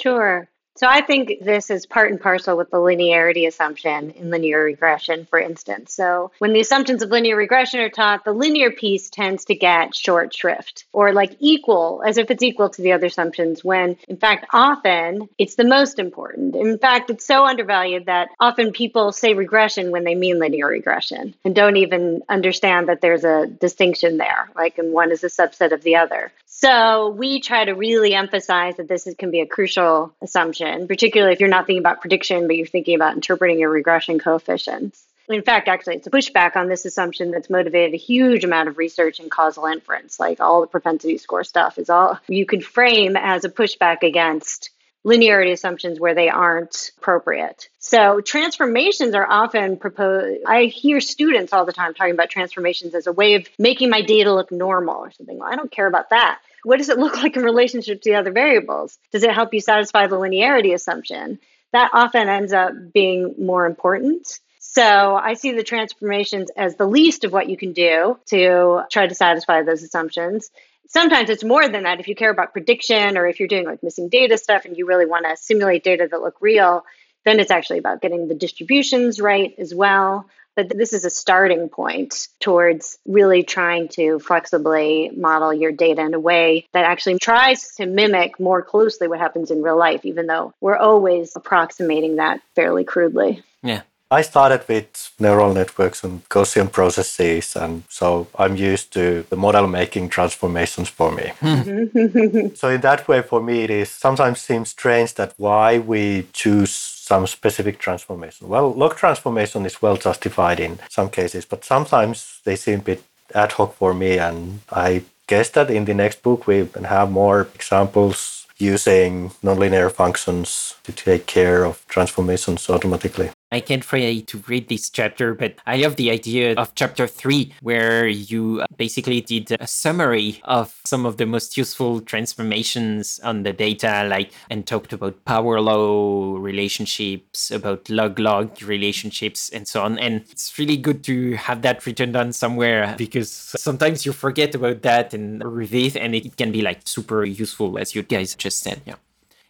Sure. 0.00 0.48
So 0.76 0.88
I 0.88 1.02
think 1.02 1.38
this 1.40 1.70
is 1.70 1.86
part 1.86 2.10
and 2.10 2.20
parcel 2.20 2.56
with 2.56 2.70
the 2.70 2.78
linearity 2.78 3.46
assumption 3.46 4.10
in 4.10 4.30
linear 4.30 4.64
regression, 4.64 5.24
for 5.30 5.38
instance. 5.38 5.92
So 5.94 6.32
when 6.38 6.52
the 6.52 6.60
assumptions 6.60 7.02
of 7.02 7.10
linear 7.10 7.36
regression 7.36 7.78
are 7.78 7.88
taught, 7.88 8.24
the 8.24 8.32
linear 8.32 8.72
piece 8.72 9.08
tends 9.08 9.44
to 9.44 9.54
get 9.54 9.94
short 9.94 10.34
shrift 10.34 10.84
or 10.92 11.12
like 11.12 11.36
equal, 11.38 12.02
as 12.04 12.18
if 12.18 12.28
it's 12.30 12.42
equal 12.42 12.70
to 12.70 12.82
the 12.82 12.92
other 12.92 13.06
assumptions, 13.06 13.62
when 13.62 13.96
in 14.08 14.16
fact, 14.16 14.46
often 14.52 15.28
it's 15.38 15.54
the 15.54 15.64
most 15.64 16.00
important. 16.00 16.56
In 16.56 16.78
fact, 16.78 17.08
it's 17.08 17.24
so 17.24 17.44
undervalued 17.44 18.06
that 18.06 18.30
often 18.40 18.72
people 18.72 19.12
say 19.12 19.34
regression 19.34 19.92
when 19.92 20.02
they 20.02 20.16
mean 20.16 20.40
linear 20.40 20.66
regression 20.66 21.34
and 21.44 21.54
don't 21.54 21.76
even 21.76 22.22
understand 22.28 22.88
that 22.88 23.00
there's 23.00 23.24
a 23.24 23.46
distinction 23.46 24.16
there, 24.16 24.50
like, 24.56 24.78
and 24.78 24.92
one 24.92 25.12
is 25.12 25.22
a 25.22 25.28
subset 25.28 25.72
of 25.72 25.82
the 25.82 25.96
other. 25.96 26.32
So 26.56 27.08
we 27.10 27.40
try 27.40 27.64
to 27.64 27.72
really 27.72 28.14
emphasize 28.14 28.76
that 28.76 28.86
this 28.86 29.08
is, 29.08 29.16
can 29.16 29.32
be 29.32 29.40
a 29.40 29.46
crucial 29.46 30.14
assumption, 30.22 30.86
particularly 30.86 31.32
if 31.32 31.40
you're 31.40 31.48
not 31.48 31.66
thinking 31.66 31.80
about 31.82 32.00
prediction, 32.00 32.46
but 32.46 32.54
you're 32.54 32.66
thinking 32.66 32.94
about 32.94 33.14
interpreting 33.14 33.58
your 33.58 33.70
regression 33.70 34.20
coefficients. 34.20 35.02
In 35.28 35.42
fact, 35.42 35.66
actually, 35.66 35.96
it's 35.96 36.06
a 36.06 36.10
pushback 36.10 36.54
on 36.54 36.68
this 36.68 36.84
assumption 36.84 37.32
that's 37.32 37.50
motivated 37.50 37.94
a 37.94 37.96
huge 37.96 38.44
amount 38.44 38.68
of 38.68 38.78
research 38.78 39.18
in 39.18 39.30
causal 39.30 39.66
inference. 39.66 40.20
Like 40.20 40.38
all 40.38 40.60
the 40.60 40.68
propensity 40.68 41.18
score 41.18 41.42
stuff 41.42 41.76
is 41.76 41.90
all 41.90 42.20
you 42.28 42.46
could 42.46 42.64
frame 42.64 43.16
as 43.16 43.44
a 43.44 43.50
pushback 43.50 44.02
against 44.02 44.70
linearity 45.04 45.52
assumptions 45.52 46.00
where 46.00 46.14
they 46.14 46.28
aren't 46.28 46.92
appropriate. 46.98 47.68
So 47.78 48.20
transformations 48.20 49.14
are 49.14 49.26
often 49.28 49.76
proposed. 49.76 50.42
I 50.46 50.64
hear 50.64 51.00
students 51.00 51.52
all 51.52 51.66
the 51.66 51.72
time 51.72 51.94
talking 51.94 52.14
about 52.14 52.30
transformations 52.30 52.94
as 52.94 53.06
a 53.06 53.12
way 53.12 53.34
of 53.34 53.46
making 53.58 53.90
my 53.90 54.00
data 54.00 54.32
look 54.32 54.50
normal 54.50 54.96
or 54.96 55.10
something. 55.12 55.38
Well, 55.38 55.52
I 55.52 55.56
don't 55.56 55.70
care 55.70 55.86
about 55.86 56.10
that. 56.10 56.40
What 56.62 56.78
does 56.78 56.88
it 56.88 56.98
look 57.04 57.16
like 57.16 57.36
in 57.36 57.42
relationship 57.42 58.00
to 58.02 58.10
the 58.10 58.16
other 58.16 58.32
variables? 58.32 58.98
Does 59.12 59.22
it 59.22 59.32
help 59.32 59.52
you 59.52 59.60
satisfy 59.60 60.06
the 60.06 60.16
linearity 60.16 60.72
assumption? 60.72 61.38
That 61.72 61.90
often 61.92 62.28
ends 62.28 62.52
up 62.52 62.72
being 62.92 63.34
more 63.38 63.66
important. 63.66 64.40
So 64.58 65.14
I 65.14 65.34
see 65.34 65.52
the 65.52 65.62
transformations 65.62 66.50
as 66.56 66.76
the 66.76 66.86
least 66.86 67.24
of 67.24 67.32
what 67.32 67.48
you 67.48 67.56
can 67.56 67.74
do 67.74 68.18
to 68.26 68.82
try 68.90 69.06
to 69.06 69.14
satisfy 69.14 69.62
those 69.62 69.82
assumptions 69.82 70.50
sometimes 70.88 71.30
it's 71.30 71.44
more 71.44 71.68
than 71.68 71.84
that 71.84 72.00
if 72.00 72.08
you 72.08 72.14
care 72.14 72.30
about 72.30 72.52
prediction 72.52 73.16
or 73.16 73.26
if 73.26 73.38
you're 73.38 73.48
doing 73.48 73.66
like 73.66 73.82
missing 73.82 74.08
data 74.08 74.38
stuff 74.38 74.64
and 74.64 74.76
you 74.76 74.86
really 74.86 75.06
want 75.06 75.26
to 75.26 75.36
simulate 75.36 75.84
data 75.84 76.08
that 76.10 76.20
look 76.20 76.36
real 76.40 76.84
then 77.24 77.40
it's 77.40 77.50
actually 77.50 77.78
about 77.78 78.02
getting 78.02 78.28
the 78.28 78.34
distributions 78.34 79.20
right 79.20 79.54
as 79.58 79.74
well. 79.74 80.28
But 80.56 80.68
this 80.68 80.92
is 80.92 81.04
a 81.04 81.10
starting 81.10 81.68
point 81.68 82.28
towards 82.38 82.98
really 83.04 83.42
trying 83.42 83.88
to 83.88 84.20
flexibly 84.20 85.10
model 85.16 85.52
your 85.52 85.72
data 85.72 86.02
in 86.02 86.14
a 86.14 86.20
way 86.20 86.68
that 86.72 86.84
actually 86.84 87.18
tries 87.18 87.74
to 87.76 87.86
mimic 87.86 88.38
more 88.38 88.62
closely 88.62 89.08
what 89.08 89.18
happens 89.18 89.50
in 89.50 89.62
real 89.62 89.76
life 89.76 90.04
even 90.04 90.26
though 90.26 90.54
we're 90.60 90.76
always 90.76 91.34
approximating 91.34 92.16
that 92.16 92.40
fairly 92.54 92.84
crudely. 92.84 93.42
Yeah 93.62 93.82
I 94.14 94.22
started 94.22 94.62
with 94.68 95.10
neural 95.18 95.52
networks 95.52 96.04
and 96.04 96.22
Gaussian 96.28 96.70
processes, 96.70 97.56
and 97.56 97.82
so 97.88 98.28
I'm 98.38 98.54
used 98.54 98.92
to 98.92 99.24
the 99.28 99.34
model 99.36 99.66
making 99.66 100.10
transformations 100.10 100.88
for 100.88 101.10
me. 101.10 101.32
so 102.54 102.68
in 102.68 102.80
that 102.82 103.08
way, 103.08 103.22
for 103.22 103.40
me, 103.42 103.64
it 103.64 103.70
is 103.70 103.90
sometimes 103.90 104.40
seems 104.40 104.70
strange 104.70 105.14
that 105.14 105.34
why 105.36 105.78
we 105.78 106.28
choose 106.32 106.72
some 107.10 107.26
specific 107.26 107.80
transformation. 107.80 108.48
Well, 108.48 108.72
log 108.72 108.94
transformation 108.94 109.66
is 109.66 109.82
well 109.82 109.96
justified 109.96 110.60
in 110.60 110.78
some 110.88 111.10
cases, 111.10 111.44
but 111.44 111.64
sometimes 111.64 112.40
they 112.44 112.54
seem 112.54 112.78
a 112.78 112.88
bit 112.90 113.02
ad 113.34 113.50
hoc 113.52 113.74
for 113.74 113.94
me, 113.94 114.18
and 114.18 114.60
I 114.70 115.02
guess 115.26 115.50
that 115.50 115.70
in 115.70 115.86
the 115.86 115.94
next 115.94 116.22
book 116.22 116.46
we 116.46 116.66
can 116.66 116.84
have 116.84 117.10
more 117.10 117.48
examples 117.54 118.46
using 118.58 119.30
nonlinear 119.42 119.90
functions 119.90 120.76
to 120.84 120.92
take 120.92 121.26
care 121.26 121.64
of 121.64 121.84
transformations 121.88 122.70
automatically. 122.70 123.30
I 123.54 123.60
can't 123.60 123.92
wait 123.92 124.26
to 124.26 124.42
read 124.48 124.68
this 124.68 124.90
chapter, 124.90 125.32
but 125.32 125.54
I 125.64 125.76
love 125.76 125.94
the 125.94 126.10
idea 126.10 126.54
of 126.54 126.74
chapter 126.74 127.06
three, 127.06 127.54
where 127.62 128.04
you 128.08 128.62
uh, 128.62 128.66
basically 128.76 129.20
did 129.20 129.52
a 129.60 129.66
summary 129.68 130.40
of 130.42 130.80
some 130.84 131.06
of 131.06 131.18
the 131.18 131.24
most 131.24 131.56
useful 131.56 132.00
transformations 132.00 133.20
on 133.22 133.44
the 133.44 133.52
data, 133.52 134.08
like, 134.10 134.32
and 134.50 134.66
talked 134.66 134.92
about 134.92 135.24
power 135.24 135.60
law 135.60 136.36
relationships, 136.36 137.52
about 137.52 137.88
log 137.88 138.18
log 138.18 138.60
relationships, 138.60 139.50
and 139.50 139.68
so 139.68 139.84
on. 139.84 140.00
And 140.00 140.22
it's 140.32 140.58
really 140.58 140.76
good 140.76 141.04
to 141.04 141.34
have 141.34 141.62
that 141.62 141.86
written 141.86 142.10
down 142.10 142.32
somewhere 142.32 142.96
because 142.98 143.30
sometimes 143.30 144.04
you 144.04 144.12
forget 144.12 144.56
about 144.56 144.82
that 144.82 145.14
and 145.14 145.40
it, 145.44 145.96
and 145.96 146.16
it 146.16 146.36
can 146.36 146.50
be 146.50 146.60
like 146.60 146.80
super 146.86 147.24
useful, 147.24 147.78
as 147.78 147.94
you 147.94 148.02
guys 148.02 148.34
just 148.34 148.64
said. 148.64 148.82
Yeah 148.84 148.96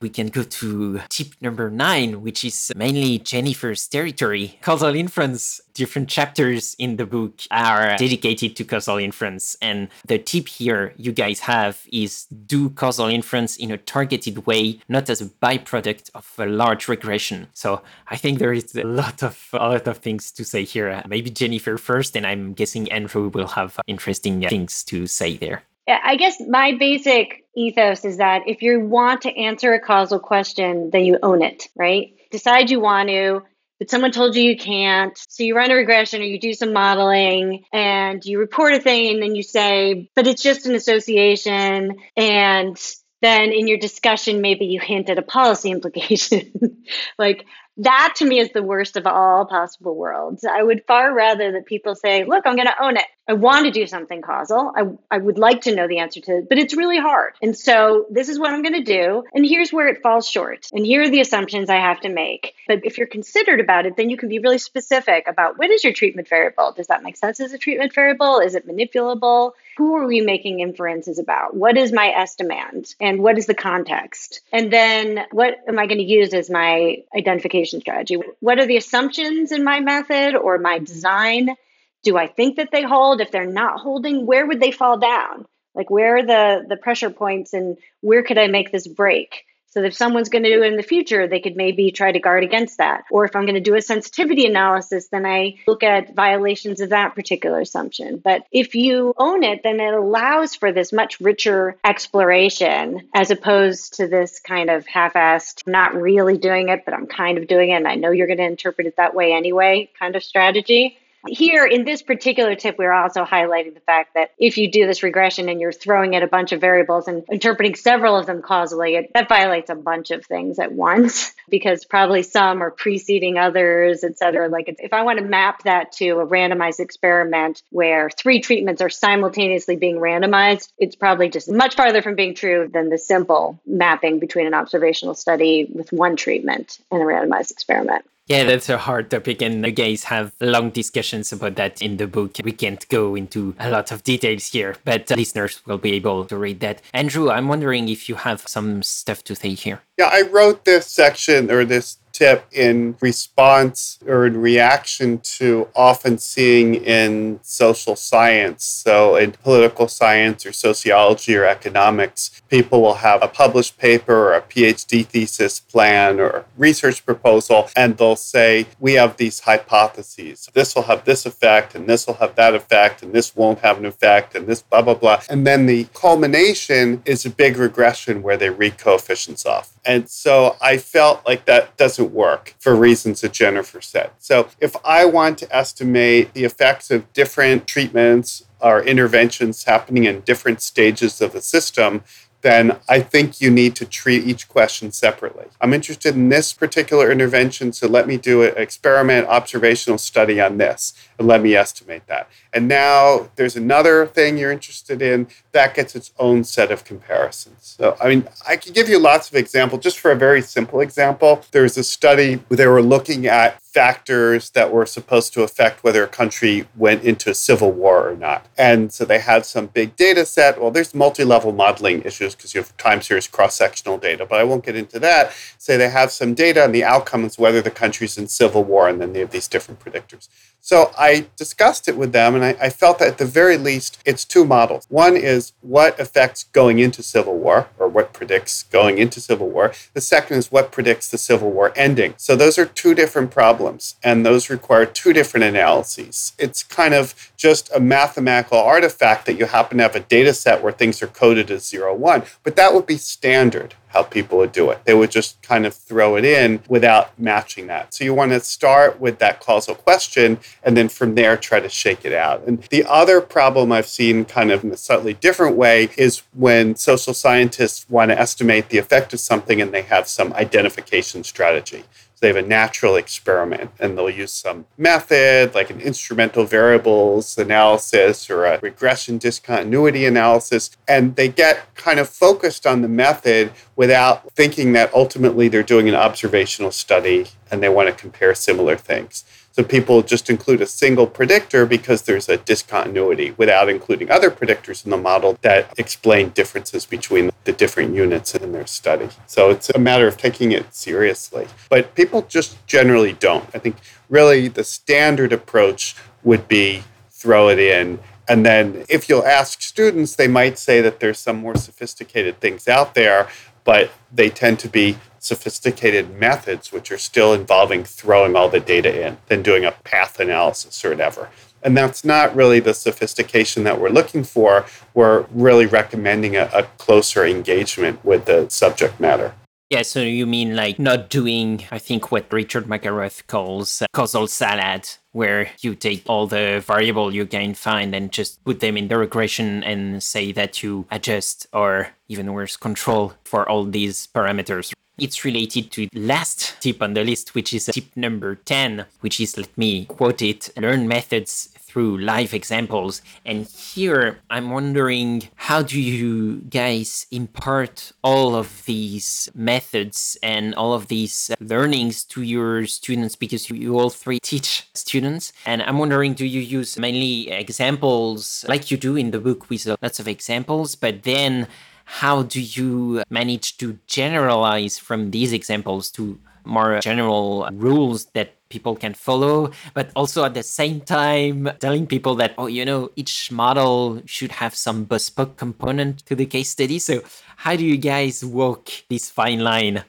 we 0.00 0.08
can 0.10 0.28
go 0.28 0.42
to 0.42 1.00
tip 1.08 1.28
number 1.40 1.70
nine, 1.70 2.22
which 2.22 2.44
is 2.44 2.72
mainly 2.76 3.18
Jennifer's 3.18 3.86
territory. 3.88 4.58
Causal 4.60 4.94
inference, 4.94 5.60
different 5.72 6.08
chapters 6.08 6.74
in 6.78 6.96
the 6.96 7.06
book 7.06 7.40
are 7.50 7.96
dedicated 7.96 8.56
to 8.56 8.64
causal 8.64 8.98
inference. 8.98 9.56
And 9.62 9.88
the 10.06 10.18
tip 10.18 10.48
here 10.48 10.92
you 10.96 11.12
guys 11.12 11.40
have 11.40 11.86
is 11.92 12.26
do 12.26 12.70
causal 12.70 13.06
inference 13.06 13.56
in 13.56 13.70
a 13.70 13.78
targeted 13.78 14.46
way, 14.46 14.80
not 14.88 15.08
as 15.10 15.20
a 15.20 15.26
byproduct 15.26 16.10
of 16.14 16.30
a 16.38 16.46
large 16.46 16.88
regression. 16.88 17.48
So 17.54 17.82
I 18.08 18.16
think 18.16 18.38
there 18.38 18.52
is 18.52 18.74
a 18.76 18.84
lot 18.84 19.22
of 19.22 19.48
a 19.52 19.68
lot 19.68 19.88
of 19.88 19.98
things 19.98 20.30
to 20.32 20.44
say 20.44 20.64
here. 20.64 21.02
Maybe 21.08 21.30
Jennifer 21.30 21.78
first, 21.78 22.16
and 22.16 22.26
I'm 22.26 22.52
guessing 22.54 22.90
Andrew 22.92 23.28
will 23.28 23.48
have 23.48 23.78
interesting 23.86 24.40
things 24.48 24.84
to 24.84 25.06
say 25.06 25.36
there. 25.36 25.62
I 25.86 26.16
guess 26.16 26.40
my 26.40 26.76
basic 26.78 27.44
ethos 27.56 28.04
is 28.04 28.16
that 28.18 28.42
if 28.46 28.62
you 28.62 28.80
want 28.80 29.22
to 29.22 29.36
answer 29.36 29.74
a 29.74 29.80
causal 29.80 30.18
question, 30.18 30.90
then 30.90 31.04
you 31.04 31.18
own 31.22 31.42
it, 31.42 31.68
right? 31.76 32.14
Decide 32.30 32.70
you 32.70 32.80
want 32.80 33.08
to, 33.10 33.42
but 33.78 33.90
someone 33.90 34.12
told 34.12 34.34
you 34.34 34.42
you 34.42 34.56
can't. 34.56 35.16
So 35.28 35.42
you 35.42 35.54
run 35.54 35.70
a 35.70 35.74
regression 35.74 36.22
or 36.22 36.24
you 36.24 36.38
do 36.38 36.54
some 36.54 36.72
modeling 36.72 37.64
and 37.72 38.24
you 38.24 38.38
report 38.38 38.72
a 38.74 38.80
thing 38.80 39.12
and 39.12 39.22
then 39.22 39.34
you 39.34 39.42
say, 39.42 40.10
but 40.14 40.26
it's 40.26 40.42
just 40.42 40.66
an 40.66 40.74
association. 40.74 41.96
And 42.16 42.78
then 43.20 43.52
in 43.52 43.68
your 43.68 43.78
discussion, 43.78 44.40
maybe 44.40 44.66
you 44.66 44.80
hint 44.80 45.10
at 45.10 45.18
a 45.18 45.22
policy 45.22 45.70
implication. 45.72 46.82
like 47.18 47.46
that 47.78 48.14
to 48.16 48.24
me 48.24 48.38
is 48.38 48.52
the 48.52 48.62
worst 48.62 48.96
of 48.96 49.06
all 49.06 49.46
possible 49.46 49.96
worlds. 49.96 50.44
I 50.44 50.62
would 50.62 50.84
far 50.86 51.12
rather 51.12 51.52
that 51.52 51.66
people 51.66 51.94
say, 51.96 52.24
look, 52.24 52.46
I'm 52.46 52.54
going 52.54 52.68
to 52.68 52.82
own 52.82 52.96
it. 52.96 53.04
I 53.26 53.32
want 53.32 53.64
to 53.64 53.70
do 53.70 53.86
something 53.86 54.20
causal. 54.20 54.72
I, 54.76 54.82
I 55.10 55.18
would 55.18 55.38
like 55.38 55.62
to 55.62 55.74
know 55.74 55.88
the 55.88 55.98
answer 55.98 56.20
to 56.20 56.38
it, 56.38 56.48
but 56.48 56.58
it's 56.58 56.76
really 56.76 56.98
hard. 56.98 57.34
And 57.40 57.56
so 57.56 58.06
this 58.10 58.28
is 58.28 58.38
what 58.38 58.52
I'm 58.52 58.62
going 58.62 58.74
to 58.74 58.82
do. 58.82 59.24
And 59.32 59.46
here's 59.46 59.72
where 59.72 59.88
it 59.88 60.02
falls 60.02 60.28
short. 60.28 60.66
And 60.72 60.84
here 60.84 61.02
are 61.02 61.08
the 61.08 61.20
assumptions 61.20 61.70
I 61.70 61.76
have 61.76 62.00
to 62.00 62.10
make. 62.10 62.54
But 62.68 62.84
if 62.84 62.98
you're 62.98 63.06
considered 63.06 63.60
about 63.60 63.86
it, 63.86 63.96
then 63.96 64.10
you 64.10 64.18
can 64.18 64.28
be 64.28 64.40
really 64.40 64.58
specific 64.58 65.26
about 65.26 65.58
what 65.58 65.70
is 65.70 65.82
your 65.82 65.94
treatment 65.94 66.28
variable? 66.28 66.72
Does 66.72 66.88
that 66.88 67.02
make 67.02 67.16
sense 67.16 67.40
as 67.40 67.52
a 67.52 67.58
treatment 67.58 67.94
variable? 67.94 68.40
Is 68.40 68.54
it 68.54 68.68
manipulable? 68.68 69.52
Who 69.78 69.96
are 69.96 70.06
we 70.06 70.20
making 70.20 70.60
inferences 70.60 71.18
about? 71.18 71.56
What 71.56 71.78
is 71.78 71.92
my 71.92 72.12
estimand? 72.14 72.94
And 73.00 73.20
what 73.20 73.38
is 73.38 73.46
the 73.46 73.54
context? 73.54 74.40
And 74.52 74.70
then 74.70 75.24
what 75.32 75.58
am 75.66 75.78
I 75.78 75.86
going 75.86 75.98
to 75.98 76.04
use 76.04 76.34
as 76.34 76.50
my 76.50 76.98
identification 77.16 77.80
strategy? 77.80 78.18
What 78.40 78.58
are 78.60 78.66
the 78.66 78.76
assumptions 78.76 79.50
in 79.50 79.64
my 79.64 79.80
method 79.80 80.36
or 80.36 80.58
my 80.58 80.78
design? 80.78 81.56
Do 82.04 82.16
I 82.16 82.28
think 82.28 82.56
that 82.56 82.70
they 82.70 82.82
hold? 82.82 83.20
If 83.20 83.30
they're 83.30 83.46
not 83.46 83.80
holding, 83.80 84.26
where 84.26 84.46
would 84.46 84.60
they 84.60 84.70
fall 84.70 84.98
down? 84.98 85.46
Like 85.74 85.90
where 85.90 86.18
are 86.18 86.26
the 86.26 86.64
the 86.68 86.76
pressure 86.76 87.10
points 87.10 87.52
and 87.52 87.76
where 88.00 88.22
could 88.22 88.38
I 88.38 88.46
make 88.46 88.70
this 88.70 88.86
break? 88.86 89.44
So 89.74 89.82
if 89.82 89.92
someone's 89.92 90.28
going 90.28 90.44
to 90.44 90.54
do 90.54 90.62
it 90.62 90.68
in 90.68 90.76
the 90.76 90.84
future, 90.84 91.26
they 91.26 91.40
could 91.40 91.56
maybe 91.56 91.90
try 91.90 92.12
to 92.12 92.20
guard 92.20 92.44
against 92.44 92.78
that. 92.78 93.02
Or 93.10 93.24
if 93.24 93.34
I'm 93.34 93.44
going 93.44 93.56
to 93.56 93.60
do 93.60 93.74
a 93.74 93.82
sensitivity 93.82 94.46
analysis, 94.46 95.08
then 95.08 95.26
I 95.26 95.56
look 95.66 95.82
at 95.82 96.14
violations 96.14 96.80
of 96.80 96.90
that 96.90 97.16
particular 97.16 97.58
assumption. 97.58 98.18
But 98.22 98.44
if 98.52 98.76
you 98.76 99.14
own 99.16 99.42
it, 99.42 99.64
then 99.64 99.80
it 99.80 99.92
allows 99.92 100.54
for 100.54 100.70
this 100.70 100.92
much 100.92 101.18
richer 101.18 101.76
exploration 101.82 103.08
as 103.12 103.32
opposed 103.32 103.94
to 103.94 104.06
this 104.06 104.38
kind 104.38 104.70
of 104.70 104.86
half 104.86 105.14
assed, 105.14 105.66
not 105.66 105.92
really 105.92 106.38
doing 106.38 106.68
it, 106.68 106.84
but 106.84 106.94
I'm 106.94 107.08
kind 107.08 107.36
of 107.36 107.48
doing 107.48 107.70
it. 107.70 107.74
And 107.74 107.88
I 107.88 107.96
know 107.96 108.12
you're 108.12 108.28
going 108.28 108.38
to 108.38 108.44
interpret 108.44 108.86
it 108.86 108.98
that 108.98 109.16
way 109.16 109.32
anyway 109.32 109.90
kind 109.98 110.14
of 110.14 110.22
strategy. 110.22 110.98
Here 111.26 111.64
in 111.64 111.84
this 111.84 112.02
particular 112.02 112.54
tip, 112.54 112.76
we're 112.78 112.92
also 112.92 113.24
highlighting 113.24 113.74
the 113.74 113.80
fact 113.80 114.14
that 114.14 114.32
if 114.38 114.58
you 114.58 114.70
do 114.70 114.86
this 114.86 115.02
regression 115.02 115.48
and 115.48 115.60
you're 115.60 115.72
throwing 115.72 116.14
at 116.14 116.22
a 116.22 116.26
bunch 116.26 116.52
of 116.52 116.60
variables 116.60 117.08
and 117.08 117.24
interpreting 117.30 117.74
several 117.74 118.16
of 118.16 118.26
them 118.26 118.42
causally, 118.42 118.96
it, 118.96 119.10
that 119.14 119.28
violates 119.28 119.70
a 119.70 119.74
bunch 119.74 120.10
of 120.10 120.24
things 120.26 120.58
at 120.58 120.72
once 120.72 121.32
because 121.48 121.84
probably 121.84 122.22
some 122.22 122.62
are 122.62 122.70
preceding 122.70 123.38
others, 123.38 124.04
et 124.04 124.18
cetera. 124.18 124.48
Like 124.48 124.74
if 124.78 124.92
I 124.92 125.02
want 125.02 125.18
to 125.18 125.24
map 125.24 125.62
that 125.62 125.92
to 125.92 126.20
a 126.20 126.26
randomized 126.26 126.80
experiment 126.80 127.62
where 127.70 128.10
three 128.10 128.40
treatments 128.40 128.82
are 128.82 128.90
simultaneously 128.90 129.76
being 129.76 129.96
randomized, 129.96 130.68
it's 130.78 130.96
probably 130.96 131.30
just 131.30 131.50
much 131.50 131.74
farther 131.74 132.02
from 132.02 132.16
being 132.16 132.34
true 132.34 132.68
than 132.72 132.90
the 132.90 132.98
simple 132.98 133.58
mapping 133.66 134.18
between 134.18 134.46
an 134.46 134.54
observational 134.54 135.14
study 135.14 135.66
with 135.72 135.92
one 135.92 136.16
treatment 136.16 136.78
and 136.90 137.00
a 137.00 137.04
randomized 137.04 137.50
experiment. 137.50 138.04
Yeah, 138.26 138.44
that's 138.44 138.70
a 138.70 138.78
hard 138.78 139.10
topic, 139.10 139.42
and 139.42 139.62
the 139.62 139.70
guys 139.70 140.04
have 140.04 140.32
long 140.40 140.70
discussions 140.70 141.30
about 141.30 141.56
that 141.56 141.82
in 141.82 141.98
the 141.98 142.06
book. 142.06 142.36
We 142.42 142.52
can't 142.52 142.88
go 142.88 143.14
into 143.14 143.54
a 143.58 143.68
lot 143.68 143.92
of 143.92 144.02
details 144.02 144.50
here, 144.50 144.76
but 144.82 145.10
listeners 145.10 145.60
will 145.66 145.76
be 145.76 145.92
able 145.92 146.24
to 146.24 146.36
read 146.38 146.60
that. 146.60 146.80
Andrew, 146.94 147.30
I'm 147.30 147.48
wondering 147.48 147.90
if 147.90 148.08
you 148.08 148.14
have 148.14 148.48
some 148.48 148.82
stuff 148.82 149.24
to 149.24 149.36
say 149.36 149.52
here. 149.52 149.82
Yeah, 149.98 150.08
I 150.10 150.22
wrote 150.22 150.64
this 150.64 150.86
section 150.86 151.50
or 151.50 151.66
this 151.66 151.98
tip 152.14 152.46
in 152.52 152.96
response 153.00 153.98
or 154.06 154.24
in 154.24 154.40
reaction 154.40 155.18
to 155.18 155.68
often 155.74 156.16
seeing 156.16 156.76
in 156.76 157.40
social 157.42 157.96
science. 157.96 158.64
So, 158.64 159.16
in 159.16 159.32
political 159.32 159.88
science 159.88 160.46
or 160.46 160.52
sociology 160.52 161.36
or 161.36 161.44
economics, 161.44 162.40
people 162.48 162.80
will 162.80 162.94
have 162.94 163.22
a 163.22 163.28
published 163.28 163.76
paper 163.78 164.14
or 164.14 164.34
a 164.34 164.40
PhD 164.40 165.04
thesis 165.04 165.58
plan 165.58 166.20
or 166.20 166.46
research 166.56 167.04
proposal, 167.04 167.68
and 167.76 167.98
they'll 167.98 168.16
say, 168.16 168.66
We 168.78 168.94
have 168.94 169.16
these 169.16 169.40
hypotheses. 169.40 170.48
This 170.54 170.74
will 170.74 170.84
have 170.84 171.04
this 171.04 171.26
effect, 171.26 171.74
and 171.74 171.86
this 171.88 172.06
will 172.06 172.14
have 172.14 172.36
that 172.36 172.54
effect, 172.54 173.02
and 173.02 173.12
this 173.12 173.34
won't 173.34 173.58
have 173.58 173.78
an 173.78 173.84
effect, 173.84 174.34
and 174.36 174.46
this 174.46 174.62
blah, 174.62 174.82
blah, 174.82 174.94
blah. 174.94 175.20
And 175.28 175.46
then 175.46 175.66
the 175.66 175.84
culmination 175.94 177.02
is 177.04 177.26
a 177.26 177.30
big 177.30 177.56
regression 177.56 178.22
where 178.22 178.36
they 178.36 178.50
read 178.50 178.78
coefficients 178.78 179.44
off. 179.44 179.74
And 179.84 180.08
so 180.08 180.56
I 180.60 180.78
felt 180.78 181.26
like 181.26 181.44
that 181.44 181.76
doesn't 181.76 182.03
work 182.04 182.54
for 182.58 182.74
reasons 182.74 183.20
that 183.20 183.32
Jennifer 183.32 183.80
said. 183.80 184.10
So 184.18 184.48
if 184.60 184.76
I 184.84 185.04
want 185.04 185.38
to 185.38 185.56
estimate 185.56 186.34
the 186.34 186.44
effects 186.44 186.90
of 186.90 187.12
different 187.12 187.66
treatments 187.66 188.44
or 188.60 188.82
interventions 188.82 189.64
happening 189.64 190.04
in 190.04 190.20
different 190.20 190.60
stages 190.60 191.20
of 191.20 191.32
the 191.32 191.42
system, 191.42 192.02
then 192.44 192.78
I 192.90 193.00
think 193.00 193.40
you 193.40 193.50
need 193.50 193.74
to 193.76 193.86
treat 193.86 194.26
each 194.26 194.48
question 194.48 194.92
separately. 194.92 195.46
I'm 195.62 195.72
interested 195.72 196.14
in 196.14 196.28
this 196.28 196.52
particular 196.52 197.10
intervention, 197.10 197.72
so 197.72 197.88
let 197.88 198.06
me 198.06 198.18
do 198.18 198.42
an 198.42 198.52
experiment 198.58 199.26
observational 199.28 199.96
study 199.96 200.38
on 200.42 200.58
this 200.58 200.92
and 201.18 201.28
let 201.28 201.42
me 201.42 201.54
estimate 201.54 202.06
that. 202.06 202.28
And 202.52 202.68
now 202.68 203.28
there's 203.36 203.56
another 203.56 204.06
thing 204.06 204.38
you're 204.38 204.52
interested 204.52 205.02
in 205.02 205.28
that 205.52 205.74
gets 205.74 205.94
its 205.94 206.12
own 206.18 206.44
set 206.44 206.70
of 206.70 206.84
comparisons. 206.84 207.76
So, 207.78 207.96
I 208.00 208.08
mean, 208.08 208.28
I 208.46 208.56
could 208.56 208.74
give 208.74 208.88
you 208.88 208.98
lots 208.98 209.28
of 209.28 209.36
examples. 209.36 209.82
Just 209.82 209.98
for 209.98 210.10
a 210.10 210.16
very 210.16 210.42
simple 210.42 210.80
example, 210.80 211.44
there's 211.52 211.76
a 211.76 211.84
study 211.84 212.36
where 212.48 212.56
they 212.56 212.66
were 212.66 212.82
looking 212.82 213.26
at 213.26 213.60
factors 213.74 214.50
that 214.50 214.72
were 214.72 214.86
supposed 214.86 215.32
to 215.32 215.42
affect 215.42 215.82
whether 215.82 216.04
a 216.04 216.06
country 216.06 216.64
went 216.76 217.02
into 217.02 217.28
a 217.28 217.34
civil 217.34 217.72
war 217.72 218.08
or 218.08 218.14
not. 218.14 218.46
And 218.56 218.92
so 218.92 219.04
they 219.04 219.18
had 219.18 219.44
some 219.44 219.66
big 219.66 219.96
data 219.96 220.24
set. 220.24 220.60
Well, 220.60 220.70
there's 220.70 220.94
multi 220.94 221.24
level 221.24 221.52
modeling 221.52 222.02
issues 222.02 222.36
because 222.36 222.54
you 222.54 222.60
have 222.60 222.76
time 222.76 223.02
series 223.02 223.26
cross 223.26 223.56
sectional 223.56 223.98
data, 223.98 224.26
but 224.26 224.38
I 224.38 224.44
won't 224.44 224.64
get 224.64 224.76
into 224.76 225.00
that. 225.00 225.32
Say 225.58 225.76
they 225.76 225.90
have 225.90 226.12
some 226.12 226.34
data 226.34 226.64
and 226.64 226.72
the 226.72 226.84
outcomes, 226.84 227.36
whether 227.36 227.60
the 227.60 227.70
country's 227.72 228.16
in 228.16 228.28
civil 228.28 228.62
war, 228.62 228.88
and 228.88 229.00
then 229.00 229.12
they 229.12 229.20
have 229.20 229.32
these 229.32 229.48
different 229.48 229.80
predictors. 229.80 230.28
So 230.60 230.92
discussed 231.36 231.88
it 231.88 231.96
with 231.96 232.12
them, 232.12 232.34
and 232.34 232.44
I, 232.44 232.56
I, 232.60 232.70
felt 232.70 232.98
that 232.98 233.08
at 233.08 233.18
the 233.18 233.24
very 233.24 233.56
least, 233.56 234.00
it's 234.04 234.24
two 234.24 234.44
models. 234.44 234.86
One 234.88 235.16
is 235.16 235.52
what 235.60 235.98
affects 235.98 236.44
going 236.44 236.78
into 236.78 237.02
civil 237.02 237.38
war, 237.38 237.68
or 237.78 237.88
what 237.88 238.12
predicts 238.12 238.64
going 238.64 238.98
into 238.98 239.20
civil 239.20 239.48
war. 239.48 239.72
The 239.92 240.00
second 240.00 240.38
is 240.38 240.52
what 240.52 240.72
predicts 240.72 241.10
the 241.10 241.18
civil 241.18 241.50
war 241.50 241.72
ending. 241.76 242.14
So 242.16 242.36
those 242.36 242.58
are 242.58 242.66
two 242.66 242.94
different 242.94 243.30
problems, 243.30 243.96
and 244.02 244.24
those 244.24 244.50
require 244.50 244.86
two 244.86 245.12
different 245.12 245.44
analyses. 245.44 246.32
It's 246.38 246.62
kind 246.62 246.94
of 246.94 247.32
just 247.44 247.70
a 247.74 247.78
mathematical 247.78 248.56
artifact 248.56 249.26
that 249.26 249.34
you 249.34 249.44
happen 249.44 249.76
to 249.76 249.82
have 249.82 249.94
a 249.94 250.00
data 250.00 250.32
set 250.32 250.62
where 250.62 250.72
things 250.72 251.02
are 251.02 251.06
coded 251.08 251.50
as 251.50 251.68
zero 251.68 251.94
one, 251.94 252.22
but 252.42 252.56
that 252.56 252.72
would 252.72 252.86
be 252.86 252.96
standard 252.96 253.74
how 253.88 254.02
people 254.02 254.38
would 254.38 254.50
do 254.50 254.70
it. 254.70 254.82
They 254.86 254.94
would 254.94 255.10
just 255.10 255.40
kind 255.42 255.66
of 255.66 255.74
throw 255.74 256.16
it 256.16 256.24
in 256.24 256.62
without 256.68 257.16
matching 257.18 257.66
that. 257.66 257.92
So 257.92 258.02
you 258.02 258.14
want 258.14 258.32
to 258.32 258.40
start 258.40 258.98
with 258.98 259.18
that 259.18 259.40
causal 259.40 259.74
question 259.74 260.38
and 260.62 260.74
then 260.74 260.88
from 260.88 261.16
there 261.16 261.36
try 261.36 261.60
to 261.60 261.68
shake 261.68 262.06
it 262.06 262.14
out. 262.14 262.42
And 262.46 262.62
the 262.70 262.82
other 262.88 263.20
problem 263.20 263.70
I've 263.70 263.86
seen 263.86 264.24
kind 264.24 264.50
of 264.50 264.64
in 264.64 264.72
a 264.72 264.76
slightly 264.78 265.12
different 265.12 265.54
way 265.54 265.90
is 265.98 266.22
when 266.32 266.76
social 266.76 267.12
scientists 267.12 267.84
want 267.90 268.10
to 268.10 268.18
estimate 268.18 268.70
the 268.70 268.78
effect 268.78 269.12
of 269.12 269.20
something 269.20 269.60
and 269.60 269.72
they 269.72 269.82
have 269.82 270.08
some 270.08 270.32
identification 270.32 271.22
strategy 271.22 271.84
they 272.20 272.28
have 272.28 272.36
a 272.36 272.42
natural 272.42 272.96
experiment 272.96 273.70
and 273.78 273.96
they'll 273.96 274.10
use 274.10 274.32
some 274.32 274.66
method 274.78 275.54
like 275.54 275.70
an 275.70 275.80
instrumental 275.80 276.44
variables 276.44 277.36
analysis 277.36 278.30
or 278.30 278.44
a 278.44 278.58
regression 278.60 279.18
discontinuity 279.18 280.06
analysis. 280.06 280.70
And 280.88 281.16
they 281.16 281.28
get 281.28 281.74
kind 281.74 281.98
of 281.98 282.08
focused 282.08 282.66
on 282.66 282.82
the 282.82 282.88
method 282.88 283.52
without 283.76 284.32
thinking 284.32 284.72
that 284.72 284.92
ultimately 284.94 285.48
they're 285.48 285.62
doing 285.62 285.88
an 285.88 285.94
observational 285.94 286.70
study 286.70 287.26
and 287.50 287.62
they 287.62 287.68
want 287.68 287.88
to 287.88 287.94
compare 287.94 288.34
similar 288.34 288.76
things. 288.76 289.24
So 289.54 289.62
people 289.62 290.02
just 290.02 290.28
include 290.28 290.60
a 290.60 290.66
single 290.66 291.06
predictor 291.06 291.64
because 291.64 292.02
there's 292.02 292.28
a 292.28 292.38
discontinuity 292.38 293.30
without 293.36 293.68
including 293.68 294.10
other 294.10 294.28
predictors 294.28 294.84
in 294.84 294.90
the 294.90 294.96
model 294.96 295.38
that 295.42 295.72
explain 295.78 296.30
differences 296.30 296.84
between 296.84 297.30
the 297.44 297.52
different 297.52 297.94
units 297.94 298.34
in 298.34 298.50
their 298.50 298.66
study. 298.66 299.08
So 299.26 299.50
it's 299.50 299.70
a 299.70 299.78
matter 299.78 300.08
of 300.08 300.16
taking 300.16 300.50
it 300.50 300.74
seriously. 300.74 301.46
But 301.68 301.94
people 301.94 302.22
just 302.22 302.66
generally 302.66 303.12
don't. 303.12 303.48
I 303.54 303.60
think 303.60 303.76
really 304.08 304.48
the 304.48 304.64
standard 304.64 305.32
approach 305.32 305.94
would 306.24 306.48
be 306.48 306.82
throw 307.10 307.48
it 307.48 307.60
in 307.60 308.00
and 308.28 308.44
then 308.44 308.84
if 308.88 309.08
you'll 309.08 309.26
ask 309.26 309.60
students, 309.60 310.16
they 310.16 310.28
might 310.28 310.58
say 310.58 310.80
that 310.80 311.00
there's 311.00 311.18
some 311.18 311.36
more 311.36 311.56
sophisticated 311.56 312.40
things 312.40 312.68
out 312.68 312.94
there, 312.94 313.28
but 313.64 313.90
they 314.12 314.30
tend 314.30 314.58
to 314.60 314.68
be 314.68 314.96
sophisticated 315.24 316.18
methods, 316.18 316.70
which 316.70 316.92
are 316.92 316.98
still 316.98 317.32
involving 317.32 317.84
throwing 317.84 318.36
all 318.36 318.48
the 318.48 318.60
data 318.60 319.06
in 319.06 319.16
than 319.28 319.42
doing 319.42 319.64
a 319.64 319.72
path 319.72 320.20
analysis 320.20 320.84
or 320.84 320.90
whatever. 320.90 321.30
And 321.62 321.76
that's 321.76 322.04
not 322.04 322.36
really 322.36 322.60
the 322.60 322.74
sophistication 322.74 323.64
that 323.64 323.80
we're 323.80 323.88
looking 323.88 324.22
for. 324.22 324.66
We're 324.92 325.24
really 325.32 325.64
recommending 325.64 326.36
a, 326.36 326.50
a 326.52 326.64
closer 326.76 327.24
engagement 327.24 328.04
with 328.04 328.26
the 328.26 328.48
subject 328.50 329.00
matter. 329.00 329.34
Yeah, 329.70 329.80
so 329.80 330.00
you 330.02 330.26
mean 330.26 330.54
like 330.54 330.78
not 330.78 331.08
doing, 331.08 331.64
I 331.70 331.78
think, 331.78 332.12
what 332.12 332.30
Richard 332.30 332.66
McElreath 332.66 333.26
calls 333.26 333.82
causal 333.94 334.26
salad, 334.26 334.88
where 335.12 335.50
you 335.62 335.74
take 335.74 336.02
all 336.06 336.26
the 336.26 336.62
variable 336.64 337.14
you 337.14 337.24
can 337.24 337.54
find 337.54 337.94
and 337.94 338.12
just 338.12 338.44
put 338.44 338.60
them 338.60 338.76
in 338.76 338.88
the 338.88 338.98
regression 338.98 339.64
and 339.64 340.02
say 340.02 340.32
that 340.32 340.62
you 340.62 340.86
adjust 340.90 341.46
or 341.52 341.88
even 342.08 342.34
worse, 342.34 342.58
control 342.58 343.14
for 343.24 343.48
all 343.48 343.64
these 343.64 344.06
parameters. 344.14 344.74
It's 344.96 345.24
related 345.24 345.72
to 345.72 345.88
last 345.92 346.54
tip 346.60 346.80
on 346.80 346.94
the 346.94 347.02
list, 347.02 347.34
which 347.34 347.52
is 347.52 347.66
tip 347.66 347.96
number 347.96 348.36
10, 348.36 348.86
which 349.00 349.18
is, 349.20 349.36
let 349.36 349.56
me 349.58 349.86
quote 349.86 350.22
it, 350.22 350.50
learn 350.56 350.86
methods 350.86 351.48
through 351.74 351.98
live 351.98 352.32
examples. 352.32 353.02
And 353.24 353.48
here 353.48 354.20
I'm 354.30 354.50
wondering 354.50 355.28
how 355.34 355.62
do 355.62 355.80
you 355.80 356.42
guys 356.42 357.06
impart 357.10 357.90
all 358.04 358.36
of 358.36 358.64
these 358.66 359.28
methods 359.34 360.16
and 360.22 360.54
all 360.54 360.72
of 360.72 360.86
these 360.86 361.32
learnings 361.40 362.04
to 362.04 362.22
your 362.22 362.64
students 362.66 363.16
because 363.16 363.50
you 363.50 363.76
all 363.76 363.90
three 363.90 364.20
teach 364.20 364.68
students. 364.74 365.32
And 365.44 365.60
I'm 365.62 365.78
wondering 365.78 366.14
do 366.14 366.24
you 366.24 366.40
use 366.40 366.78
mainly 366.78 367.32
examples 367.32 368.44
like 368.48 368.70
you 368.70 368.76
do 368.76 368.94
in 368.94 369.10
the 369.10 369.18
book 369.18 369.50
with 369.50 369.66
lots 369.66 369.98
of 369.98 370.06
examples, 370.06 370.76
but 370.76 371.02
then 371.02 371.48
how 371.84 372.22
do 372.22 372.40
you 372.40 373.02
manage 373.10 373.58
to 373.58 373.78
generalize 373.86 374.78
from 374.78 375.10
these 375.10 375.32
examples 375.32 375.90
to 375.92 376.18
more 376.44 376.80
general 376.80 377.48
rules 377.52 378.06
that 378.12 378.34
people 378.48 378.76
can 378.76 378.94
follow, 378.94 379.50
but 379.72 379.90
also 379.96 380.24
at 380.24 380.34
the 380.34 380.42
same 380.42 380.80
time 380.80 381.50
telling 381.58 381.86
people 381.86 382.14
that, 382.14 382.34
oh, 382.38 382.46
you 382.46 382.64
know, 382.64 382.90
each 382.96 383.32
model 383.32 384.02
should 384.06 384.32
have 384.32 384.54
some 384.54 384.84
bespoke 384.84 385.36
component 385.36 386.04
to 386.06 386.14
the 386.14 386.26
case 386.26 386.50
study. 386.50 386.78
So, 386.78 387.02
how 387.36 387.56
do 387.56 387.64
you 387.64 387.76
guys 387.76 388.24
walk 388.24 388.70
this 388.88 389.10
fine 389.10 389.40
line? 389.40 389.84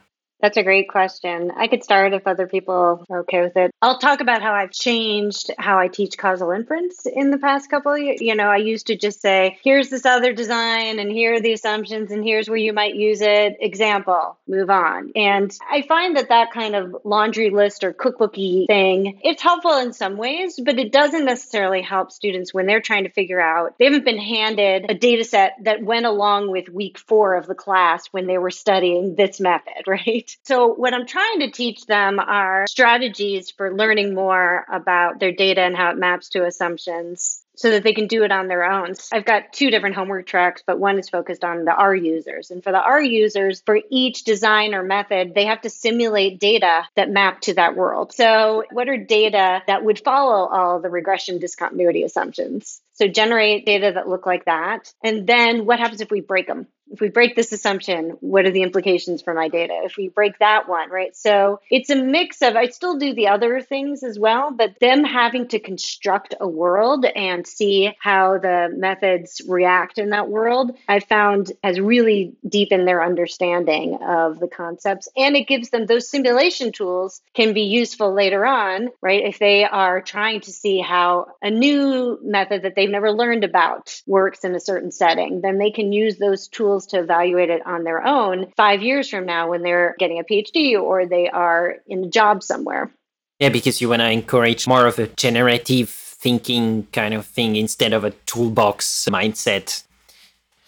That's 0.45 0.57
a 0.57 0.63
great 0.63 0.89
question. 0.89 1.51
I 1.57 1.67
could 1.67 1.83
start 1.83 2.13
if 2.13 2.27
other 2.27 2.45
people 2.45 3.03
are 3.09 3.21
okay 3.21 3.41
with 3.41 3.57
it. 3.57 3.71
I'll 3.81 3.97
talk 3.97 4.21
about 4.21 4.43
how 4.43 4.53
I've 4.53 4.69
changed 4.69 5.49
how 5.57 5.79
I 5.79 5.87
teach 5.87 6.19
causal 6.19 6.51
inference 6.51 7.07
in 7.07 7.31
the 7.31 7.39
past 7.39 7.71
couple 7.71 7.93
of 7.93 7.97
years. 7.97 8.21
You 8.21 8.35
know, 8.35 8.47
I 8.47 8.57
used 8.57 8.85
to 8.87 8.95
just 8.95 9.23
say, 9.23 9.57
here's 9.63 9.89
this 9.89 10.05
other 10.05 10.33
design, 10.33 10.99
and 10.99 11.11
here 11.11 11.33
are 11.33 11.41
the 11.41 11.53
assumptions, 11.53 12.11
and 12.11 12.23
here's 12.23 12.47
where 12.47 12.59
you 12.59 12.73
might 12.73 12.93
use 12.93 13.21
it. 13.21 13.57
Example, 13.59 14.37
move 14.47 14.69
on. 14.69 15.13
And 15.15 15.51
I 15.67 15.81
find 15.81 16.15
that 16.15 16.29
that 16.29 16.51
kind 16.53 16.75
of 16.75 16.95
laundry 17.03 17.49
list 17.49 17.83
or 17.83 17.91
cookbooky 17.91 18.67
thing, 18.67 19.21
it's 19.23 19.41
helpful 19.41 19.79
in 19.79 19.93
some 19.93 20.15
ways, 20.15 20.59
but 20.63 20.77
it 20.77 20.91
doesn't 20.91 21.25
necessarily 21.25 21.81
help 21.81 22.11
students 22.11 22.53
when 22.53 22.67
they're 22.67 22.81
trying 22.81 23.05
to 23.05 23.09
figure 23.09 23.41
out. 23.41 23.79
They 23.79 23.85
haven't 23.85 24.05
been 24.05 24.19
handed 24.19 24.91
a 24.91 24.93
data 24.93 25.23
set 25.23 25.55
that 25.63 25.81
went 25.81 26.05
along 26.05 26.51
with 26.51 26.69
week 26.69 26.99
four 26.99 27.33
of 27.33 27.47
the 27.47 27.55
class 27.55 28.05
when 28.11 28.27
they 28.27 28.37
were 28.37 28.51
studying 28.51 29.15
this 29.15 29.39
method, 29.39 29.73
right? 29.87 30.34
So, 30.43 30.67
what 30.67 30.93
I'm 30.93 31.05
trying 31.05 31.39
to 31.39 31.51
teach 31.51 31.85
them 31.85 32.19
are 32.19 32.65
strategies 32.67 33.51
for 33.51 33.75
learning 33.75 34.13
more 34.13 34.65
about 34.71 35.19
their 35.19 35.31
data 35.31 35.61
and 35.61 35.75
how 35.75 35.91
it 35.91 35.97
maps 35.97 36.29
to 36.29 36.45
assumptions 36.45 37.45
so 37.55 37.71
that 37.71 37.83
they 37.83 37.93
can 37.93 38.07
do 38.07 38.23
it 38.23 38.31
on 38.31 38.47
their 38.47 38.63
own. 38.63 38.93
I've 39.11 39.25
got 39.25 39.53
two 39.53 39.71
different 39.71 39.95
homework 39.95 40.27
tracks, 40.27 40.63
but 40.65 40.79
one 40.79 40.99
is 40.99 41.09
focused 41.09 41.43
on 41.43 41.65
the 41.65 41.73
R 41.73 41.95
users. 41.95 42.51
And 42.51 42.63
for 42.63 42.71
the 42.71 42.81
R 42.81 43.01
users, 43.01 43.61
for 43.65 43.79
each 43.89 44.23
design 44.23 44.73
or 44.73 44.83
method, 44.83 45.33
they 45.33 45.45
have 45.45 45.61
to 45.61 45.69
simulate 45.69 46.39
data 46.39 46.83
that 46.95 47.09
map 47.09 47.41
to 47.41 47.53
that 47.55 47.75
world. 47.75 48.13
So, 48.13 48.63
what 48.71 48.89
are 48.89 48.97
data 48.97 49.61
that 49.67 49.83
would 49.83 49.99
follow 50.03 50.47
all 50.47 50.81
the 50.81 50.89
regression 50.89 51.39
discontinuity 51.39 52.03
assumptions? 52.03 52.81
So, 52.93 53.07
generate 53.07 53.65
data 53.65 53.91
that 53.95 54.07
look 54.07 54.25
like 54.25 54.45
that. 54.45 54.91
And 55.03 55.25
then 55.27 55.65
what 55.65 55.79
happens 55.79 56.01
if 56.01 56.11
we 56.11 56.21
break 56.21 56.47
them? 56.47 56.67
If 56.91 57.01
we 57.01 57.09
break 57.09 57.35
this 57.35 57.51
assumption, 57.51 58.11
what 58.21 58.45
are 58.45 58.51
the 58.51 58.61
implications 58.61 59.21
for 59.21 59.33
my 59.33 59.47
data? 59.47 59.81
If 59.83 59.97
we 59.97 60.07
break 60.09 60.39
that 60.39 60.69
one, 60.69 60.89
right? 60.89 61.15
So 61.15 61.59
it's 61.69 61.89
a 61.89 61.95
mix 61.95 62.41
of, 62.41 62.55
I 62.55 62.67
still 62.67 62.97
do 62.97 63.13
the 63.13 63.27
other 63.27 63.61
things 63.61 64.03
as 64.03 64.19
well, 64.19 64.51
but 64.51 64.79
them 64.79 65.03
having 65.03 65.47
to 65.49 65.59
construct 65.59 66.35
a 66.39 66.47
world 66.47 67.05
and 67.05 67.45
see 67.45 67.91
how 67.99 68.37
the 68.37 68.69
methods 68.75 69.41
react 69.47 69.97
in 69.97 70.11
that 70.11 70.29
world, 70.29 70.77
I 70.87 70.99
found 70.99 71.51
has 71.63 71.79
really 71.79 72.35
deepened 72.47 72.87
their 72.87 73.03
understanding 73.03 73.97
of 74.01 74.39
the 74.39 74.47
concepts. 74.47 75.07
And 75.17 75.35
it 75.35 75.47
gives 75.47 75.69
them 75.69 75.85
those 75.85 76.09
simulation 76.09 76.71
tools 76.71 77.21
can 77.33 77.53
be 77.53 77.63
useful 77.63 78.13
later 78.13 78.45
on, 78.45 78.89
right? 79.01 79.25
If 79.25 79.39
they 79.39 79.65
are 79.65 80.01
trying 80.01 80.41
to 80.41 80.51
see 80.51 80.79
how 80.79 81.27
a 81.41 81.49
new 81.49 82.19
method 82.23 82.61
that 82.61 82.75
they've 82.75 82.89
never 82.89 83.11
learned 83.11 83.43
about 83.43 84.01
works 84.05 84.43
in 84.43 84.53
a 84.55 84.59
certain 84.59 84.91
setting, 84.91 85.41
then 85.41 85.57
they 85.57 85.71
can 85.71 85.91
use 85.91 86.17
those 86.17 86.47
tools 86.47 86.74
tools 86.75 86.85
to 86.87 86.99
evaluate 86.99 87.49
it 87.49 87.65
on 87.65 87.83
their 87.83 88.05
own 88.05 88.51
five 88.57 88.81
years 88.81 89.09
from 89.09 89.25
now 89.25 89.49
when 89.49 89.61
they're 89.61 89.95
getting 89.99 90.19
a 90.19 90.23
PhD 90.23 90.79
or 90.79 91.05
they 91.05 91.29
are 91.29 91.75
in 91.87 92.05
a 92.05 92.09
job 92.09 92.43
somewhere. 92.43 92.91
Yeah, 93.39 93.49
because 93.49 93.81
you 93.81 93.89
want 93.89 94.01
to 94.01 94.09
encourage 94.09 94.67
more 94.67 94.85
of 94.85 94.99
a 94.99 95.07
generative 95.07 95.89
thinking 95.89 96.87
kind 96.91 97.13
of 97.13 97.25
thing 97.25 97.55
instead 97.55 97.93
of 97.93 98.03
a 98.03 98.11
toolbox 98.25 99.07
mindset. 99.11 99.83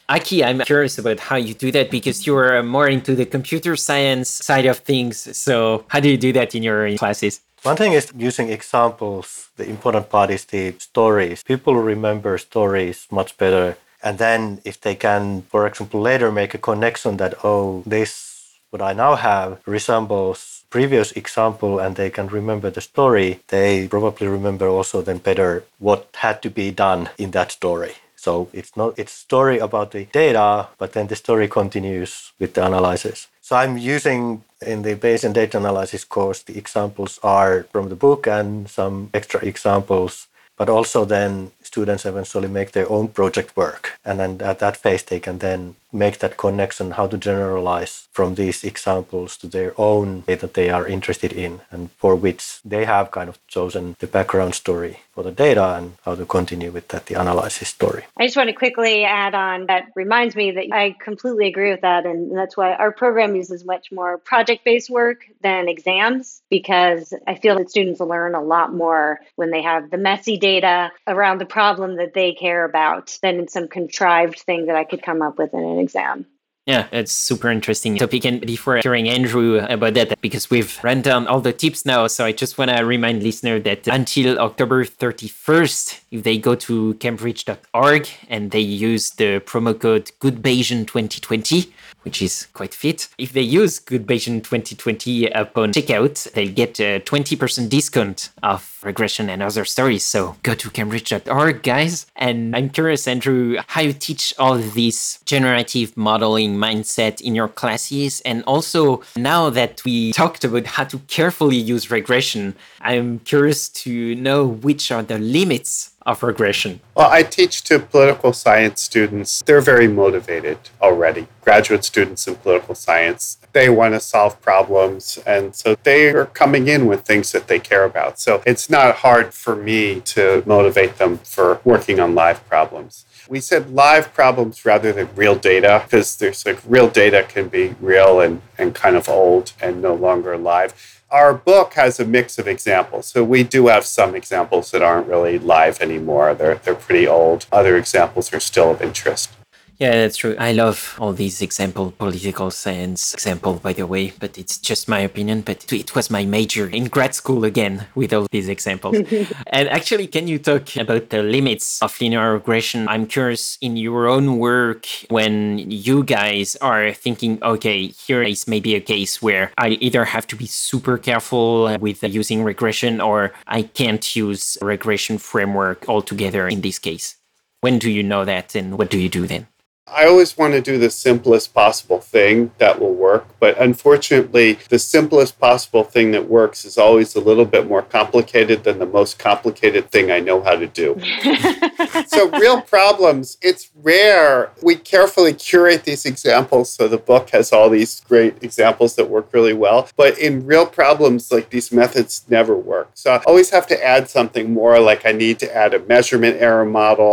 Aki, 0.09 0.43
I'm 0.43 0.59
curious 0.61 0.97
about 0.97 1.19
how 1.19 1.35
you 1.35 1.53
do 1.53 1.71
that 1.71 1.91
because 1.91 2.25
you're 2.25 2.63
more 2.63 2.87
into 2.87 3.15
the 3.15 3.25
computer 3.25 3.75
science 3.75 4.29
side 4.29 4.65
of 4.65 4.77
things. 4.79 5.37
So, 5.37 5.83
how 5.89 5.99
do 5.99 6.09
you 6.09 6.17
do 6.17 6.31
that 6.33 6.55
in 6.55 6.63
your 6.63 6.97
classes? 6.97 7.41
One 7.63 7.75
thing 7.75 7.91
is 7.91 8.13
using 8.15 8.49
examples. 8.49 9.49
The 9.57 9.67
important 9.67 10.09
part 10.09 10.29
is 10.29 10.45
the 10.45 10.75
stories. 10.79 11.43
People 11.43 11.75
remember 11.75 12.37
stories 12.37 13.07
much 13.11 13.37
better 13.37 13.75
and 14.03 14.17
then 14.17 14.61
if 14.63 14.79
they 14.81 14.95
can, 14.95 15.43
for 15.43 15.65
example, 15.67 16.01
later 16.01 16.31
make 16.31 16.53
a 16.53 16.57
connection 16.57 17.17
that, 17.17 17.33
oh, 17.43 17.83
this, 17.85 18.59
what 18.69 18.81
I 18.81 18.93
now 18.93 19.15
have 19.15 19.59
resembles 19.65 20.63
previous 20.69 21.11
example 21.13 21.79
and 21.79 21.95
they 21.95 22.09
can 22.09 22.27
remember 22.27 22.69
the 22.69 22.81
story, 22.81 23.39
they 23.47 23.87
probably 23.87 24.27
remember 24.27 24.67
also 24.67 25.01
then 25.01 25.17
better 25.17 25.63
what 25.79 26.07
had 26.15 26.41
to 26.41 26.49
be 26.49 26.71
done 26.71 27.09
in 27.17 27.31
that 27.31 27.51
story. 27.51 27.93
So 28.15 28.49
it's 28.51 28.75
not 28.75 28.99
it's 28.99 29.13
story 29.13 29.59
about 29.59 29.91
the 29.91 30.05
data, 30.05 30.67
but 30.77 30.93
then 30.93 31.07
the 31.07 31.15
story 31.15 31.47
continues 31.47 32.33
with 32.39 32.55
the 32.55 32.65
analysis. 32.65 33.27
So 33.41 33.55
I'm 33.55 33.77
using 33.77 34.43
in 34.61 34.81
the 34.81 34.95
Bayesian 34.95 35.33
data 35.33 35.57
analysis 35.57 36.03
course, 36.03 36.43
the 36.43 36.57
examples 36.57 37.19
are 37.23 37.63
from 37.71 37.89
the 37.89 37.95
book 37.95 38.27
and 38.27 38.69
some 38.69 39.09
extra 39.13 39.39
examples 39.45 40.27
but 40.57 40.69
also 40.69 41.05
then 41.05 41.51
students 41.67 42.05
eventually 42.05 42.47
make 42.47 42.71
their 42.71 42.89
own 42.89 43.07
project 43.09 43.55
work. 43.55 43.99
And 44.03 44.19
then 44.19 44.41
at 44.41 44.59
that 44.59 44.77
phase 44.83 45.03
they 45.03 45.19
can 45.19 45.37
then 45.39 45.75
make 45.91 46.19
that 46.19 46.37
connection 46.37 46.91
how 46.91 47.07
to 47.07 47.17
generalize 47.17 48.07
from 48.11 48.35
these 48.35 48.63
examples 48.63 49.37
to 49.37 49.47
their 49.47 49.73
own 49.77 50.21
data 50.21 50.47
they 50.47 50.69
are 50.69 50.87
interested 50.87 51.31
in 51.31 51.61
and 51.71 51.91
for 51.91 52.15
which 52.15 52.59
they 52.63 52.85
have 52.85 53.11
kind 53.11 53.29
of 53.29 53.39
chosen 53.47 53.95
the 53.99 54.07
background 54.07 54.53
story 54.53 54.99
for 55.13 55.23
the 55.23 55.31
data 55.31 55.75
and 55.77 55.93
how 56.03 56.13
to 56.15 56.25
continue 56.25 56.71
with 56.71 56.87
that 56.89 57.05
the 57.07 57.15
analysis 57.15 57.69
story. 57.69 58.03
I 58.19 58.25
just 58.25 58.37
want 58.37 58.49
to 58.49 58.55
quickly 58.55 59.03
add 59.03 59.33
on 59.33 59.67
that 59.67 59.87
reminds 59.95 60.35
me 60.35 60.51
that 60.51 60.65
i 60.73 60.95
completely 60.99 61.47
agree 61.47 61.71
with 61.71 61.81
that 61.81 62.05
and 62.05 62.35
that's 62.35 62.57
why 62.57 62.73
our 62.73 62.91
program 62.91 63.35
uses 63.35 63.65
much 63.65 63.91
more 63.91 64.17
project-based 64.17 64.89
work 64.89 65.25
than 65.41 65.69
exams 65.69 66.41
because 66.49 67.13
i 67.25 67.35
feel 67.35 67.57
that 67.57 67.69
students 67.69 67.99
learn 67.99 68.35
a 68.35 68.41
lot 68.41 68.73
more 68.73 69.19
when 69.35 69.51
they 69.51 69.61
have 69.61 69.89
the 69.89 69.97
messy 69.97 70.37
data 70.37 70.91
around 71.07 71.39
the 71.39 71.45
problem 71.45 71.97
that 71.97 72.13
they 72.13 72.33
care 72.33 72.65
about 72.65 73.17
than 73.21 73.39
in 73.39 73.47
some 73.47 73.67
contrived 73.67 74.39
thing 74.39 74.67
that 74.67 74.75
i 74.75 74.83
could 74.83 75.01
come 75.01 75.21
up 75.21 75.37
with 75.37 75.53
in 75.53 75.63
an 75.63 75.76
exam. 75.79 76.25
Yeah, 76.67 76.87
it's 76.91 77.13
super 77.13 77.49
interesting 77.49 77.95
topic. 77.95 78.25
And 78.25 78.41
before 78.45 78.79
hearing 78.83 79.07
Andrew 79.07 79.59
about 79.69 79.93
that, 79.93 80.19
because 80.19 80.49
we've 80.49 80.77
run 80.83 81.01
down 81.01 81.25
all 81.25 81.39
the 81.39 81.53
tips 81.53 81.85
now, 81.85 82.07
so 82.07 82.25
I 82.25 82.33
just 82.33 82.57
want 82.57 82.71
to 82.71 82.83
remind 82.83 83.23
listener 83.23 83.57
that 83.59 83.87
until 83.87 84.37
October 84.37 84.83
31st, 84.83 86.01
if 86.11 86.23
they 86.23 86.37
go 86.37 86.55
to 86.55 86.95
cambridge.org 86.95 88.09
and 88.27 88.51
they 88.51 88.59
use 88.59 89.11
the 89.11 89.39
promo 89.45 89.79
code 89.79 90.11
GoodBayesian2020, 90.19 91.71
which 92.07 92.21
is 92.21 92.47
quite 92.53 92.73
fit. 92.73 93.09
If 93.17 93.33
they 93.33 93.41
use 93.41 93.79
Good 93.79 94.07
Bayesian 94.07 94.41
2020 94.41 95.27
upon 95.27 95.73
checkout, 95.73 96.31
they'll 96.31 96.53
get 96.53 96.79
uh, 96.79 96.83
a 96.85 96.99
20% 97.01 97.67
discount 97.67 98.29
of 98.41 98.79
regression 98.81 99.29
and 99.29 99.43
other 99.43 99.65
stories. 99.65 100.05
So 100.05 100.37
go 100.41 100.53
to 100.55 100.69
cambridge.org, 100.69 101.63
guys. 101.63 102.05
And 102.15 102.55
I'm 102.55 102.69
curious, 102.69 103.09
Andrew, 103.09 103.57
how 103.67 103.81
you 103.81 103.91
teach 103.91 104.33
all 104.39 104.57
this 104.57 105.19
generative 105.25 105.97
modeling 105.97 106.55
mindset 106.55 107.19
in 107.19 107.35
your 107.35 107.49
classes. 107.49 108.21
And 108.21 108.41
also, 108.45 109.01
now 109.17 109.49
that 109.49 109.83
we 109.83 110.13
talked 110.13 110.45
about 110.45 110.65
how 110.65 110.85
to 110.85 110.99
carefully 111.09 111.57
use 111.57 111.91
regression, 111.91 112.55
I'm 112.79 113.19
curious 113.19 113.67
to 113.83 114.15
know 114.15 114.45
which 114.45 114.93
are 114.93 115.03
the 115.03 115.19
limits 115.19 115.91
of 116.07 116.23
regression? 116.23 116.79
Well, 116.95 117.11
I 117.11 117.21
teach 117.21 117.63
to 117.65 117.77
political 117.77 118.31
science 118.31 118.81
students. 118.81 119.43
They're 119.45 119.61
very 119.61 119.89
motivated 119.89 120.57
already. 120.81 121.27
Graduate 121.41 121.83
students 121.83 122.25
in 122.27 122.35
political 122.35 122.75
science, 122.75 123.37
they 123.51 123.69
want 123.69 123.93
to 123.93 123.99
solve 123.99 124.41
problems. 124.41 125.19
And 125.27 125.53
so 125.53 125.75
they 125.83 126.07
are 126.09 126.25
coming 126.25 126.69
in 126.69 126.87
with 126.87 127.01
things 127.01 127.33
that 127.33 127.47
they 127.49 127.59
care 127.59 127.83
about. 127.83 128.19
So 128.19 128.41
it's 128.45 128.69
not 128.69 128.95
hard 128.97 129.33
for 129.33 129.55
me 129.55 129.99
to 130.15 130.43
motivate 130.45 130.97
them 130.97 131.17
for 131.19 131.59
working 131.65 131.99
on 131.99 132.15
live 132.15 132.47
problems. 132.47 133.05
We 133.29 133.41
said 133.41 133.71
live 133.71 134.13
problems 134.13 134.63
rather 134.63 134.93
than 134.93 135.09
real 135.13 135.35
data 135.35 135.81
because 135.83 136.15
there's 136.15 136.45
like 136.45 136.59
real 136.65 136.89
data 136.89 137.25
can 137.27 137.49
be 137.49 137.75
real 137.81 138.21
and, 138.21 138.41
and 138.57 138.73
kind 138.73 138.95
of 138.95 139.09
old 139.09 139.51
and 139.61 139.81
no 139.81 139.93
longer 139.93 140.37
live. 140.37 140.96
Our 141.09 141.33
book 141.33 141.75
has 141.75 142.01
a 142.01 142.05
mix 142.05 142.37
of 142.37 142.49
examples. 142.49 143.05
So 143.05 143.23
we 143.23 143.43
do 143.43 143.67
have 143.67 143.85
some 143.85 144.13
examples 144.13 144.71
that 144.71 144.81
aren't 144.81 145.07
really 145.07 145.39
live 145.39 145.79
anymore. 145.79 146.33
They're, 146.33 146.55
they're 146.55 146.75
pretty 146.75 147.07
old. 147.07 147.45
Other 147.49 147.77
examples 147.77 148.33
are 148.33 148.41
still 148.41 148.71
of 148.71 148.81
interest. 148.81 149.31
Yeah, 149.79 149.91
that's 149.91 150.17
true. 150.17 150.35
I 150.39 150.53
love 150.53 150.95
all 150.97 151.13
these 151.13 151.39
example, 151.43 151.91
political 151.91 152.49
science 152.49 153.13
example, 153.13 153.55
by 153.61 153.73
the 153.73 153.85
way, 153.85 154.11
but 154.19 154.35
it's 154.35 154.57
just 154.57 154.87
my 154.87 155.01
opinion. 155.01 155.41
But 155.41 155.71
it 155.71 155.93
was 155.93 156.09
my 156.09 156.25
major 156.25 156.67
in 156.67 156.85
grad 156.85 157.13
school 157.13 157.45
again 157.45 157.85
with 157.93 158.11
all 158.11 158.25
these 158.31 158.49
examples. 158.49 158.97
and 159.47 159.69
actually, 159.69 160.07
can 160.07 160.27
you 160.27 160.39
talk 160.39 160.75
about 160.77 161.09
the 161.11 161.21
limits 161.21 161.79
of 161.83 161.95
linear 162.01 162.33
regression? 162.33 162.87
I'm 162.87 163.05
curious 163.05 163.59
in 163.61 163.77
your 163.77 164.07
own 164.07 164.39
work 164.39 164.87
when 165.09 165.59
you 165.59 166.03
guys 166.03 166.55
are 166.55 166.91
thinking, 166.93 167.37
okay, 167.43 167.85
here 167.85 168.23
is 168.23 168.47
maybe 168.47 168.73
a 168.73 168.81
case 168.81 169.21
where 169.21 169.51
I 169.59 169.77
either 169.79 170.05
have 170.05 170.25
to 170.27 170.35
be 170.35 170.47
super 170.47 170.97
careful 170.97 171.77
with 171.77 172.01
using 172.01 172.43
regression 172.43 172.99
or 172.99 173.31
I 173.45 173.61
can't 173.61 174.15
use 174.15 174.57
regression 174.59 175.19
framework 175.19 175.87
altogether 175.87 176.47
in 176.47 176.61
this 176.61 176.79
case. 176.79 177.15
When 177.61 177.77
do 177.77 177.91
you 177.91 178.01
know 178.01 178.25
that 178.25 178.55
and 178.55 178.79
what 178.79 178.89
do 178.89 178.97
you 178.97 179.09
do 179.09 179.27
then? 179.27 179.45
I 179.89 180.05
always 180.05 180.37
want 180.37 180.53
to 180.53 180.61
do 180.61 180.77
the 180.77 180.89
simplest 180.89 181.53
possible 181.53 182.01
thing 182.01 182.51
that 182.57 182.79
will 182.79 182.93
work, 182.93 183.25
but 183.39 183.59
unfortunately, 183.59 184.59
the 184.67 184.79
simplest 184.79 185.39
possible 185.39 185.83
thing 185.83 186.11
that 186.11 186.27
works 186.27 186.65
is 186.65 186.77
always 186.77 187.15
a 187.15 187.21
little 187.21 187.45
bit 187.45 187.67
more 187.67 187.81
complicated 187.81 188.65
than 188.65 188.79
the 188.79 188.85
most 188.85 189.17
complicated 189.17 189.89
thing 189.89 190.11
I 190.11 190.19
know 190.19 190.41
how 190.43 190.55
to 190.55 190.67
do. 190.67 190.99
so, 192.07 192.29
real 192.31 192.61
problems, 192.61 193.37
it's 193.41 193.71
rare. 193.81 194.51
We 194.61 194.75
carefully 194.75 195.33
curate 195.33 195.85
these 195.85 196.05
examples 196.05 196.69
so 196.69 196.89
the 196.89 196.97
book 196.97 197.29
has 197.29 197.53
all 197.53 197.69
these 197.69 198.01
great 198.01 198.43
examples 198.43 198.95
that 198.95 199.09
work 199.09 199.29
really 199.31 199.53
well. 199.53 199.87
But 199.95 200.19
in 200.19 200.45
real 200.45 200.65
problems, 200.65 201.31
like 201.31 201.49
these 201.49 201.71
methods 201.71 202.25
never 202.27 202.55
work. 202.57 202.89
So, 202.93 203.13
I 203.13 203.23
always 203.25 203.51
have 203.51 203.67
to 203.67 203.85
add 203.85 204.09
something 204.09 204.53
more, 204.53 204.79
like 204.79 205.05
I 205.05 205.13
need 205.13 205.39
to 205.39 205.55
add 205.55 205.73
a 205.73 205.79
measurement 205.79 206.41
error 206.41 206.65
model, 206.65 207.05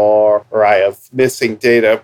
or 0.51 0.65
I 0.65 0.77
have 0.77 0.99
missing 1.13 1.55
data 1.55 2.03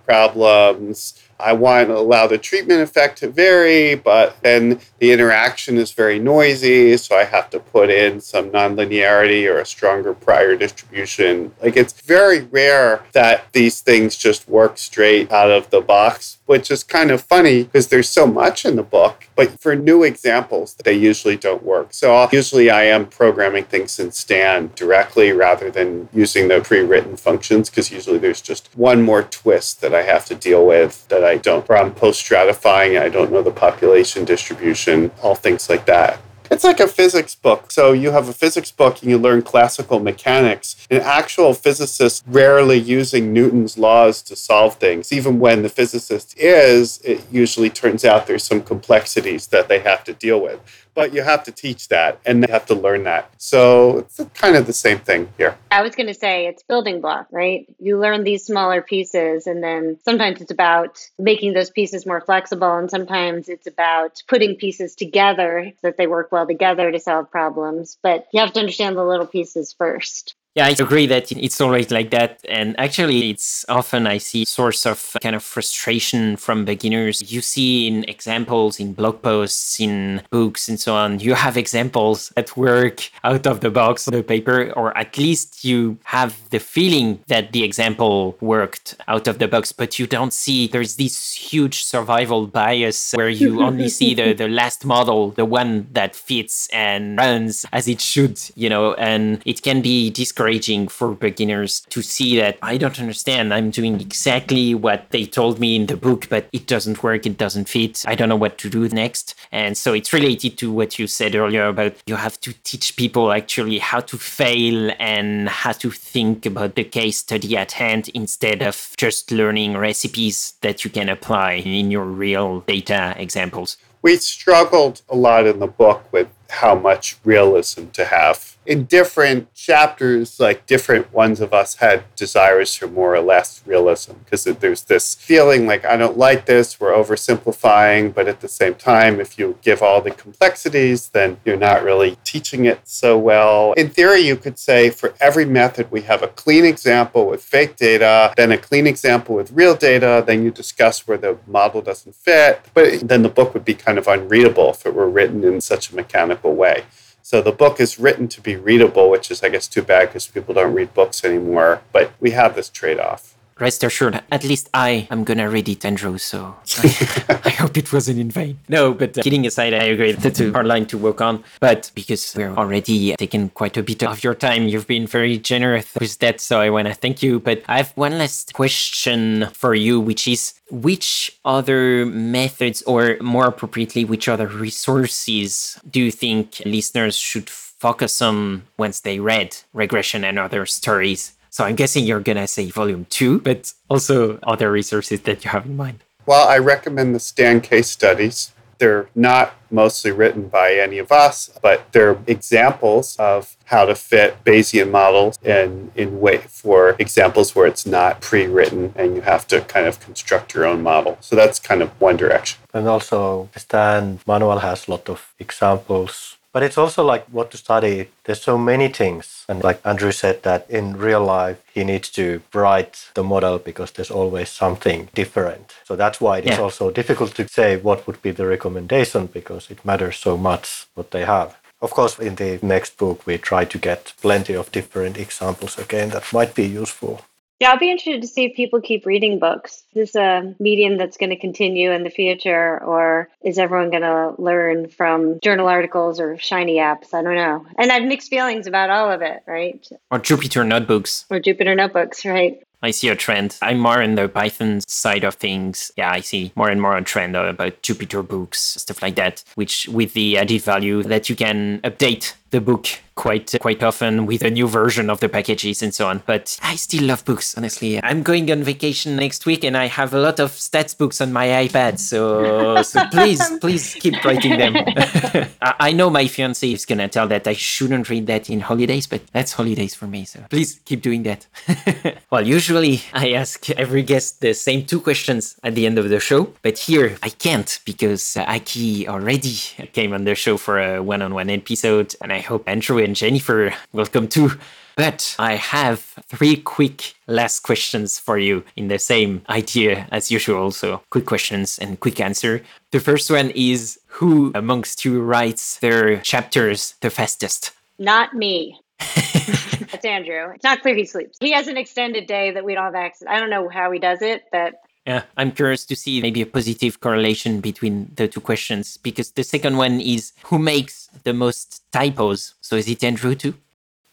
I 1.39 1.53
want 1.55 1.89
to 1.89 1.97
allow 1.97 2.27
the 2.27 2.39
treatment 2.39 2.83
effect 2.83 3.19
to 3.19 3.31
vary, 3.31 3.95
but 3.95 4.37
then 4.43 4.81
the 4.99 5.13
interaction 5.13 5.79
is 5.79 5.93
very 5.93 6.19
noisy, 6.19 6.97
so 6.97 7.17
I 7.17 7.25
have 7.25 7.49
to 7.51 7.61
put 7.61 7.91
in 7.91 8.21
some 8.21 8.51
nonlinearity 8.51 9.47
or 9.51 9.59
a 9.59 9.67
stronger 9.67 10.13
prior 10.13 10.57
distribution. 10.57 11.55
Like 11.63 11.77
it's 11.77 11.99
very 12.01 12.43
rare 12.43 13.05
that 13.13 13.53
these 13.53 13.81
things 13.81 14.17
just 14.17 14.49
work 14.49 14.77
straight 14.77 15.33
out 15.33 15.51
of 15.51 15.71
the 15.71 15.81
box, 15.81 16.39
which 16.51 16.69
is 16.69 16.83
kind 16.83 17.13
of 17.13 17.23
funny 17.23 17.63
because 17.63 17.87
there's 17.91 18.09
so 18.09 18.27
much 18.27 18.65
in 18.65 18.75
the 18.75 18.83
book, 18.83 19.29
but 19.37 19.61
for 19.61 19.77
new 19.77 20.03
examples, 20.03 20.75
they 20.83 20.93
usually 20.93 21.37
don't 21.37 21.63
work. 21.63 21.95
So 21.95 22.13
I'll, 22.13 22.29
usually 22.33 22.69
I 22.71 22.87
am 22.87 23.07
programming 23.07 23.63
things 23.63 24.01
in 24.01 24.11
Stan 24.11 24.73
directly 24.75 25.31
rather 25.31 25.71
than 25.71 26.09
using 26.13 26.49
the 26.49 26.61
pre-written 26.61 27.17
functions 27.17 27.71
because 27.71 27.93
usually 27.93 28.19
there's 28.19 28.41
just 28.41 28.69
one 28.77 29.01
more 29.01 29.23
twist 29.23 29.81
that 29.83 29.95
I 29.95 30.03
have 30.03 30.25
to 30.25 30.35
deal 30.35 30.67
with 30.67 31.07
that 31.07 31.23
I 31.23 31.37
don't, 31.37 31.71
or 31.71 31.77
I'm 31.77 31.95
post 31.95 32.29
stratifying, 32.29 33.01
I 33.01 33.11
don't 33.11 33.31
know 33.31 33.43
the 33.43 33.53
population 33.53 34.25
distribution, 34.25 35.13
all 35.23 35.37
things 35.37 35.71
like 35.71 35.87
that. 35.87 36.19
It's 36.51 36.65
like 36.65 36.81
a 36.81 36.89
physics 36.89 37.37
book. 37.37 37.71
So 37.71 37.93
you 37.93 38.11
have 38.11 38.29
a 38.29 38.33
physics 38.33 38.73
book 38.73 39.03
and 39.03 39.11
you 39.11 39.19
learn 39.19 39.43
classical 39.43 40.01
mechanics. 40.01 40.77
An 40.91 41.01
actual 41.01 41.55
physicist 41.55 42.25
rarely 42.27 42.77
using 42.77 43.33
Newton's 43.33 43.79
laws 43.79 44.21
to 44.23 44.35
solve 44.35 44.75
things. 44.75 45.13
Even 45.13 45.39
when 45.39 45.63
the 45.63 45.69
physicist 45.69 46.37
is, 46.37 47.01
it 47.05 47.25
usually 47.31 47.71
turns 47.71 48.05
out 48.05 48.27
there's 48.27 48.43
some 48.43 48.63
complexities 48.63 49.47
that 49.49 49.69
they 49.69 49.79
have 49.79 50.03
to 50.05 50.13
deal 50.13 50.41
with 50.41 50.61
but 50.95 51.13
you 51.13 51.23
have 51.23 51.45
to 51.45 51.53
teach 51.53 51.89
that 51.89 52.21
and 52.25 52.43
they 52.43 52.51
have 52.51 52.67
to 52.67 52.75
learn 52.75 53.05
that. 53.05 53.31
So 53.39 53.99
it's 53.99 54.21
kind 54.35 54.57
of 54.57 54.67
the 54.67 54.73
same 54.73 54.99
thing 54.99 55.29
here. 55.39 55.57
I 55.71 55.83
was 55.83 55.95
going 55.95 56.09
to 56.09 56.15
say 56.15 56.47
it's 56.47 56.63
building 56.63 57.01
block, 57.01 57.29
right? 57.31 57.67
You 57.79 57.99
learn 57.99 58.25
these 58.25 58.45
smaller 58.45 58.83
pieces, 58.83 59.47
and 59.47 59.63
then 59.63 59.99
sometimes 60.05 60.41
it's 60.41 60.51
about 60.51 60.99
making 61.19 61.53
those 61.53 61.71
pieces 61.71 62.07
more 62.07 62.21
flexible, 62.21 62.77
and 62.77 62.91
sometimes 62.91 63.49
it's 63.49 63.67
about 63.67 64.23
putting 64.29 64.57
pieces 64.57 64.95
together 64.95 65.73
so 65.73 65.89
that 65.89 65.97
they 65.97 66.07
work 66.07 66.33
well 66.33 66.47
together 66.47 66.91
to 66.91 67.01
solve 67.01 67.31
problems. 67.31 67.99
But 68.03 68.27
you 68.33 68.41
have 68.41 68.53
to 68.55 68.61
understand 68.61 68.97
the 68.97 69.05
little 69.05 69.27
pieces 69.27 69.75
first. 69.77 70.35
Yeah, 70.57 70.67
I 70.67 70.71
agree 70.71 71.07
that 71.07 71.31
it's 71.31 71.61
always 71.61 71.93
like 71.93 72.11
that. 72.11 72.41
And 72.49 72.75
actually, 72.77 73.31
it's 73.31 73.65
often 73.69 74.09
I 74.09 74.19
see 74.19 74.45
source 74.45 74.85
of 74.85 75.17
kind 75.23 75.37
of 75.37 75.45
frustration 75.45 76.37
from 76.37 76.65
beginners. 76.65 77.33
You 77.33 77.41
see 77.41 77.87
in 77.87 78.03
examples, 78.09 78.81
in 78.81 78.93
blog 78.95 79.23
posts, 79.23 79.79
in 79.79 80.23
books, 80.31 80.69
and 80.69 80.81
so 80.81 80.97
on, 80.97 81.21
you 81.21 81.35
have 81.35 81.57
examples 81.57 82.33
that 82.35 82.57
work 82.57 83.11
out 83.23 83.47
of 83.47 83.61
the 83.61 83.71
box 83.71 84.09
on 84.09 84.15
the 84.15 84.25
paper, 84.25 84.73
or 84.73 84.97
at 84.99 85.17
least 85.17 85.65
you 85.65 85.99
have 86.03 86.37
the 86.51 86.59
feeling 86.59 87.21
that 87.29 87.53
the 87.53 87.63
example 87.63 88.37
worked 88.41 88.97
out 89.07 89.29
of 89.29 89.39
the 89.39 89.47
box, 89.47 89.71
but 89.71 90.01
you 90.01 90.07
don't 90.09 90.33
see 90.33 90.67
there's 90.67 90.97
this 90.97 91.33
huge 91.33 91.85
survival 91.85 92.49
bias 92.49 93.13
where 93.13 93.29
you 93.29 93.63
only 93.63 93.89
see 93.89 94.15
the, 94.15 94.33
the 94.43 94.49
last 94.49 94.85
model, 94.85 95.31
the 95.31 95.45
one 95.45 95.87
that 95.93 96.17
fits 96.17 96.69
and 96.73 97.17
runs 97.19 97.65
as 97.73 97.87
it 97.87 98.01
should, 98.01 98.41
you 98.57 98.69
know, 98.69 98.95
and 98.95 99.41
it 99.45 99.63
can 99.63 99.81
be 99.81 100.11
discouraging 100.11 100.40
discouraging 100.41 100.89
for 100.89 101.13
beginners 101.13 101.81
to 101.91 102.01
see 102.01 102.35
that 102.39 102.57
I 102.63 102.79
don't 102.79 102.99
understand. 102.99 103.53
I'm 103.53 103.71
doing 103.71 104.01
exactly 104.01 104.75
what 104.75 105.05
they 105.11 105.27
told 105.27 105.61
me 105.61 105.77
in 105.77 105.85
the 105.85 105.99
book, 105.99 106.29
but 106.31 106.47
it 106.51 106.67
doesn't 106.67 107.03
work, 107.03 107.27
it 107.27 107.37
doesn't 107.37 107.69
fit. 107.69 108.03
I 108.07 108.15
don't 108.15 108.31
know 108.31 108.37
what 108.37 108.57
to 108.59 108.71
do 108.71 108.89
next. 108.89 109.35
And 109.53 109.77
so 109.77 109.93
it's 109.93 110.15
related 110.15 110.57
to 110.57 110.73
what 110.73 110.99
you 110.99 111.07
said 111.07 111.35
earlier 111.35 111.67
about 111.67 111.95
you 112.07 112.17
have 112.17 112.41
to 112.41 112.55
teach 112.65 112.97
people 112.97 113.33
actually 113.33 113.81
how 113.81 114.01
to 114.01 114.17
fail 114.17 114.91
and 114.99 115.51
how 115.51 115.73
to 115.73 115.91
think 115.91 116.47
about 116.47 116.75
the 116.75 116.85
case 116.85 117.19
study 117.19 117.55
at 117.55 117.73
hand 117.73 118.09
instead 118.15 118.63
of 118.63 118.95
just 118.97 119.31
learning 119.31 119.77
recipes 119.77 120.55
that 120.63 120.85
you 120.85 120.91
can 120.91 121.11
apply 121.11 121.53
in 121.53 121.91
your 121.91 122.07
real 122.07 122.61
data 122.61 123.15
examples. 123.19 123.77
We 124.01 124.17
struggled 124.17 125.03
a 125.11 125.17
lot 125.17 125.47
in 125.47 125.59
the 125.59 125.67
book 125.67 126.11
with 126.11 126.29
how 126.51 126.75
much 126.75 127.17
realism 127.25 127.87
to 127.89 128.05
have 128.05 128.51
in 128.71 128.85
different 128.85 129.53
chapters, 129.53 130.39
like 130.39 130.65
different 130.65 131.13
ones 131.13 131.41
of 131.41 131.53
us 131.53 131.75
had 131.77 132.05
desires 132.15 132.73
for 132.73 132.87
more 132.87 133.13
or 133.17 133.21
less 133.21 133.61
realism 133.67 134.13
because 134.25 134.45
there's 134.45 134.85
this 134.85 135.17
feeling 135.17 135.67
like, 135.67 135.85
I 135.85 135.97
don't 135.97 136.17
like 136.17 136.47
this, 136.47 136.79
we're 136.79 136.93
oversimplifying, 136.93 138.15
but 138.15 138.29
at 138.29 138.41
the 138.41 138.47
same 138.49 138.77
time, 138.77 139.19
if 139.19 139.41
you 139.41 139.59
give 139.61 139.83
all 139.83 140.01
the 140.01 140.13
complexities, 140.13 141.09
then 141.09 141.39
you're 141.45 141.57
not 141.57 141.83
really 141.83 142.17
teaching 142.23 142.65
it 142.67 142.81
so 142.85 143.19
well. 143.19 143.73
In 143.73 143.91
theory, 143.91 144.21
you 144.21 144.37
could 144.37 144.57
say 144.57 144.89
for 144.89 145.15
every 145.21 145.45
method, 145.45 145.91
we 145.91 146.03
have 146.03 146.23
a 146.23 146.29
clean 146.29 146.65
example 146.65 147.27
with 147.27 147.43
fake 147.43 147.75
data, 147.75 148.33
then 148.37 148.53
a 148.53 148.57
clean 148.57 148.87
example 148.87 149.35
with 149.35 149.51
real 149.51 149.75
data, 149.75 150.23
then 150.25 150.45
you 150.45 150.53
discuss 150.53 151.09
where 151.09 151.19
the 151.19 151.37
model 151.49 151.83
doesn't 151.83 152.15
fit, 152.15 152.61
but 152.73 153.01
then 153.01 153.23
the 153.23 153.29
book 153.29 153.53
would 153.53 153.65
be 153.65 153.75
kind 153.75 153.99
of 153.99 154.07
unreadable 154.07 154.71
if 154.71 154.87
it 154.87 154.95
were 154.95 155.11
written 155.11 155.43
in 155.43 155.61
such 155.61 155.91
a 155.91 155.97
mechanical 155.97 156.40
way. 156.49 156.85
So 157.23 157.43
the 157.43 157.53
book 157.53 157.79
is 157.79 157.99
written 157.99 158.29
to 158.29 158.41
be 158.41 158.57
readable, 158.57 159.11
which 159.11 159.31
is, 159.31 159.43
I 159.43 159.51
guess, 159.51 159.69
too 159.69 159.83
bad 159.83 160.09
because 160.09 160.27
people 160.27 160.55
don't 160.55 160.75
read 160.75 160.95
books 160.95 161.25
anymore. 161.25 161.83
But 161.93 162.13
we 162.19 162.31
have 162.31 162.55
this 162.55 162.71
trade 162.71 162.99
off. 162.99 163.30
Rest 163.61 163.85
assured, 163.85 164.23
at 164.33 164.43
least 164.43 164.71
I 164.73 165.07
am 165.11 165.23
gonna 165.23 165.51
read 165.51 165.69
it, 165.69 165.85
Andrew. 165.85 166.17
So 166.17 166.57
I, 166.79 167.41
I 167.45 167.51
hope 167.51 167.77
it 167.77 167.93
wasn't 167.93 168.19
in 168.19 168.31
vain. 168.31 168.59
No, 168.71 168.95
but 168.95 169.19
uh, 169.19 169.23
kidding 169.23 169.47
aside, 169.47 169.75
I 169.75 169.85
agree 169.85 170.13
that's 170.13 170.41
a 170.41 170.51
hard 170.51 170.67
line 170.67 170.87
to 170.87 170.97
work 170.97 171.21
on. 171.21 171.45
But 171.61 171.91
because 171.95 172.35
we're 172.35 172.55
already 172.55 173.15
taking 173.17 173.51
quite 173.51 173.77
a 173.77 173.83
bit 173.83 174.03
of 174.03 174.25
your 174.25 174.35
time, 174.35 174.67
you've 174.67 174.87
been 174.87 175.07
very 175.07 175.37
generous 175.37 175.95
with 176.01 176.19
that. 176.21 176.41
So 176.41 176.59
I 176.59 176.71
want 176.71 176.89
to 176.89 176.95
thank 176.95 177.23
you. 177.23 177.39
But 177.39 177.63
I 177.69 177.77
have 177.77 177.93
one 177.97 178.17
last 178.17 178.55
question 178.55 179.49
for 179.53 179.75
you, 179.75 180.01
which 180.01 180.27
is 180.27 180.55
which 180.71 181.39
other 181.45 182.07
methods, 182.07 182.81
or 182.83 183.19
more 183.21 183.47
appropriately, 183.47 184.07
which 184.07 184.27
other 184.27 184.47
resources 184.47 185.79
do 185.89 186.01
you 186.01 186.11
think 186.11 186.63
listeners 186.65 187.19
should 187.19 187.51
focus 187.51 188.23
on 188.23 188.63
once 188.79 189.01
they 189.01 189.21
read 189.21 189.57
regression 189.75 190.25
and 190.25 190.39
other 190.39 190.65
stories? 190.65 191.33
So 191.51 191.65
I'm 191.65 191.75
guessing 191.77 192.05
you're 192.05 192.21
going 192.21 192.39
to 192.39 192.47
say 192.47 192.71
volume 192.71 193.07
two, 193.11 193.41
but 193.41 193.73
also 193.89 194.39
other 194.45 194.71
resources 194.71 195.21
that 195.23 195.45
you 195.45 195.51
have 195.51 195.67
in 195.67 195.77
mind. 195.77 195.99
Well, 196.27 196.49
I 196.49 196.59
recommend 196.59 197.15
the 197.15 197.21
Stan 197.21 197.61
case 197.61 197.91
studies 197.91 198.53
They're 198.81 199.09
not 199.15 199.53
mostly 199.71 200.11
written 200.11 200.49
by 200.49 200.75
any 200.75 200.99
of 200.99 201.13
us, 201.13 201.51
but 201.63 201.93
they're 201.93 202.19
examples 202.27 203.15
of 203.19 203.55
how 203.67 203.85
to 203.85 203.95
fit 203.95 204.43
Bayesian 204.43 204.91
models 204.91 205.39
in, 205.45 205.93
in 205.95 206.19
way 206.19 206.39
for 206.39 206.97
examples 206.99 207.55
where 207.55 207.67
it's 207.67 207.85
not 207.85 208.23
pre-written 208.23 208.95
and 208.97 209.15
you 209.15 209.21
have 209.21 209.47
to 209.49 209.61
kind 209.61 209.87
of 209.87 210.01
construct 210.01 210.55
your 210.55 210.65
own 210.65 210.83
model. 210.83 211.19
So 211.21 211.37
that's 211.37 211.59
kind 211.61 211.83
of 211.83 211.91
one 212.01 212.17
direction. 212.17 212.59
And 212.73 212.89
also, 212.89 213.51
Stan 213.55 214.19
manual 214.27 214.59
has 214.61 214.89
a 214.89 214.93
lot 214.93 215.09
of 215.11 215.35
examples 215.39 216.39
but 216.53 216.63
it's 216.63 216.79
also 216.79 217.05
like 217.05 217.25
what 217.27 217.51
to 217.51 217.57
study. 217.57 218.09
There's 218.25 218.43
so 218.43 218.59
many 218.59 218.89
things. 218.89 219.45
And 219.49 219.63
like 219.63 219.81
Andrew 219.85 220.13
said, 220.13 220.43
that 220.43 220.69
in 220.69 220.97
real 220.97 221.25
life, 221.25 221.63
he 221.73 221.85
needs 221.85 222.11
to 222.11 222.43
write 222.53 223.11
the 223.15 223.23
model 223.23 223.59
because 223.59 223.93
there's 223.93 224.11
always 224.11 224.49
something 224.49 225.09
different. 225.15 225.75
So 225.85 225.97
that's 225.97 226.21
why 226.21 226.39
it's 226.39 226.59
yeah. 226.59 226.61
also 226.61 226.91
difficult 226.91 227.35
to 227.37 227.49
say 227.49 227.77
what 227.77 228.07
would 228.07 228.21
be 228.23 228.33
the 228.33 228.47
recommendation 228.47 229.27
because 229.27 229.71
it 229.71 229.85
matters 229.85 230.17
so 230.17 230.37
much 230.37 230.87
what 230.95 231.11
they 231.11 231.25
have. 231.25 231.57
Of 231.83 231.93
course, 231.93 232.19
in 232.19 232.35
the 232.35 232.59
next 232.63 232.99
book, 232.99 233.27
we 233.27 233.39
try 233.39 233.65
to 233.65 233.79
get 233.79 234.13
plenty 234.21 234.55
of 234.55 234.71
different 234.71 235.17
examples 235.17 235.79
again 235.79 236.11
that 236.11 236.33
might 236.33 236.55
be 236.55 236.67
useful. 236.67 237.25
Yeah, 237.61 237.73
I'll 237.73 237.79
be 237.79 237.91
interested 237.91 238.23
to 238.23 238.27
see 238.27 238.47
if 238.47 238.57
people 238.57 238.81
keep 238.81 239.05
reading 239.05 239.39
books. 239.39 239.85
Is 239.95 240.13
this 240.13 240.15
a 240.15 240.55
medium 240.59 240.97
that's 240.97 241.19
going 241.19 241.29
to 241.29 241.37
continue 241.37 241.91
in 241.93 242.05
the 242.05 242.11
future, 242.11 242.83
or 242.83 243.29
is 243.43 243.59
everyone 243.59 243.91
going 243.91 244.03
to 244.03 244.35
learn 244.39 244.89
from 244.89 245.39
journal 245.41 245.69
articles 245.69 246.19
or 246.21 246.39
shiny 246.39 246.77
apps? 246.77 247.13
I 247.13 247.23
don't 247.23 247.35
know. 247.35 247.67
And 247.77 247.93
I 247.93 247.97
have 247.97 248.05
mixed 248.05 248.31
feelings 248.31 248.67
about 248.67 248.89
all 248.89 249.11
of 249.11 249.21
it, 249.21 249.43
right? 249.47 249.87
Or 250.11 250.19
Jupyter 250.19 250.67
notebooks. 250.67 251.27
Or 251.29 251.39
Jupyter 251.39 251.77
notebooks, 251.77 252.25
right? 252.25 252.63
I 252.83 252.93
see 252.93 253.11
a 253.11 253.15
trend. 253.15 253.59
I'm 253.61 253.79
more 253.79 254.01
in 254.01 254.15
the 254.15 254.27
Python 254.27 254.81
side 254.87 255.25
of 255.25 255.35
things. 255.35 255.93
Yeah, 255.99 256.11
I 256.11 256.21
see 256.21 256.53
more 256.57 256.71
and 256.71 256.81
more 256.81 256.97
a 256.97 257.03
trend 257.03 257.37
about 257.37 257.83
Jupyter 257.83 258.27
books, 258.27 258.59
stuff 258.59 259.03
like 259.03 259.17
that, 259.17 259.45
which 259.55 259.87
with 259.89 260.15
the 260.15 260.39
added 260.39 260.63
value 260.63 261.03
that 261.03 261.29
you 261.29 261.37
can 261.37 261.81
update 261.83 262.33
the 262.51 262.61
book 262.61 262.89
quite 263.21 263.55
quite 263.61 263.83
often 263.83 264.25
with 264.25 264.43
a 264.43 264.51
new 264.51 264.67
version 264.67 265.11
of 265.11 265.21
the 265.21 265.29
packages 265.29 265.83
and 265.83 265.93
so 265.95 266.09
on. 266.09 266.23
But 266.25 266.59
I 266.63 266.77
still 266.77 267.05
love 267.05 267.23
books, 267.27 267.55
honestly. 267.57 268.03
I'm 268.03 268.23
going 268.23 268.51
on 268.51 268.63
vacation 268.63 269.17
next 269.17 269.45
week 269.45 269.63
and 269.63 269.77
I 269.77 269.87
have 269.89 270.15
a 270.15 270.21
lot 270.21 270.41
of 270.41 270.53
stats 270.53 270.97
books 270.97 271.21
on 271.21 271.31
my 271.31 271.47
iPad. 271.65 271.99
So 271.99 272.83
so 272.91 273.05
please, 273.13 273.43
please 273.61 273.95
keep 273.95 274.25
writing 274.25 274.57
them. 274.57 274.75
I 275.61 275.93
know 275.93 276.09
my 276.09 276.27
fiance 276.29 276.73
is 276.73 276.87
gonna 276.87 277.09
tell 277.09 277.29
that 277.29 277.47
I 277.47 277.53
shouldn't 277.53 278.09
read 278.09 278.27
that 278.29 278.49
in 278.49 278.61
holidays, 278.61 279.07
but 279.07 279.21
that's 279.33 279.53
holidays 279.53 279.95
for 279.95 280.07
me. 280.07 280.25
So 280.25 280.41
please 280.49 280.81
keep 280.87 281.03
doing 281.03 281.23
that. 281.25 281.47
well, 282.31 282.47
usually 282.47 283.03
I 283.13 283.33
ask 283.33 283.69
every 283.71 284.03
guest 284.03 284.41
the 284.41 284.55
same 284.55 284.87
two 284.87 285.01
questions 285.01 285.57
at 285.63 285.75
the 285.75 285.85
end 285.85 285.99
of 285.99 286.09
the 286.09 286.21
show, 286.21 286.55
but 286.63 286.79
here 286.79 287.19
I 287.23 287.29
can't 287.29 287.81
because 287.85 288.39
Aki 288.39 289.09
already 289.09 289.57
came 289.93 290.15
on 290.15 290.25
the 290.25 290.35
show 290.35 290.57
for 290.57 290.79
a 290.81 291.03
one-on-one 291.03 291.51
episode 291.51 292.15
and 292.23 292.33
I 292.33 292.40
hope 292.41 292.69
Andrew 292.69 292.99
and 292.99 293.15
Jennifer 293.17 293.73
will 293.93 294.07
come 294.07 294.29
too. 294.29 294.53
But 294.97 295.35
I 295.39 295.55
have 295.55 296.01
three 296.27 296.57
quick 296.57 297.15
last 297.27 297.61
questions 297.61 298.19
for 298.19 298.39
you 298.39 298.65
in 298.77 298.89
the 298.89 298.99
same 298.99 299.43
idea 299.49 300.07
as 300.13 300.31
usual. 300.31 300.73
So, 300.73 301.03
quick 301.11 301.27
questions 301.27 301.79
and 301.79 301.99
quick 301.99 302.21
answer. 302.21 302.63
The 302.91 303.01
first 303.01 303.31
one 303.31 303.51
is 303.55 303.99
Who 304.19 304.53
amongst 304.55 305.05
you 305.05 305.23
writes 305.23 305.79
their 305.79 306.19
chapters 306.21 306.97
the 307.01 307.11
fastest? 307.11 307.73
Not 307.99 308.35
me. 308.35 308.79
That's 308.99 310.05
Andrew. 310.05 310.53
It's 310.55 310.65
not 310.65 310.83
clear 310.83 310.95
he 310.95 311.07
sleeps. 311.07 311.39
He 311.41 311.53
has 311.53 311.67
an 311.69 311.77
extended 311.77 312.27
day 312.27 312.51
that 312.51 312.65
we 312.65 312.75
don't 312.75 312.85
have 312.85 312.95
access. 312.95 313.27
I 313.29 313.41
don't 313.41 313.51
know 313.51 313.69
how 313.69 313.91
he 313.91 313.99
does 313.99 314.23
it, 314.23 314.45
but 314.53 314.75
yeah, 315.07 315.23
I'm 315.37 315.53
curious 315.53 315.87
to 315.87 315.97
see 315.97 316.21
maybe 316.21 316.43
a 316.43 316.47
positive 316.47 317.01
correlation 317.01 317.61
between 317.61 318.13
the 318.15 318.29
two 318.29 318.41
questions 318.41 318.97
because 318.99 319.31
the 319.33 319.45
second 319.45 319.77
one 319.77 320.01
is 320.01 320.33
who 320.45 320.59
makes 320.59 321.09
the 321.25 321.33
most 321.33 321.83
typos? 321.91 322.55
So 322.61 322.77
is 322.77 322.89
it 322.89 323.03
Andrew 323.03 323.35
too? 323.35 323.55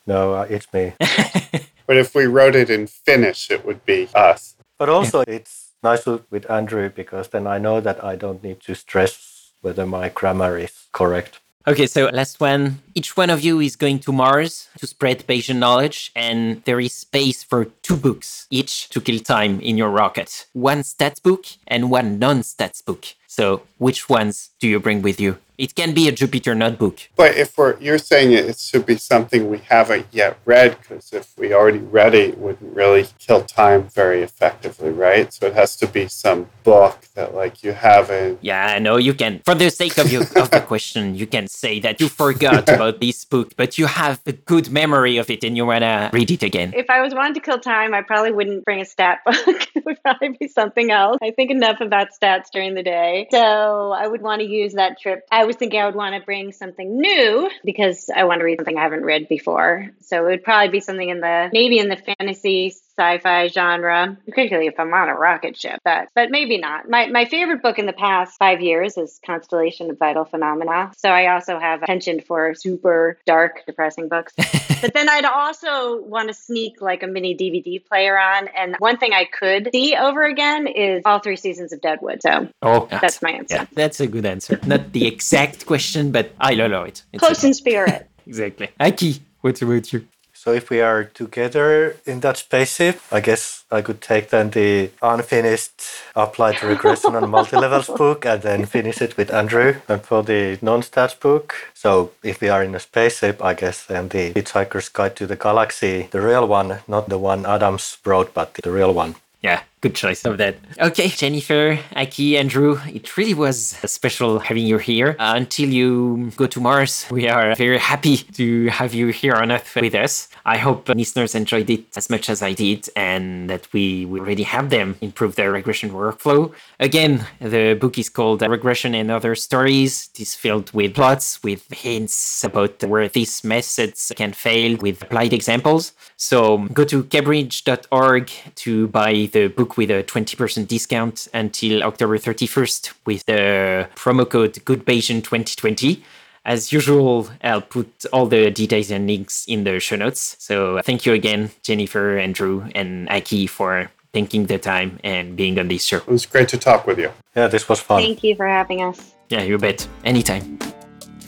No, 0.06 0.34
uh, 0.36 0.48
it's 0.50 0.72
me. 0.74 0.94
but 1.00 1.98
if 1.98 2.16
we 2.16 2.26
wrote 2.26 2.56
it 2.56 2.70
in 2.70 2.88
Finnish, 2.88 3.52
it 3.52 3.66
would 3.66 3.86
be 3.86 4.08
us. 4.16 4.56
But 4.78 4.90
also, 4.90 5.20
yeah. 5.28 5.36
it's 5.36 5.74
nice 5.84 6.06
with 6.06 6.50
Andrew 6.50 6.90
because 6.90 7.30
then 7.30 7.46
I 7.48 7.58
know 7.58 7.82
that 7.82 8.04
I 8.04 8.16
don't 8.16 8.42
need 8.42 8.62
to 8.62 8.74
stress 8.74 9.52
whether 9.62 9.86
my 9.86 10.08
grammar 10.10 10.58
is 10.58 10.86
correct. 10.94 11.40
Okay, 11.68 11.86
so 11.86 12.06
last 12.14 12.40
one. 12.40 12.80
Each 12.96 13.18
one 13.18 13.30
of 13.30 13.42
you 13.42 13.60
is 13.60 13.76
going 13.76 14.00
to 14.00 14.14
Mars 14.14 14.70
to 14.78 14.88
spread 14.88 15.28
Bayesian 15.28 15.58
knowledge, 15.58 16.14
and 16.16 16.64
there 16.64 16.80
is 16.80 16.94
space 16.94 17.44
for 17.44 17.66
two 17.82 17.98
books 17.98 18.48
each 18.50 18.88
to 18.92 19.02
kill 19.02 19.20
time 19.20 19.60
in 19.60 19.78
your 19.78 19.90
rocket 19.90 20.48
one 20.54 20.80
stats 20.80 21.22
book 21.22 21.46
and 21.68 21.92
one 21.92 22.20
non 22.20 22.40
stats 22.40 22.86
book. 22.86 23.04
So, 23.28 23.64
which 23.80 24.08
ones 24.08 24.52
do 24.60 24.68
you 24.68 24.80
bring 24.80 25.02
with 25.02 25.20
you? 25.20 25.38
It 25.58 25.74
can 25.74 25.96
be 25.96 26.08
a 26.08 26.12
Jupyter 26.12 26.56
notebook. 26.56 27.00
But 27.16 27.36
if 27.36 27.58
we're 27.58 27.80
you're 27.80 27.98
saying 27.98 28.32
it, 28.32 28.46
it 28.46 28.60
should 28.60 28.86
be 28.86 28.96
something 28.98 29.50
we 29.50 29.58
haven't 29.58 30.06
yet 30.12 30.38
read, 30.46 30.78
because 30.80 31.12
if 31.12 31.36
we 31.36 31.52
already 31.52 31.80
read 31.80 32.14
it, 32.14 32.30
it 32.30 32.38
wouldn't 32.38 32.76
really 32.76 33.08
kill 33.18 33.42
time 33.42 33.90
very 33.90 34.22
effectively, 34.22 34.92
right? 34.92 35.34
So 35.34 35.48
it 35.48 35.56
has 35.56 35.76
to 35.78 35.88
be 35.88 36.08
some 36.08 36.50
book 36.64 37.08
that 37.16 37.34
like 37.34 37.64
you 37.64 37.72
haven't. 37.74 38.38
Yeah, 38.42 38.76
I 38.76 38.78
know 38.78 38.98
you 38.98 39.16
can. 39.16 39.42
For 39.46 39.56
the 39.56 39.72
sake 39.72 39.98
of 39.98 40.12
your 40.12 40.22
of 40.36 40.52
the 40.52 40.62
question, 40.62 41.16
you 41.16 41.26
can 41.26 41.48
say 41.48 41.80
that 41.80 42.00
you 42.00 42.08
forgot 42.08 42.70
about 42.76 43.02
this 43.02 43.26
book, 43.26 43.56
but 43.58 43.80
you 43.80 43.88
have 43.88 44.22
a 44.28 44.34
good 44.34 44.70
memory 44.70 45.18
of 45.18 45.32
it 45.32 45.44
and 45.44 45.58
you 45.58 45.66
wanna 45.66 46.12
read 46.14 46.30
it 46.30 46.44
again. 46.44 46.74
If 46.76 46.92
I 46.92 47.02
was 47.02 47.16
wanting 47.16 47.34
to 47.34 47.40
kill 47.40 47.60
time, 47.60 47.96
I 47.96 48.04
probably 48.04 48.32
wouldn't 48.32 48.64
bring 48.64 48.80
a 48.80 48.86
stat 48.86 49.20
book. 49.26 49.68
it 49.74 49.86
would 49.86 50.00
probably 50.04 50.38
be 50.40 50.48
something 50.48 50.92
else. 50.92 51.18
I 51.24 51.32
think 51.32 51.50
enough 51.50 51.82
about 51.82 52.10
stats 52.14 52.52
during 52.54 52.76
the 52.76 52.84
day, 52.84 53.28
so 53.32 53.92
I 53.92 54.06
would 54.06 54.22
want 54.22 54.42
to 54.42 54.47
use 54.50 54.74
that 54.74 55.00
trip. 55.00 55.26
I 55.32 55.46
was 55.46 55.56
thinking 55.56 55.80
I 55.80 55.86
would 55.86 55.96
want 55.96 56.16
to 56.16 56.26
bring 56.26 56.52
something 56.52 57.00
new 57.00 57.50
because 57.64 58.10
I 58.14 58.26
want 58.26 58.40
to 58.40 58.46
read 58.46 58.58
something 58.58 58.78
I 58.78 58.84
haven't 58.84 59.04
read 59.04 59.28
before. 59.28 59.90
So 60.02 60.26
it 60.26 60.30
would 60.30 60.44
probably 60.44 60.70
be 60.70 60.80
something 60.80 61.10
in 61.10 61.20
the 61.20 61.50
maybe 61.52 61.80
in 61.80 61.90
the 61.90 61.98
fantasy 61.98 62.76
sci-fi 62.98 63.48
genre, 63.48 64.18
particularly 64.26 64.68
if 64.68 64.80
I'm 64.80 64.94
on 64.94 65.10
a 65.10 65.14
rocket 65.16 65.58
ship. 65.60 65.80
But 65.84 66.10
but 66.16 66.32
maybe 66.32 66.58
not. 66.58 66.90
My 66.90 67.08
my 67.08 67.26
favorite 67.26 67.62
book 67.62 67.80
in 67.80 67.86
the 67.86 67.94
past 67.94 68.38
five 68.38 68.62
years 68.62 68.98
is 68.98 69.20
Constellation 69.26 69.90
of 69.90 70.00
Vital 70.00 70.26
Phenomena. 70.26 70.92
So 70.98 71.10
I 71.10 71.34
also 71.34 71.60
have 71.60 71.84
a 71.84 71.86
penchant 71.86 72.26
for 72.26 72.54
super 72.56 73.18
dark, 73.26 73.64
depressing 73.66 74.10
books. 74.10 74.34
but 74.82 74.94
then 74.94 75.10
I'd 75.10 75.26
also 75.26 76.02
want 76.02 76.30
to 76.30 76.34
sneak 76.34 76.82
like 76.82 77.04
a 77.04 77.08
mini 77.08 77.36
DVD 77.36 77.84
player 77.86 78.18
on. 78.18 78.48
And 78.50 78.76
one 78.80 78.98
thing 78.98 79.14
I 79.14 79.26
could 79.26 79.70
see 79.74 79.96
over 79.96 80.24
again 80.24 80.68
is 80.68 81.04
all 81.06 81.20
three 81.20 81.36
seasons 81.36 81.74
of 81.74 81.82
Deadwood. 81.82 82.22
So 82.22 82.50
oh, 82.62 82.88
that's 82.90 83.22
my 83.22 83.32
answer. 83.32 83.56
Yeah, 83.56 83.66
that's 83.74 84.00
a 84.00 84.08
good 84.08 84.26
answer. 84.26 84.60
Not 84.66 84.92
the 84.92 85.06
exact 85.06 85.66
question, 85.66 86.12
but 86.12 86.32
I 86.40 86.54
love 86.54 86.88
it. 86.88 87.04
It's 87.14 87.24
Close 87.24 87.44
in 87.44 87.54
spirit. 87.54 88.08
exactly. 88.28 88.70
Aki, 88.80 89.22
what's 89.42 89.62
about 89.62 89.92
you? 89.94 90.06
So 90.48 90.54
if 90.54 90.70
we 90.70 90.80
are 90.80 91.04
together 91.04 91.98
in 92.06 92.22
that 92.22 92.38
spaceship, 92.38 93.02
I 93.12 93.20
guess 93.20 93.66
I 93.70 93.82
could 93.82 94.00
take 94.00 94.30
then 94.30 94.52
the 94.52 94.92
unfinished 95.02 95.82
applied 96.16 96.64
regression 96.64 97.18
on 97.18 97.30
multi-levels 97.30 97.88
book 97.98 98.26
and 98.26 98.42
then 98.42 98.66
finish 98.66 99.02
it 99.02 99.18
with 99.18 99.30
Andrew. 99.30 99.76
And 99.90 100.02
for 100.02 100.24
the 100.24 100.58
non-stats 100.62 101.20
book, 101.20 101.54
so 101.74 102.12
if 102.24 102.40
we 102.40 102.48
are 102.48 102.64
in 102.64 102.74
a 102.76 102.80
spaceship, 102.80 103.44
I 103.44 103.56
guess 103.56 103.84
then 103.84 104.08
the 104.08 104.32
Hitchhiker's 104.32 104.88
Guide 104.88 105.18
to 105.18 105.28
the 105.28 105.36
Galaxy, 105.36 106.08
the 106.12 106.22
real 106.22 106.48
one, 106.48 106.80
not 106.88 107.10
the 107.10 107.18
one 107.18 107.46
Adams 107.46 107.98
wrote, 108.06 108.34
but 108.34 108.54
the 108.54 108.72
real 108.72 108.94
one. 108.94 109.16
Yeah, 109.42 109.64
good 109.82 109.96
choice 109.96 110.26
of 110.26 110.38
that. 110.38 110.56
Okay, 110.80 111.08
Jennifer, 111.10 111.78
Aki, 111.96 112.38
Andrew, 112.38 112.80
it 112.88 113.16
really 113.16 113.34
was 113.34 113.78
special 113.86 114.40
having 114.40 114.66
you 114.66 114.78
here. 114.78 115.16
Uh, 115.20 115.34
until 115.36 115.70
you 115.70 116.32
go 116.36 116.48
to 116.48 116.60
Mars, 116.60 117.06
we 117.12 117.28
are 117.28 117.56
very 117.56 117.78
happy 117.78 118.18
to 118.18 118.68
have 118.70 118.94
you 118.94 119.08
here 119.10 119.36
on 119.36 119.52
Earth 119.52 119.76
with 119.76 119.94
us. 119.94 120.30
I 120.46 120.58
hope 120.58 120.90
listeners 120.90 121.36
enjoyed 121.36 121.70
it 121.70 121.86
as 121.96 122.10
much 122.10 122.30
as 122.30 122.42
I 122.42 122.54
did 122.54 122.90
and 122.96 123.50
that 123.50 123.72
we, 123.74 124.06
already 124.08 124.44
have 124.44 124.70
them 124.70 124.96
improve 125.02 125.36
their 125.36 125.52
regression 125.52 125.92
workflow. 125.92 126.54
Again, 126.80 127.26
the 127.40 127.76
book 127.80 127.98
is 127.98 128.10
called 128.10 128.42
Regression 128.42 128.96
and 128.96 129.12
Other 129.12 129.36
Stories. 129.36 130.10
It 130.16 130.22
is 130.22 130.34
filled 130.34 130.72
with 130.74 130.96
plots, 130.96 131.44
with 131.44 131.72
hints 131.72 132.44
about 132.44 132.84
where 132.84 133.08
these 133.08 133.44
methods 133.44 134.12
can 134.16 134.34
fail 134.34 134.78
with 134.78 135.04
applied 135.04 135.34
examples. 135.34 135.94
So 136.16 136.60
go 136.74 136.84
to 136.86 137.04
cambridge.org 137.04 138.32
to 138.56 138.88
buy 138.88 139.30
the 139.32 139.48
book 139.48 139.67
with 139.76 139.92
a 139.92 140.04
20% 140.04 140.68
discount 140.68 141.28
until 141.34 141.84
October 141.84 142.18
31st 142.18 142.94
with 143.06 143.26
the 143.26 143.90
promo 143.96 144.30
code 144.30 144.54
GoodBayesian2020. 144.54 146.02
As 146.46 146.72
usual, 146.72 147.28
I'll 147.44 147.62
put 147.62 148.06
all 148.14 148.28
the 148.28 148.50
details 148.52 148.90
and 148.92 149.06
links 149.06 149.46
in 149.48 149.66
the 149.66 149.82
show 149.82 149.98
notes. 149.98 150.38
So 150.40 150.78
uh, 150.78 150.82
thank 150.82 151.06
you 151.06 151.12
again, 151.12 151.52
Jennifer, 151.64 152.18
Andrew, 152.18 152.70
and 152.74 153.10
Aki 153.10 153.48
for 153.48 153.92
taking 154.14 154.46
the 154.46 154.58
time 154.58 155.00
and 155.04 155.36
being 155.36 155.60
on 155.60 155.68
this 155.68 155.84
show. 155.84 155.98
It 155.98 156.08
was 156.08 156.26
great 156.26 156.48
to 156.50 156.58
talk 156.58 156.88
with 156.88 157.00
you. 157.00 157.12
Yeah, 157.36 157.48
this 157.48 157.68
was 157.68 157.82
fun. 157.82 158.02
Thank 158.02 158.24
you 158.24 158.36
for 158.36 158.48
having 158.48 158.82
us. 158.82 159.14
Yeah, 159.30 159.44
you 159.44 159.58
bet. 159.58 159.86
Anytime. 160.06 160.58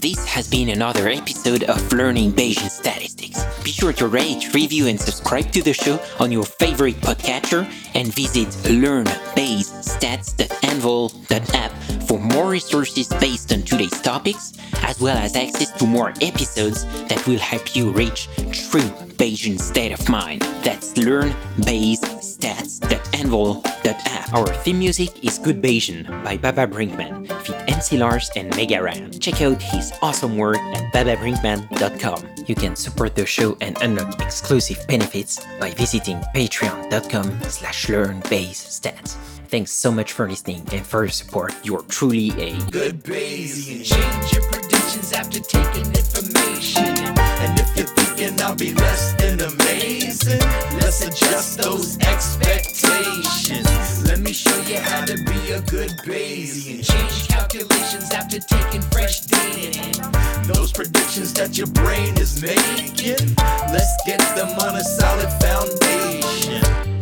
This 0.01 0.25
has 0.27 0.49
been 0.49 0.69
another 0.69 1.09
episode 1.09 1.63
of 1.63 1.91
Learning 1.91 2.31
Bayesian 2.31 2.69
Statistics. 2.69 3.43
Be 3.65 3.71
sure 3.71 3.91
to 3.91 4.07
rate, 4.07 4.53
review, 4.53 4.87
and 4.87 4.97
subscribe 4.97 5.51
to 5.51 5.61
the 5.61 5.73
show 5.73 5.99
on 6.21 6.31
your 6.31 6.45
favorite 6.45 6.95
podcatcher 7.01 7.69
and 7.95 8.07
visit 8.15 8.47
learnbayesstats.anvil.app 8.71 11.71
for 12.07 12.17
more 12.17 12.49
resources 12.49 13.09
based 13.19 13.51
on 13.51 13.63
today's 13.63 13.99
topics, 13.99 14.53
as 14.83 15.01
well 15.01 15.17
as 15.17 15.35
access 15.35 15.73
to 15.73 15.85
more 15.85 16.13
episodes 16.21 16.85
that 17.09 17.21
will 17.27 17.39
help 17.39 17.75
you 17.75 17.91
reach 17.91 18.29
true 18.53 18.89
Bayesian 19.19 19.59
state 19.59 19.91
of 19.91 20.07
mind. 20.07 20.43
That's 20.63 20.95
learn 20.95 21.35
Bayes 21.65 21.99
stats.anvil.app. 22.39 24.33
Our 24.33 24.47
theme 24.63 24.79
music 24.79 25.23
is 25.23 25.37
Good 25.39 25.61
Bayesian 25.61 26.23
by 26.23 26.37
Baba 26.37 26.67
Brinkman, 26.67 27.27
feat 27.43 27.55
MC 27.67 27.97
Lars 27.97 28.29
and 28.35 28.55
Mega 28.55 28.81
Ran. 28.81 29.11
Check 29.19 29.41
out 29.41 29.61
his 29.61 29.91
awesome 30.01 30.37
work 30.37 30.57
at 30.57 30.93
bababrinkman.com. 30.93 32.45
You 32.47 32.55
can 32.55 32.75
support 32.75 33.15
the 33.15 33.25
show 33.25 33.57
and 33.61 33.77
unlock 33.81 34.21
exclusive 34.21 34.85
benefits 34.87 35.45
by 35.59 35.71
visiting 35.71 36.17
patreon.com 36.35 37.41
slash 37.43 37.87
learnbayesstats. 37.87 39.17
Thanks 39.49 39.71
so 39.71 39.91
much 39.91 40.13
for 40.13 40.29
listening 40.29 40.67
and 40.71 40.85
for 40.85 41.03
your 41.03 41.09
support. 41.09 41.55
You're 41.63 41.81
truly 41.83 42.29
a 42.39 42.55
good 42.69 43.03
Bayesian. 43.03 43.83
Change 43.83 44.33
your 44.33 44.43
predictions 44.43 45.11
after 45.11 45.39
taking 45.39 45.87
information. 45.87 46.85
And 46.85 47.59
if 47.59 47.75
you're 47.75 47.87
thinking 47.87 48.39
I'll 48.41 48.55
be 48.55 48.73
less 48.75 49.13
than 49.13 49.39
let's 50.09 51.05
adjust 51.05 51.59
those 51.59 51.99
expectations. 51.99 54.07
Let 54.07 54.19
me 54.19 54.33
show 54.33 54.59
you 54.61 54.79
how 54.79 55.05
to 55.05 55.13
be 55.13 55.51
a 55.51 55.61
good 55.61 55.91
Bayesian. 56.03 56.83
Change 56.83 57.27
calculations 57.27 58.09
after 58.11 58.39
taking 58.39 58.81
fresh 58.89 59.19
data. 59.21 60.51
Those 60.51 60.73
predictions 60.73 61.31
that 61.33 61.59
your 61.59 61.67
brain 61.67 62.17
is 62.17 62.41
making, 62.41 63.35
let's 63.71 64.03
get 64.07 64.19
them 64.35 64.49
on 64.59 64.77
a 64.77 64.83
solid 64.83 65.29
foundation. 65.43 66.98